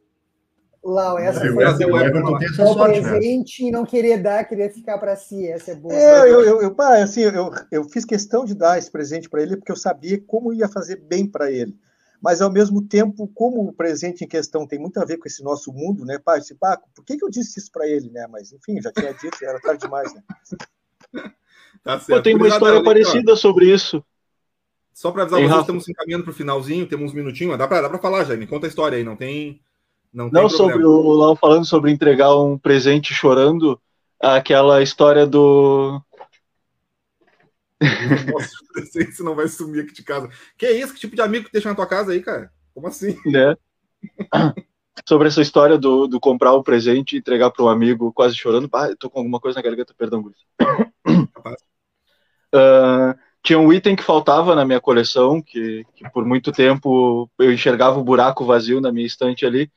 Lau, 0.83 1.17
essa 1.17 1.39
foi 1.39 1.49
o 1.49 1.61
Everton 1.61 2.37
tem 2.37 2.47
essa 2.49 2.65
sorte, 2.65 3.01
presente 3.01 3.63
né? 3.63 3.69
e 3.69 3.71
não 3.71 3.85
querer 3.85 4.21
dar, 4.21 4.43
querer 4.43 4.69
ficar 4.69 4.97
para 4.97 5.15
si. 5.15 5.47
Essa 5.47 5.71
é 5.71 5.75
boa. 5.75 5.93
É, 5.95 6.21
eu, 6.23 6.41
eu, 6.41 6.61
eu, 6.61 6.75
pá, 6.75 7.01
assim, 7.01 7.21
eu, 7.21 7.51
eu 7.71 7.83
fiz 7.85 8.03
questão 8.03 8.43
de 8.43 8.53
dar 8.53 8.77
esse 8.77 8.91
presente 8.91 9.29
para 9.29 9.41
ele 9.41 9.55
porque 9.55 9.71
eu 9.71 9.77
sabia 9.77 10.21
como 10.27 10.51
ia 10.51 10.67
fazer 10.67 10.97
bem 10.97 11.25
para 11.25 11.49
ele. 11.49 11.73
Mas, 12.21 12.41
ao 12.41 12.51
mesmo 12.51 12.81
tempo, 12.81 13.29
como 13.33 13.67
o 13.67 13.73
presente 13.73 14.25
em 14.25 14.27
questão 14.27 14.67
tem 14.67 14.79
muito 14.79 14.97
a 14.97 15.05
ver 15.05 15.17
com 15.17 15.27
esse 15.27 15.41
nosso 15.41 15.71
mundo, 15.71 16.05
né, 16.05 16.19
pai? 16.19 16.39
Esse 16.39 16.55
Paco, 16.55 16.89
por 16.93 17.03
que, 17.03 17.17
que 17.17 17.23
eu 17.23 17.29
disse 17.29 17.59
isso 17.59 17.71
para 17.71 17.87
ele, 17.87 18.09
né? 18.11 18.27
Mas, 18.29 18.51
enfim, 18.51 18.81
já 18.81 18.91
tinha 18.91 19.13
dito, 19.13 19.37
era 19.41 19.59
tarde 19.59 19.81
demais, 19.81 20.13
né? 20.13 20.21
Tá 21.83 21.99
certo. 21.99 22.17
Pô, 22.17 22.23
tem 22.23 22.35
uma 22.35 22.47
história 22.47 22.81
parecida 22.81 23.35
sobre 23.35 23.65
isso. 23.73 24.01
Só 24.93 25.11
para 25.11 25.23
avisar, 25.23 25.41
vocês 25.41 25.61
estamos 25.61 25.89
encaminhando 25.89 26.23
para 26.23 26.31
o 26.31 26.35
finalzinho, 26.35 26.87
temos 26.87 27.11
uns 27.11 27.13
minutinhos. 27.13 27.57
Dá 27.57 27.67
para 27.67 27.89
dá 27.89 27.99
falar, 27.99 28.23
Jaime, 28.23 28.47
conta 28.47 28.67
a 28.67 28.69
história 28.69 28.97
aí, 28.97 29.03
não 29.03 29.17
tem 29.17 29.59
não, 30.13 30.29
não 30.29 30.47
sobre 30.47 30.85
o 30.85 31.11
Lau 31.13 31.35
falando 31.35 31.65
sobre 31.65 31.91
entregar 31.91 32.35
um 32.35 32.57
presente 32.57 33.13
chorando, 33.13 33.81
aquela 34.21 34.81
história 34.81 35.25
do. 35.25 36.01
Nossa, 38.31 38.51
você 38.75 39.23
não 39.23 39.35
vai 39.35 39.47
sumir 39.47 39.83
aqui 39.83 39.93
de 39.93 40.03
casa. 40.03 40.29
Que 40.57 40.67
é 40.67 40.71
isso? 40.71 40.93
Que 40.93 40.99
tipo 40.99 41.15
de 41.15 41.21
amigo 41.21 41.45
que 41.45 41.51
deixa 41.51 41.67
na 41.67 41.75
tua 41.75 41.87
casa 41.87 42.11
aí, 42.11 42.21
cara? 42.21 42.51
Como 42.73 42.87
assim? 42.87 43.17
Né? 43.25 43.55
sobre 45.07 45.27
essa 45.27 45.41
história 45.41 45.77
do, 45.77 46.07
do 46.07 46.19
comprar 46.19 46.55
um 46.55 46.63
presente 46.63 47.15
e 47.15 47.19
entregar 47.19 47.51
para 47.51 47.65
um 47.65 47.69
amigo 47.69 48.13
quase 48.13 48.35
chorando. 48.35 48.69
Ah, 48.73 48.89
tô 48.97 49.09
com 49.09 49.19
alguma 49.19 49.39
coisa 49.39 49.57
na 49.57 49.63
garganta, 49.63 49.93
perdão, 49.97 50.21
Gris. 50.21 50.37
Uh, 52.53 53.17
tinha 53.43 53.59
um 53.59 53.73
item 53.73 53.95
que 53.95 54.03
faltava 54.03 54.55
na 54.55 54.63
minha 54.63 54.79
coleção, 54.79 55.41
que, 55.41 55.85
que 55.95 56.09
por 56.11 56.23
muito 56.25 56.51
tempo 56.51 57.29
eu 57.37 57.51
enxergava 57.51 57.99
o 57.99 58.03
buraco 58.03 58.45
vazio 58.45 58.79
na 58.79 58.91
minha 58.91 59.05
estante 59.05 59.45
ali, 59.45 59.69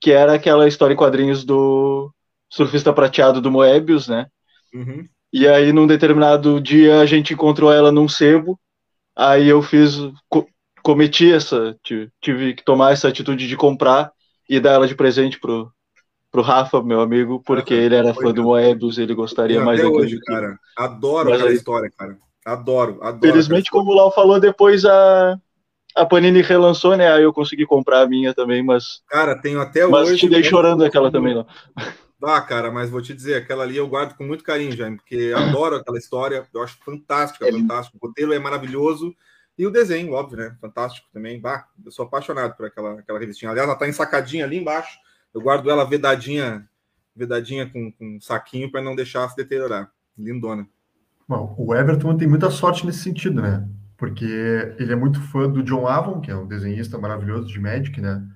que 0.00 0.10
era 0.10 0.34
aquela 0.34 0.66
história 0.66 0.94
em 0.94 0.96
quadrinhos 0.96 1.44
do 1.44 2.12
surfista 2.48 2.92
prateado 2.92 3.40
do 3.40 3.50
Moebius, 3.50 4.08
né? 4.08 4.26
Uhum. 4.74 5.06
E 5.32 5.46
aí, 5.46 5.72
num 5.72 5.86
determinado 5.86 6.60
dia, 6.60 7.00
a 7.00 7.06
gente 7.06 7.34
encontrou 7.34 7.72
ela 7.72 7.92
num 7.92 8.08
sebo. 8.08 8.58
Aí 9.14 9.48
eu 9.48 9.62
fiz, 9.62 9.96
co 10.28 10.46
cometi 10.82 11.30
essa, 11.30 11.76
tive 12.22 12.54
que 12.54 12.64
tomar 12.64 12.92
essa 12.92 13.06
atitude 13.06 13.46
de 13.46 13.54
comprar 13.54 14.10
e 14.48 14.58
dar 14.58 14.72
ela 14.72 14.88
de 14.88 14.94
presente 14.94 15.38
pro, 15.38 15.70
pro 16.30 16.40
Rafa, 16.40 16.82
meu 16.82 17.02
amigo, 17.02 17.42
porque 17.44 17.74
ele 17.74 17.94
era 17.94 18.14
fã 18.14 18.32
do 18.32 18.44
Moebius, 18.44 18.96
ele 18.96 19.14
gostaria 19.14 19.60
mais 19.60 19.78
daquilo. 19.78 20.00
hoje, 20.00 20.18
cara. 20.20 20.58
Adoro 20.76 21.34
aquela 21.34 21.50
aí... 21.50 21.54
história, 21.56 21.90
cara. 21.96 22.16
Adoro, 22.44 22.98
adoro. 23.02 23.20
Felizmente, 23.20 23.70
como 23.70 23.90
o 23.90 23.94
Lau 23.94 24.10
falou, 24.10 24.40
depois 24.40 24.86
a, 24.86 25.38
a 25.94 26.04
Panini 26.04 26.42
relançou, 26.42 26.96
né? 26.96 27.10
Aí 27.10 27.22
eu 27.22 27.32
consegui 27.32 27.66
comprar 27.66 28.02
a 28.02 28.06
minha 28.06 28.34
também, 28.34 28.62
mas. 28.62 29.02
Cara, 29.08 29.40
tenho 29.40 29.60
até 29.60 29.86
mas 29.86 30.02
hoje. 30.02 30.10
Mas 30.12 30.20
te 30.20 30.28
dei 30.28 30.42
chorando 30.42 30.84
aquela 30.84 31.10
também, 31.10 31.34
não. 31.34 31.46
Ah, 32.22 32.40
cara, 32.40 32.70
mas 32.70 32.90
vou 32.90 33.00
te 33.00 33.14
dizer, 33.14 33.36
aquela 33.36 33.64
ali 33.64 33.78
eu 33.78 33.88
guardo 33.88 34.14
com 34.14 34.24
muito 34.24 34.44
carinho, 34.44 34.76
Jaime, 34.76 34.98
porque 34.98 35.32
adoro 35.34 35.76
aquela 35.76 35.96
história, 35.96 36.46
eu 36.52 36.62
acho 36.62 36.76
fantástica, 36.84 37.48
é 37.48 37.52
fantástico. 37.52 37.96
O 37.98 38.06
roteiro 38.06 38.34
é 38.34 38.38
maravilhoso 38.38 39.14
e 39.56 39.66
o 39.66 39.70
desenho, 39.70 40.12
óbvio, 40.12 40.38
né? 40.38 40.56
Fantástico 40.60 41.08
também. 41.12 41.40
Bah, 41.40 41.66
eu 41.84 41.90
sou 41.90 42.04
apaixonado 42.04 42.54
por 42.56 42.66
aquela, 42.66 42.98
aquela 42.98 43.18
revistinha. 43.18 43.50
Aliás, 43.50 43.66
ela 43.66 43.78
tá 43.78 43.88
ensacadinha 43.88 44.44
ali 44.44 44.58
embaixo. 44.58 44.98
Eu 45.32 45.40
guardo 45.40 45.70
ela 45.70 45.84
vedadinha 45.84 46.68
vedadinha 47.14 47.68
com, 47.68 47.90
com 47.92 48.16
um 48.16 48.20
saquinho 48.20 48.70
para 48.70 48.82
não 48.82 48.94
deixar 48.94 49.28
se 49.28 49.36
deteriorar. 49.36 49.90
Lindona. 50.16 50.66
Bom, 51.28 51.54
o 51.58 51.74
Everton 51.74 52.16
tem 52.16 52.28
muita 52.28 52.50
sorte 52.50 52.84
nesse 52.84 53.00
sentido, 53.00 53.40
né? 53.40 53.66
Porque 54.00 54.24
ele 54.78 54.94
é 54.94 54.96
muito 54.96 55.20
fã 55.20 55.46
do 55.46 55.62
John 55.62 55.86
Avon, 55.86 56.22
que 56.22 56.30
é 56.30 56.34
um 56.34 56.46
desenhista 56.46 56.96
maravilhoso 56.96 57.46
de 57.46 57.60
Magic, 57.60 58.00
né? 58.00 58.26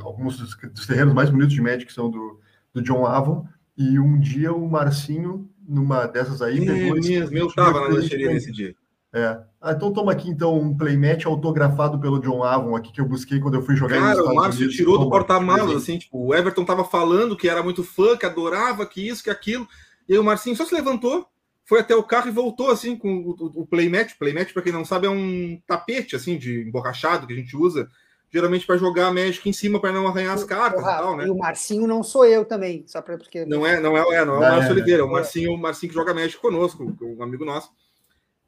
Alguns 0.00 0.38
dos, 0.38 0.56
dos 0.72 0.86
terrenos 0.86 1.12
mais 1.12 1.28
bonitos 1.28 1.52
de 1.52 1.60
Magic 1.60 1.92
são 1.92 2.10
do, 2.10 2.40
do 2.72 2.80
John 2.80 3.04
Avon. 3.04 3.46
E 3.76 3.98
um 3.98 4.18
dia 4.18 4.50
o 4.50 4.66
Marcinho, 4.66 5.46
numa 5.68 6.06
dessas 6.06 6.40
aí, 6.40 6.64
pegou. 6.64 6.96
Minhas, 6.96 7.28
meu 7.28 7.52
tava 7.52 7.82
na 7.82 7.88
lancheria 7.88 8.32
nesse 8.32 8.50
dia. 8.50 8.74
É. 9.12 9.38
Ah, 9.60 9.72
então 9.72 9.92
toma 9.92 10.12
aqui 10.12 10.30
então 10.30 10.58
um 10.58 10.74
playmat 10.74 11.26
autografado 11.26 11.98
pelo 11.98 12.18
John 12.18 12.42
Avon 12.42 12.74
aqui 12.74 12.90
que 12.90 13.00
eu 13.00 13.06
busquei 13.06 13.40
quando 13.40 13.54
eu 13.54 13.62
fui 13.62 13.76
jogar 13.76 13.98
Cara, 13.98 14.24
o 14.24 14.34
Márcio 14.34 14.70
tirou 14.70 14.98
do 14.98 15.10
porta-malas, 15.10 15.76
assim, 15.76 15.98
tipo, 15.98 16.28
o 16.28 16.34
Everton 16.34 16.64
tava 16.64 16.84
falando 16.84 17.36
que 17.36 17.48
era 17.48 17.62
muito 17.62 17.84
fã, 17.84 18.16
que 18.16 18.24
adorava, 18.24 18.86
que 18.86 19.06
isso, 19.06 19.22
que 19.22 19.28
aquilo. 19.28 19.68
E 20.08 20.14
aí 20.14 20.18
o 20.18 20.24
Marcinho 20.24 20.56
só 20.56 20.64
se 20.64 20.74
levantou, 20.74 21.26
foi 21.68 21.80
até 21.80 21.94
o 21.94 22.02
carro 22.02 22.28
e 22.28 22.32
voltou 22.32 22.70
assim 22.70 22.96
com 22.96 23.08
o, 23.10 23.62
o 23.62 23.66
playmat. 23.66 24.14
Playmat, 24.18 24.52
para 24.52 24.62
quem 24.62 24.72
não 24.72 24.84
sabe, 24.84 25.06
é 25.06 25.10
um 25.10 25.60
tapete 25.66 26.16
assim 26.16 26.38
de 26.38 26.62
emborrachado 26.62 27.26
que 27.26 27.32
a 27.32 27.36
gente 27.36 27.54
usa 27.56 27.88
geralmente 28.30 28.66
para 28.66 28.76
jogar 28.76 29.12
Magic 29.12 29.46
em 29.48 29.52
cima 29.52 29.80
para 29.80 29.92
não 29.92 30.06
arranhar 30.06 30.34
as 30.34 30.44
cartas 30.44 30.80
Porra, 30.80 30.92
e 30.92 30.96
tal, 30.96 31.16
né? 31.16 31.26
E 31.26 31.30
o 31.30 31.36
Marcinho 31.36 31.86
não 31.86 32.02
sou 32.02 32.26
eu 32.26 32.44
também, 32.44 32.84
só 32.86 33.00
para 33.00 33.16
porque 33.16 33.44
não 33.46 33.66
é, 33.66 33.80
não 33.80 33.96
é, 33.96 34.00
é 34.00 34.24
não 34.24 34.34
é 34.34 34.36
o 34.36 34.40
Márcio 34.40 34.68
é, 34.68 34.72
Oliveira, 34.72 35.02
é 35.02 35.04
o 35.04 35.10
Marcinho, 35.10 35.52
o 35.52 35.58
Marcinho 35.58 35.90
que 35.90 35.98
joga 35.98 36.14
Magic 36.14 36.38
conosco, 36.38 36.94
um 37.00 37.22
amigo 37.22 37.44
nosso. 37.44 37.70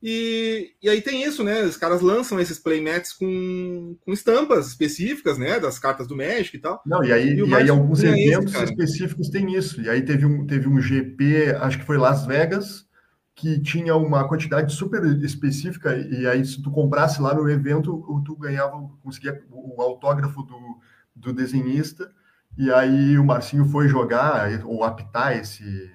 E, 0.02 0.70
e 0.82 0.88
aí 0.88 1.02
tem 1.02 1.22
isso, 1.22 1.44
né? 1.44 1.62
Os 1.62 1.76
caras 1.76 2.00
lançam 2.00 2.40
esses 2.40 2.58
playmats 2.58 3.12
com, 3.12 3.96
com 4.00 4.12
estampas 4.12 4.68
específicas, 4.68 5.36
né? 5.36 5.60
Das 5.60 5.78
cartas 5.78 6.06
do 6.06 6.16
Magic 6.16 6.56
e 6.56 6.60
tal. 6.60 6.80
Não, 6.86 7.04
e 7.04 7.12
aí, 7.12 7.28
e, 7.28 7.46
e 7.46 7.54
aí 7.54 7.68
alguns 7.68 8.02
eventos 8.02 8.54
esse, 8.54 8.64
específicos 8.64 9.28
têm 9.28 9.54
isso. 9.54 9.80
E 9.82 9.90
aí 9.90 10.02
teve 10.02 10.24
um, 10.24 10.46
teve 10.46 10.66
um 10.68 10.80
GP, 10.80 11.54
acho 11.60 11.78
que 11.78 11.84
foi 11.84 11.98
Las 11.98 12.24
Vegas, 12.24 12.86
que 13.40 13.58
tinha 13.58 13.96
uma 13.96 14.28
quantidade 14.28 14.70
super 14.74 15.02
específica, 15.24 15.96
e 15.96 16.26
aí 16.26 16.44
se 16.44 16.62
tu 16.62 16.70
comprasse 16.70 17.22
lá 17.22 17.32
no 17.32 17.48
evento, 17.48 18.22
tu 18.22 18.36
ganhava, 18.36 18.78
conseguia 19.02 19.42
o 19.50 19.80
autógrafo 19.80 20.42
do, 20.42 20.78
do 21.16 21.32
desenhista, 21.32 22.12
e 22.58 22.70
aí 22.70 23.16
o 23.16 23.24
Marcinho 23.24 23.64
foi 23.64 23.88
jogar, 23.88 24.62
ou 24.66 24.84
apitar 24.84 25.38
esse, 25.38 25.90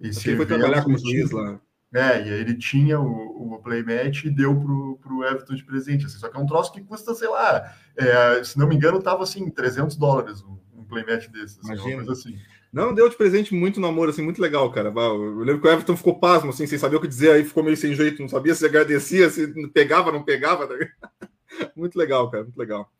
esse 0.00 0.28
evento. 0.28 0.28
Ele 0.28 0.36
foi 0.36 0.46
trabalhar 0.46 0.82
com 0.82 0.92
o 0.92 0.98
juiz 0.98 1.30
lá. 1.30 1.60
É, 1.94 2.20
e 2.26 2.32
aí 2.32 2.40
ele 2.40 2.54
tinha 2.54 3.00
o, 3.00 3.06
o 3.06 3.62
e 3.70 4.30
deu 4.30 4.58
pro, 4.58 4.98
pro 5.00 5.24
Everton 5.24 5.54
de 5.54 5.64
presente. 5.64 6.04
Assim, 6.04 6.18
só 6.18 6.28
que 6.28 6.36
é 6.36 6.40
um 6.40 6.46
troço 6.46 6.72
que 6.72 6.82
custa, 6.82 7.14
sei 7.14 7.28
lá, 7.28 7.72
é, 7.96 8.42
se 8.42 8.58
não 8.58 8.66
me 8.66 8.74
engano, 8.74 9.00
tava 9.00 9.22
assim, 9.22 9.48
300 9.48 9.96
dólares 9.96 10.42
um, 10.42 10.58
um 10.74 10.84
playmat 10.84 11.28
desses. 11.28 11.58
Assim, 11.58 11.72
Imagina. 11.72 12.12
assim. 12.12 12.38
Não, 12.72 12.94
deu 12.94 13.08
de 13.08 13.16
presente 13.16 13.54
muito 13.54 13.80
namoro, 13.80 14.10
assim, 14.10 14.22
muito 14.22 14.42
legal, 14.42 14.70
cara. 14.70 14.92
Eu 14.94 15.38
lembro 15.38 15.60
que 15.60 15.66
o 15.66 15.70
Everton 15.70 15.96
ficou 15.96 16.18
pasmo, 16.18 16.50
assim, 16.50 16.66
sem 16.66 16.78
saber 16.78 16.96
o 16.96 17.00
que 17.00 17.08
dizer, 17.08 17.32
aí 17.32 17.44
ficou 17.44 17.62
meio 17.62 17.76
sem 17.76 17.94
jeito, 17.94 18.20
não 18.20 18.28
sabia 18.28 18.54
se 18.54 18.64
agradecia, 18.66 19.30
se 19.30 19.46
pegava, 19.68 20.12
não 20.12 20.22
pegava. 20.22 20.66
Tá 20.66 20.74
muito 21.74 21.98
legal, 21.98 22.30
cara, 22.30 22.44
muito 22.44 22.58
legal. 22.58 22.92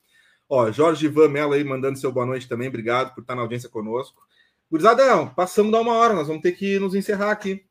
Ó, 0.49 0.73
Jorge 0.73 1.05
Ivan 1.05 1.29
Mello 1.29 1.53
aí 1.53 1.63
mandando 1.63 1.99
seu 1.99 2.11
boa 2.11 2.25
noite 2.25 2.49
também, 2.49 2.69
obrigado 2.69 3.15
por 3.15 3.21
estar 3.21 3.35
na 3.35 3.43
audiência 3.43 3.69
conosco. 3.69 4.23
Gurizada, 4.71 5.27
passamos 5.27 5.71
da 5.71 5.81
uma 5.81 5.93
hora, 5.93 6.15
nós 6.15 6.29
vamos 6.29 6.43
ter 6.43 6.53
que 6.53 6.79
nos 6.79 6.95
encerrar 6.95 7.31
aqui. 7.31 7.67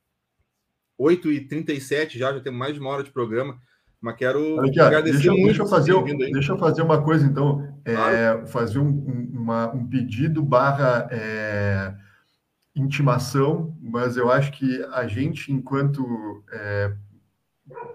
8h37 0.99 2.17
já, 2.17 2.33
já 2.33 2.39
temos 2.39 2.59
mais 2.59 2.73
de 2.73 2.79
uma 2.79 2.89
hora 2.89 3.03
de 3.03 3.11
programa. 3.11 3.59
Mas 4.01 4.15
quero 4.15 4.59
Aqui, 4.61 4.79
agradecer 4.79 5.17
deixa, 5.17 5.31
muito. 5.31 5.45
Deixa 5.45 5.63
eu, 5.63 5.67
fazer, 5.67 6.03
deixa 6.31 6.51
eu 6.53 6.57
fazer 6.57 6.81
uma 6.81 7.01
coisa, 7.01 7.25
então. 7.25 7.67
É, 7.83 8.45
fazer 8.47 8.79
um, 8.79 8.87
um, 8.87 9.31
uma, 9.33 9.73
um, 9.73 9.87
pedido 9.87 10.43
barra 10.43 11.07
é, 11.09 11.95
intimação, 12.75 13.75
mas 13.81 14.17
eu 14.17 14.31
acho 14.31 14.51
que 14.51 14.83
a 14.91 15.07
gente, 15.07 15.51
enquanto 15.51 16.43
é, 16.51 16.93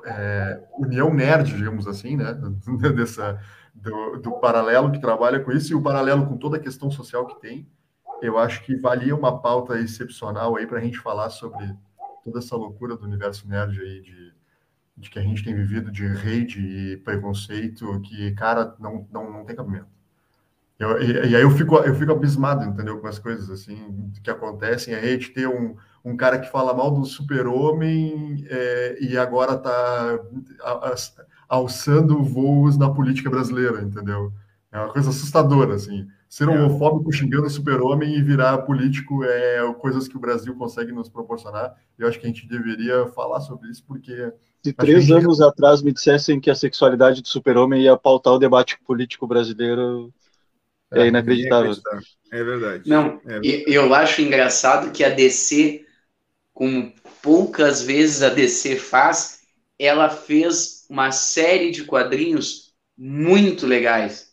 é 0.07 0.62
União 0.78 1.12
Nerd, 1.12 1.55
digamos 1.55 1.86
assim, 1.86 2.16
né? 2.16 2.34
Dessa, 2.96 3.38
do, 3.74 4.18
do 4.18 4.32
paralelo 4.32 4.90
que 4.90 5.00
trabalha 5.00 5.40
com 5.40 5.53
isso 5.53 5.72
e 5.72 5.76
o 5.76 5.82
paralelo 5.82 6.26
com 6.26 6.36
toda 6.36 6.57
a 6.57 6.61
questão 6.61 6.90
social 6.90 7.26
que 7.26 7.40
tem, 7.40 7.68
eu 8.20 8.38
acho 8.38 8.64
que 8.64 8.76
valia 8.76 9.14
uma 9.14 9.40
pauta 9.40 9.78
excepcional 9.78 10.57
aí 10.57 10.66
para 10.66 10.78
a 10.78 10.82
gente 10.82 10.98
falar 10.98 11.30
sobre 11.30 11.74
toda 12.24 12.38
essa 12.38 12.57
loucura 12.57 12.96
do 12.96 13.05
universo 13.05 13.48
nerd 13.48 13.80
aí 13.80 14.00
de, 14.00 14.31
de 15.03 15.11
que 15.11 15.18
a 15.18 15.22
gente 15.22 15.44
tem 15.44 15.55
vivido 15.55 15.90
de 15.90 16.07
rede 16.07 16.61
e 16.61 16.96
preconceito 16.98 18.00
que, 18.03 18.30
cara, 18.32 18.74
não, 18.78 19.07
não, 19.12 19.30
não 19.30 19.44
tem 19.44 19.57
cabimento. 19.57 19.88
Eu, 20.78 21.03
e, 21.03 21.30
e, 21.30 21.36
aí 21.36 21.42
eu 21.42 21.50
fico, 21.50 21.76
eu 21.76 21.94
fico 21.94 22.12
abismado, 22.12 22.64
entendeu, 22.64 23.00
com 23.00 23.07
as 23.09 23.18
coisas 23.18 23.50
assim 23.50 24.12
que 24.22 24.30
acontecem. 24.30 24.94
A 24.94 25.00
gente 25.00 25.30
ter 25.30 25.48
um, 25.48 25.76
um 26.05 26.16
cara 26.16 26.38
que 26.38 26.50
fala 26.50 26.72
mal 26.72 26.90
do 26.92 27.05
super-homem 27.05 28.46
é, 28.48 28.98
e 29.00 29.18
agora 29.18 29.59
tá 29.59 30.18
alçando 31.48 32.22
voos 32.22 32.78
na 32.78 32.88
política 32.88 33.28
brasileira, 33.28 33.82
entendeu? 33.82 34.32
É 34.70 34.78
uma 34.78 34.92
coisa 34.92 35.11
assustadora, 35.11 35.74
assim. 35.74 36.09
Ser 36.28 36.48
é. 36.48 36.50
homofóbico 36.50 37.12
xingando 37.12 37.46
o 37.46 37.50
super-homem 37.50 38.16
e 38.16 38.22
virar 38.22 38.59
político 38.59 39.22
é 39.24 39.74
coisas 39.74 40.09
que 40.09 40.16
o 40.16 40.20
Brasil 40.20 40.57
consegue 40.57 40.90
nos 40.92 41.09
proporcionar. 41.09 41.76
Eu 41.98 42.09
acho 42.09 42.18
que 42.18 42.24
a 42.24 42.28
gente 42.28 42.48
deveria 42.48 43.07
falar 43.09 43.40
sobre 43.40 43.68
isso, 43.68 43.84
porque. 43.86 44.32
Se 44.64 44.72
três 44.72 45.04
gente... 45.04 45.18
anos 45.18 45.40
atrás 45.40 45.82
me 45.82 45.92
dissessem 45.92 46.40
que 46.40 46.50
a 46.50 46.54
sexualidade 46.54 47.20
do 47.20 47.28
super-homem 47.28 47.82
ia 47.82 47.96
pautar 47.96 48.34
o 48.34 48.38
debate 48.38 48.78
político 48.84 49.26
brasileiro, 49.26 50.12
é, 50.92 51.02
é 51.02 51.06
inacreditável. 51.08 51.74
É 52.30 52.44
verdade. 52.44 52.88
Não, 52.88 53.20
é 53.26 53.40
verdade. 53.40 53.64
eu 53.66 53.92
acho 53.92 54.22
engraçado 54.22 54.92
que 54.92 55.02
a 55.02 55.10
DC, 55.10 55.84
como 56.54 56.92
poucas 57.20 57.82
vezes 57.82 58.22
a 58.22 58.28
DC 58.28 58.76
faz, 58.76 59.40
ela 59.78 60.08
fez 60.08 60.86
uma 60.88 61.10
série 61.10 61.70
de 61.72 61.84
quadrinhos 61.84 62.72
muito 62.96 63.66
legais 63.66 64.32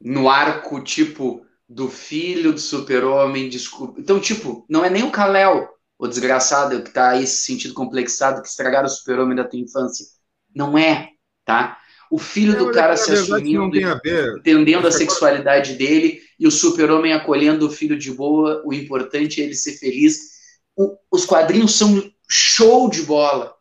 no 0.00 0.28
arco, 0.28 0.82
tipo, 0.82 1.44
do 1.68 1.88
filho 1.88 2.52
do 2.52 2.60
super-homem, 2.60 3.48
desculpa. 3.48 4.00
Então, 4.00 4.20
tipo, 4.20 4.64
não 4.68 4.84
é 4.84 4.90
nem 4.90 5.02
o 5.02 5.10
Kal-El, 5.10 5.68
o 5.98 6.06
desgraçado 6.06 6.82
que 6.82 6.90
tá 6.90 7.10
aí 7.10 7.26
se 7.26 7.44
sentindo 7.44 7.74
complexado, 7.74 8.42
que 8.42 8.48
estragaram 8.48 8.86
o 8.86 8.90
super-homem 8.90 9.36
da 9.36 9.44
tua 9.44 9.58
infância. 9.58 10.06
Não 10.54 10.76
é, 10.76 11.10
tá? 11.44 11.78
O 12.10 12.18
filho 12.18 12.56
do 12.56 12.70
cara 12.70 12.96
se 12.96 13.12
assumindo, 13.12 13.76
entendendo 14.38 14.86
a 14.86 14.92
sexualidade 14.92 15.74
dele, 15.74 16.20
e 16.38 16.46
o 16.46 16.50
super-homem 16.50 17.12
acolhendo 17.12 17.66
o 17.66 17.70
filho 17.70 17.98
de 17.98 18.12
boa, 18.12 18.62
o 18.64 18.72
importante 18.72 19.40
é 19.40 19.44
ele 19.44 19.54
ser 19.54 19.72
feliz. 19.78 20.34
O, 20.76 20.96
os 21.10 21.24
quadrinhos 21.24 21.74
são 21.76 22.10
show 22.28 22.88
de 22.88 23.02
bola. 23.02 23.54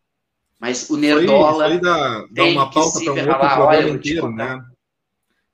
Mas 0.60 0.90
o 0.90 0.98
Nerdola 0.98 1.52
isso 1.52 1.62
aí, 1.62 1.78
isso 1.78 1.78
aí 1.78 1.82
dá, 1.82 2.26
dá 2.32 2.44
uma 2.46 2.72
pauta 2.72 3.02
para 3.02 3.14
um 3.14 3.28
outro 3.28 3.56
programa 3.56 3.90
inteiro, 3.90 4.32
né? 4.32 4.62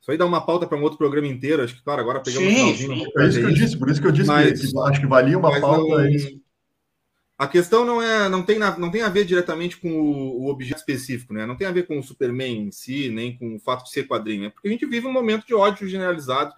Isso 0.02 0.12
aí 0.12 0.18
dá 0.18 0.26
uma 0.26 0.46
pauta 0.46 0.68
para 0.68 0.78
um 0.78 0.82
outro 0.82 0.98
programa 0.98 1.28
inteiro. 1.28 1.64
Acho 1.64 1.76
que, 1.76 1.84
claro, 1.84 2.02
agora 2.02 2.22
pegamos 2.22 2.54
sim, 2.54 2.76
sim. 2.76 3.06
É 3.18 3.28
isso 3.28 3.40
que 3.40 3.46
eu 3.46 3.54
disse, 3.54 3.78
por 3.78 3.90
isso 3.90 4.02
que 4.02 4.08
eu 4.08 4.12
disse 4.12 4.28
mas, 4.28 4.60
que, 4.60 4.80
acho 4.80 5.02
que 5.02 5.08
valia 5.08 5.38
uma 5.38 5.60
pauta. 5.60 6.04
Não, 6.04 6.40
a 7.40 7.48
questão 7.48 7.86
não 7.86 8.02
é, 8.02 8.28
não 8.28 8.44
tem, 8.44 8.60
não 8.60 8.92
tem 8.92 9.02
a 9.02 9.08
ver 9.08 9.24
diretamente 9.24 9.78
com 9.78 9.90
o, 9.90 10.50
objeto 10.50 10.80
específico, 10.80 11.34
né? 11.34 11.46
Não 11.46 11.56
tem 11.56 11.66
a 11.66 11.72
ver 11.72 11.88
com 11.88 11.98
o 11.98 12.04
Superman 12.04 12.68
em 12.68 12.72
si, 12.72 13.10
nem 13.10 13.38
com 13.38 13.56
o 13.56 13.60
fato 13.62 13.86
de 13.86 13.92
ser 13.92 14.06
quadrinho. 14.06 14.48
É 14.48 14.50
porque 14.50 14.68
a 14.68 14.72
gente 14.72 14.86
vive 14.86 15.08
um 15.08 15.14
momento 15.14 15.48
de 15.48 15.54
ódio 15.54 15.88
generalizado 15.88 16.54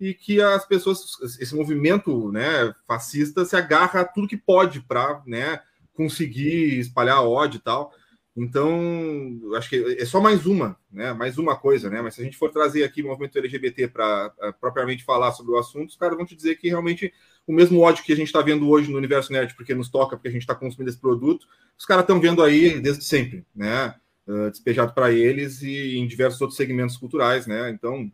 e 0.00 0.12
que 0.12 0.42
as 0.42 0.66
pessoas, 0.66 1.00
esse 1.38 1.54
movimento, 1.54 2.32
né, 2.32 2.74
fascista, 2.84 3.44
se 3.44 3.54
agarra 3.54 4.00
a 4.00 4.04
tudo 4.04 4.26
que 4.26 4.36
pode 4.36 4.80
para, 4.80 5.22
né, 5.24 5.60
conseguir 5.92 6.80
espalhar 6.80 7.22
ódio 7.22 7.58
e 7.58 7.62
tal. 7.62 7.92
Então, 8.36 9.40
acho 9.56 9.70
que 9.70 9.96
é 10.00 10.04
só 10.04 10.20
mais 10.20 10.46
uma, 10.46 10.76
né? 10.90 11.12
Mais 11.12 11.38
uma 11.38 11.54
coisa, 11.54 11.88
né? 11.88 12.02
Mas 12.02 12.16
se 12.16 12.20
a 12.20 12.24
gente 12.24 12.36
for 12.36 12.50
trazer 12.50 12.82
aqui 12.82 13.02
o 13.02 13.06
movimento 13.06 13.38
LGBT 13.38 13.86
para 13.86 14.34
uh, 14.42 14.52
propriamente 14.60 15.04
falar 15.04 15.30
sobre 15.30 15.52
o 15.52 15.58
assunto, 15.58 15.90
os 15.90 15.96
caras 15.96 16.16
vão 16.16 16.26
te 16.26 16.34
dizer 16.34 16.56
que 16.56 16.68
realmente 16.68 17.14
o 17.46 17.52
mesmo 17.52 17.80
ódio 17.80 18.04
que 18.04 18.12
a 18.12 18.16
gente 18.16 18.26
está 18.26 18.40
vendo 18.40 18.68
hoje 18.68 18.90
no 18.90 18.96
universo 18.96 19.32
nerd, 19.32 19.54
porque 19.54 19.74
nos 19.74 19.88
toca, 19.88 20.16
porque 20.16 20.28
a 20.28 20.30
gente 20.30 20.42
está 20.42 20.54
consumindo 20.54 20.90
esse 20.90 20.98
produto, 20.98 21.46
os 21.78 21.84
caras 21.84 22.04
estão 22.04 22.20
vendo 22.20 22.42
aí 22.42 22.80
desde 22.80 23.04
sempre, 23.04 23.44
né? 23.54 23.94
Uh, 24.26 24.50
despejado 24.50 24.94
para 24.94 25.12
eles 25.12 25.60
e 25.60 25.98
em 25.98 26.06
diversos 26.06 26.40
outros 26.40 26.56
segmentos 26.56 26.96
culturais, 26.96 27.46
né? 27.46 27.70
Então, 27.70 28.10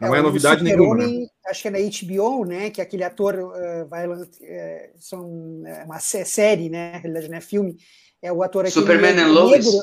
não 0.00 0.14
é, 0.14 0.18
é 0.18 0.22
novidade 0.22 0.64
nenhuma. 0.64 0.96
Né? 0.96 1.26
Acho 1.46 1.62
que 1.62 1.68
é 1.68 1.70
na 1.70 1.78
HBO, 1.78 2.44
né? 2.46 2.70
Que 2.70 2.80
aquele 2.80 3.04
ator 3.04 3.34
uh, 3.34 3.86
vai 3.88 4.08
uh, 4.08 4.26
são 4.98 5.62
é 5.66 5.84
uma 5.84 5.98
série, 5.98 6.70
né? 6.70 6.92
Na 6.92 6.98
realidade, 6.98 7.28
não 7.28 7.36
é 7.36 7.40
filme 7.42 7.76
é 8.24 8.32
o 8.32 8.42
ator 8.42 8.64
aqui. 8.64 8.72
Superman 8.72 9.20
and 9.20 9.32
Lois. 9.32 9.66
Negro, 9.66 9.80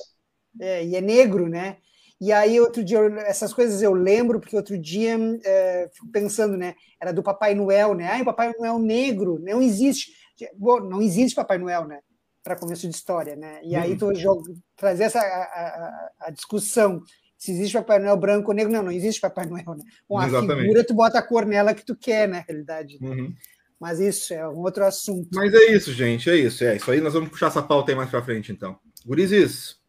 é, 0.60 0.86
e 0.86 0.96
é 0.96 1.02
negro, 1.02 1.48
né? 1.48 1.78
E 2.22 2.32
aí, 2.32 2.60
outro 2.60 2.84
dia, 2.84 3.00
essas 3.26 3.52
coisas 3.52 3.82
eu 3.82 3.94
lembro, 3.94 4.40
porque 4.40 4.56
outro 4.56 4.78
dia 4.78 5.18
é, 5.44 5.90
fico 5.92 6.08
pensando, 6.12 6.56
né? 6.56 6.76
Era 7.00 7.12
do 7.12 7.24
Papai 7.24 7.56
Noel, 7.56 7.96
né? 7.96 8.12
Ah, 8.14 8.22
o 8.22 8.26
Papai 8.26 8.54
Noel 8.60 8.78
negro, 8.78 9.40
não 9.42 9.60
existe. 9.60 10.12
Bom, 10.56 10.82
não 10.82 11.02
existe 11.02 11.34
Papai 11.34 11.58
Noel, 11.58 11.88
né? 11.88 12.00
Para 12.44 12.56
começo 12.56 12.88
de 12.88 12.96
história, 12.96 13.36
né? 13.36 13.60
E 13.64 13.76
aí, 13.76 13.98
tu 13.98 14.14
jogo, 14.14 14.44
trazer 14.76 15.06
essa 15.06 15.20
a, 15.20 15.24
a, 15.24 16.12
a, 16.28 16.30
discussão 16.30 17.02
se 17.36 17.54
existe 17.54 17.74
Papai 17.74 17.98
Noel 17.98 18.18
branco 18.18 18.52
ou 18.52 18.56
negro. 18.56 18.72
Não, 18.72 18.84
não 18.84 18.92
existe 18.92 19.20
Papai 19.20 19.48
Noel, 19.48 19.76
né? 19.76 19.84
Com 20.08 20.20
a 20.20 20.30
figura, 20.30 20.86
tu 20.86 20.94
bota 20.94 21.18
a 21.18 21.24
cor 21.24 21.44
nela 21.44 21.74
que 21.74 21.84
tu 21.84 21.96
quer, 21.96 22.28
na 22.28 22.42
realidade. 22.42 23.00
Né? 23.02 23.10
Uhum. 23.10 23.34
Mas 23.80 24.00
isso 24.00 24.32
é 24.32 24.48
um 24.48 24.60
outro 24.60 24.86
assunto. 24.86 25.30
Mas 25.34 25.52
é 25.56 25.72
isso, 25.72 25.92
gente, 25.92 26.30
é 26.30 26.36
isso. 26.36 26.64
É 26.64 26.76
isso 26.76 26.92
aí. 26.92 27.02
Nós 27.02 27.16
vamos 27.16 27.30
puxar 27.30 27.48
essa 27.48 27.64
pauta 27.64 27.92
aí 27.92 27.96
mais 27.96 28.12
para 28.12 28.24
frente, 28.24 28.52
então. 28.52 28.78
Gurizes, 29.04 29.81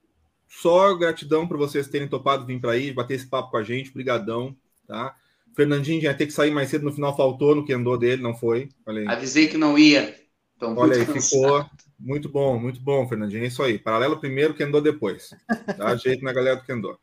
só 0.61 0.95
gratidão 0.95 1.47
por 1.49 1.57
vocês 1.57 1.89
terem 1.89 2.07
topado 2.07 2.45
vir 2.45 2.61
para 2.61 2.73
aí, 2.73 2.93
bater 2.93 3.15
esse 3.15 3.27
papo 3.27 3.51
com 3.51 3.57
a 3.57 3.63
gente. 3.63 3.93
Brigadão, 3.93 4.55
tá? 4.87 5.17
Fernandinho 5.57 6.03
ia 6.03 6.15
ter 6.15 6.27
que 6.27 6.33
sair 6.33 6.51
mais 6.51 6.69
cedo, 6.71 6.85
no 6.85 6.93
final 6.93 7.17
faltou 7.17 7.55
no 7.55 7.65
que 7.65 7.73
andou 7.73 7.97
dele, 7.97 8.23
não 8.23 8.35
foi? 8.35 8.69
Falei. 8.85 9.07
Avisei 9.07 9.49
que 9.49 9.57
não 9.57 9.79
ia. 9.79 10.15
Então, 10.57 10.77
Olha 10.77 10.97
aí, 10.97 11.07
cansado. 11.07 11.23
ficou 11.23 11.67
muito 11.99 12.29
bom, 12.29 12.59
muito 12.59 12.81
bom, 12.81 13.09
Fernandinho. 13.09 13.45
É 13.45 13.47
isso 13.49 13.63
aí. 13.63 13.79
Paralelo 13.79 14.19
primeiro, 14.19 14.55
que 14.55 14.63
andou 14.63 14.81
depois. 14.81 15.35
Tá? 15.77 15.97
Jeito 15.97 16.25
na 16.25 16.33
galera 16.33 16.57
do 16.57 16.65
que 16.65 16.73
andou. 16.73 16.99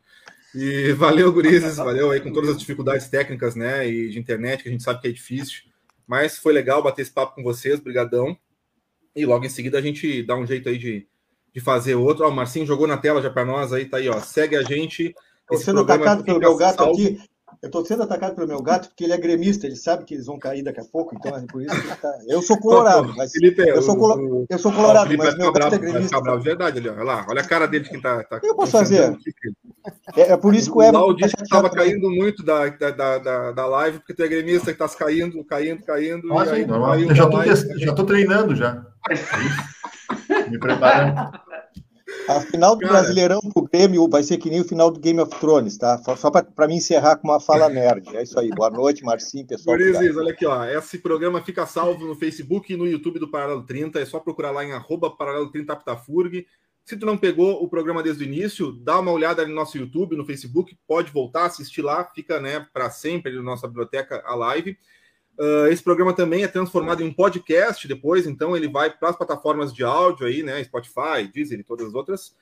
E 0.54 0.92
valeu, 0.92 1.32
gurizes, 1.32 1.76
valeu 1.76 2.10
aí 2.10 2.20
com 2.20 2.32
todas 2.32 2.50
as 2.50 2.58
dificuldades 2.58 3.08
técnicas, 3.08 3.54
né, 3.54 3.88
e 3.88 4.08
de 4.08 4.18
internet, 4.18 4.62
que 4.62 4.68
a 4.68 4.72
gente 4.72 4.82
sabe 4.82 5.00
que 5.00 5.06
é 5.06 5.12
difícil, 5.12 5.62
mas 6.06 6.38
foi 6.38 6.52
legal 6.52 6.82
bater 6.82 7.02
esse 7.02 7.10
papo 7.12 7.36
com 7.36 7.42
vocês, 7.42 7.78
brigadão. 7.78 8.36
E 9.14 9.24
logo 9.24 9.44
em 9.44 9.48
seguida 9.48 9.78
a 9.78 9.82
gente 9.82 10.24
dá 10.24 10.34
um 10.34 10.44
jeito 10.44 10.68
aí 10.68 10.76
de, 10.76 11.06
de 11.54 11.60
fazer 11.60 11.94
outro. 11.94 12.24
Ó, 12.24 12.28
o 12.28 12.32
Marcinho 12.32 12.66
jogou 12.66 12.86
na 12.86 12.96
tela 12.96 13.22
já 13.22 13.30
para 13.30 13.44
nós 13.44 13.72
aí, 13.72 13.84
tá 13.84 13.98
aí, 13.98 14.08
ó. 14.08 14.20
Segue 14.20 14.56
a 14.56 14.62
gente. 14.62 15.14
Estou 15.42 15.58
sendo 15.58 15.80
atacado 15.80 16.24
pelo 16.24 16.38
meu 16.38 16.56
gato 16.56 16.76
salvo. 16.76 16.92
aqui. 16.92 17.20
Eu 17.62 17.66
estou 17.66 17.84
sendo 17.84 18.02
atacado 18.02 18.34
pelo 18.34 18.48
meu 18.48 18.62
gato 18.62 18.88
porque 18.88 19.04
ele 19.04 19.12
é 19.12 19.18
gremista, 19.18 19.66
ele 19.66 19.76
sabe 19.76 20.04
que 20.04 20.14
eles 20.14 20.26
vão 20.26 20.38
cair 20.38 20.62
daqui 20.62 20.80
a 20.80 20.84
pouco, 20.84 21.14
então 21.14 21.36
é 21.36 21.44
por 21.46 21.62
isso 21.62 21.78
que 21.78 21.86
ele 21.86 21.96
tá... 21.96 22.18
Eu 22.28 22.42
sou 22.42 22.58
colorado, 22.58 23.12
mas 23.16 23.32
Felipe, 23.32 23.62
eu, 23.62 23.82
sou 23.82 23.96
colo... 23.96 24.46
eu 24.48 24.58
sou 24.58 24.72
colorado, 24.72 25.16
mas 25.16 25.36
meu 25.36 25.52
gato 25.52 25.74
é 25.74 25.78
gremista. 25.78 26.16
Vai 26.16 26.22
bravo, 26.22 26.42
verdade, 26.42 26.78
ali, 26.78 26.88
ó. 26.88 26.92
olha 26.92 27.04
lá, 27.04 27.26
olha 27.28 27.40
a 27.40 27.46
cara 27.46 27.66
dele 27.66 27.88
que 27.88 28.00
tá. 28.00 28.22
tá 28.24 28.40
eu 28.42 28.54
posso 28.54 28.72
fazer. 28.72 29.16
É, 30.16 30.32
é, 30.32 30.36
por 30.36 30.54
isso 30.54 30.70
que 30.70 30.78
o 30.78 30.82
Eva. 30.82 31.00
O 31.00 31.14
disse 31.14 31.36
que 31.36 31.42
estava 31.42 31.70
caindo 31.70 32.10
muito 32.10 32.42
da, 32.44 32.68
da, 32.68 33.18
da, 33.18 33.52
da 33.52 33.66
live, 33.66 33.98
porque 33.98 34.14
tu 34.14 34.22
é 34.22 34.28
gremista 34.28 34.72
que 34.72 34.82
está 34.82 34.88
caindo, 34.96 35.44
caindo, 35.44 35.82
caindo. 35.84 36.34
Ah, 36.36 36.46
sim, 36.46 36.66
eu 37.08 37.14
já 37.14 37.90
estou 37.90 38.06
treinando 38.06 38.54
já. 38.54 38.84
Me 40.48 40.58
preparando. 40.58 41.40
A 42.28 42.40
final 42.40 42.76
do 42.76 42.82
Cara, 42.82 42.92
Brasileirão 42.92 43.40
pro 43.40 43.62
Grêmio 43.62 44.08
vai 44.08 44.22
ser 44.22 44.38
que 44.38 44.50
nem 44.50 44.60
o 44.60 44.64
final 44.64 44.90
do 44.90 45.00
Game 45.00 45.20
of 45.20 45.38
Thrones, 45.40 45.76
tá? 45.76 46.00
Só 46.16 46.30
para 46.30 46.68
mim 46.68 46.76
encerrar 46.76 47.16
com 47.16 47.28
uma 47.28 47.40
fala 47.40 47.68
nerd. 47.70 48.16
É 48.16 48.22
isso 48.22 48.38
aí. 48.38 48.50
Boa 48.50 48.70
noite, 48.70 49.04
Marcinho, 49.04 49.46
pessoal. 49.46 49.76
Gurizes, 49.76 50.16
olha 50.16 50.32
aqui, 50.32 50.46
ó. 50.46 50.64
Esse 50.64 50.98
programa 50.98 51.42
fica 51.42 51.66
salvo 51.66 52.06
no 52.06 52.14
Facebook 52.14 52.72
e 52.72 52.76
no 52.76 52.86
YouTube 52.86 53.18
do 53.18 53.30
Paralelo 53.30 53.64
30. 53.64 53.98
É 53.98 54.04
só 54.04 54.20
procurar 54.20 54.50
lá 54.50 54.64
em 54.64 54.72
arroba 54.72 55.10
Paralelo 55.10 55.50
30 55.50 55.72
Aptafurg. 55.72 56.46
Se 56.84 56.96
tu 56.96 57.06
não 57.06 57.16
pegou 57.16 57.62
o 57.62 57.68
programa 57.68 58.02
desde 58.02 58.24
o 58.24 58.26
início, 58.26 58.72
dá 58.72 58.98
uma 58.98 59.12
olhada 59.12 59.46
no 59.46 59.54
nosso 59.54 59.78
YouTube, 59.78 60.16
no 60.16 60.24
Facebook, 60.24 60.76
pode 60.86 61.12
voltar, 61.12 61.46
assistir 61.46 61.82
lá, 61.82 62.04
fica 62.04 62.40
né, 62.40 62.66
para 62.72 62.90
sempre 62.90 63.32
na 63.32 63.42
nossa 63.42 63.68
biblioteca 63.68 64.22
a 64.24 64.34
live. 64.34 64.76
Uh, 65.40 65.68
esse 65.68 65.82
programa 65.82 66.12
também 66.12 66.44
é 66.44 66.48
transformado 66.48 67.02
em 67.02 67.06
um 67.06 67.14
podcast 67.14 67.88
depois, 67.88 68.26
então 68.26 68.54
ele 68.54 68.68
vai 68.68 68.90
para 68.90 69.08
as 69.08 69.16
plataformas 69.16 69.72
de 69.72 69.82
áudio 69.82 70.26
aí, 70.26 70.42
né? 70.42 70.62
Spotify, 70.62 71.26
Deezer 71.32 71.58
e 71.58 71.64
todas 71.64 71.86
as 71.86 71.94
outras. 71.94 72.36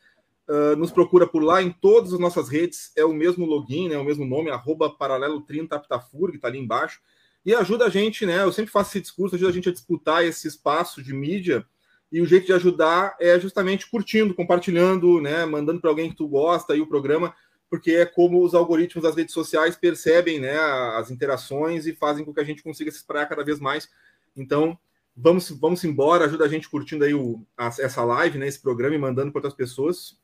Uh, 0.49 0.74
nos 0.76 0.90
procura 0.90 1.24
por 1.24 1.40
lá 1.40 1.62
em 1.62 1.70
todas 1.70 2.12
as 2.12 2.18
nossas 2.18 2.49
redes, 2.49 2.90
é 2.96 3.05
o 3.05 3.12
mesmo 3.12 3.46
login, 3.46 3.88
né? 3.88 3.96
O 3.96 4.05
mesmo 4.05 4.26
nome, 4.26 4.51
arroba 4.51 4.90
paralelo 4.90 5.40
30 5.42 5.76
Aptafur, 5.76 6.30
que 6.30 6.38
está 6.38 6.49
ali 6.49 6.59
embaixo. 6.59 7.01
E 7.46 7.55
ajuda 7.55 7.84
a 7.84 7.88
gente, 7.88 8.26
né? 8.26 8.42
Eu 8.42 8.51
sempre 8.51 8.72
faço 8.72 8.90
esse 8.90 9.03
discurso, 9.03 9.36
ajuda 9.36 9.51
a 9.51 9.55
gente 9.55 9.68
a 9.68 9.72
disputar 9.72 10.24
esse 10.24 10.49
espaço 10.49 11.01
de 11.01 11.14
mídia. 11.14 11.64
E 12.11 12.20
o 12.20 12.26
jeito 12.26 12.46
de 12.46 12.53
ajudar 12.53 13.16
é 13.20 13.38
justamente 13.38 13.88
curtindo, 13.88 14.34
compartilhando, 14.34 15.20
né? 15.20 15.46
Mandando 15.46 15.80
para 15.80 15.90
alguém 15.90 16.11
que 16.11 16.16
tu 16.16 16.26
gosta 16.26 16.72
aí 16.72 16.80
o 16.80 16.86
programa 16.88 17.32
porque 17.71 17.93
é 17.93 18.07
como 18.07 18.43
os 18.43 18.55
algoritmos 18.55 19.03
das 19.03 19.14
redes 19.14 19.35
sociais 19.35 19.77
percebem 19.77 20.41
né, 20.41 20.57
as 20.97 21.11
interações 21.11 21.87
e 21.87 21.95
fazem 21.95 22.25
com 22.25 22.33
que 22.33 22.41
a 22.41 22.45
gente 22.45 22.62
consiga 22.62 22.91
se 22.91 22.99
espalhar 22.99 23.29
cada 23.29 23.45
vez 23.45 23.61
mais. 23.61 23.89
Então, 24.37 24.79
vamos, 25.16 25.51
vamos 25.51 25.85
embora, 25.85 26.25
ajuda 26.25 26.45
a 26.45 26.49
gente 26.49 26.69
curtindo 26.69 27.05
aí 27.05 27.12
o, 27.12 27.45
a, 27.57 27.66
essa 27.66 28.05
live, 28.05 28.39
né, 28.39 28.47
esse 28.47 28.61
programa 28.61 28.95
e 28.95 28.99
mandando 28.99 29.31
para 29.31 29.41
outras 29.41 29.55
pessoas. 29.55 30.19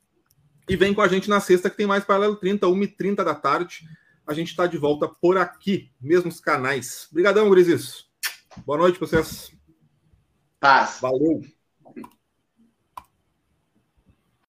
E 0.69 0.77
vem 0.77 0.95
com 0.95 1.03
a 1.03 1.09
gente 1.09 1.29
na 1.29 1.41
sexta, 1.41 1.69
que 1.69 1.77
tem 1.77 1.87
mais 1.87 2.05
Paralelo 2.05 2.37
30, 2.37 2.67
1h30 2.67 3.17
da 3.17 3.35
tarde. 3.35 3.87
A 4.27 4.33
gente 4.33 4.49
está 4.49 4.67
de 4.67 4.79
volta 4.79 5.07
por 5.07 5.37
aqui, 5.37 5.91
mesmos 6.01 6.41
canais. 6.41 7.07
Obrigadão, 7.11 7.51
Grisis. 7.51 8.07
Boa 8.65 8.79
noite 8.79 8.99
para 8.99 9.07
vocês. 9.07 9.53
Paz. 10.59 10.99
Valeu. 11.03 11.43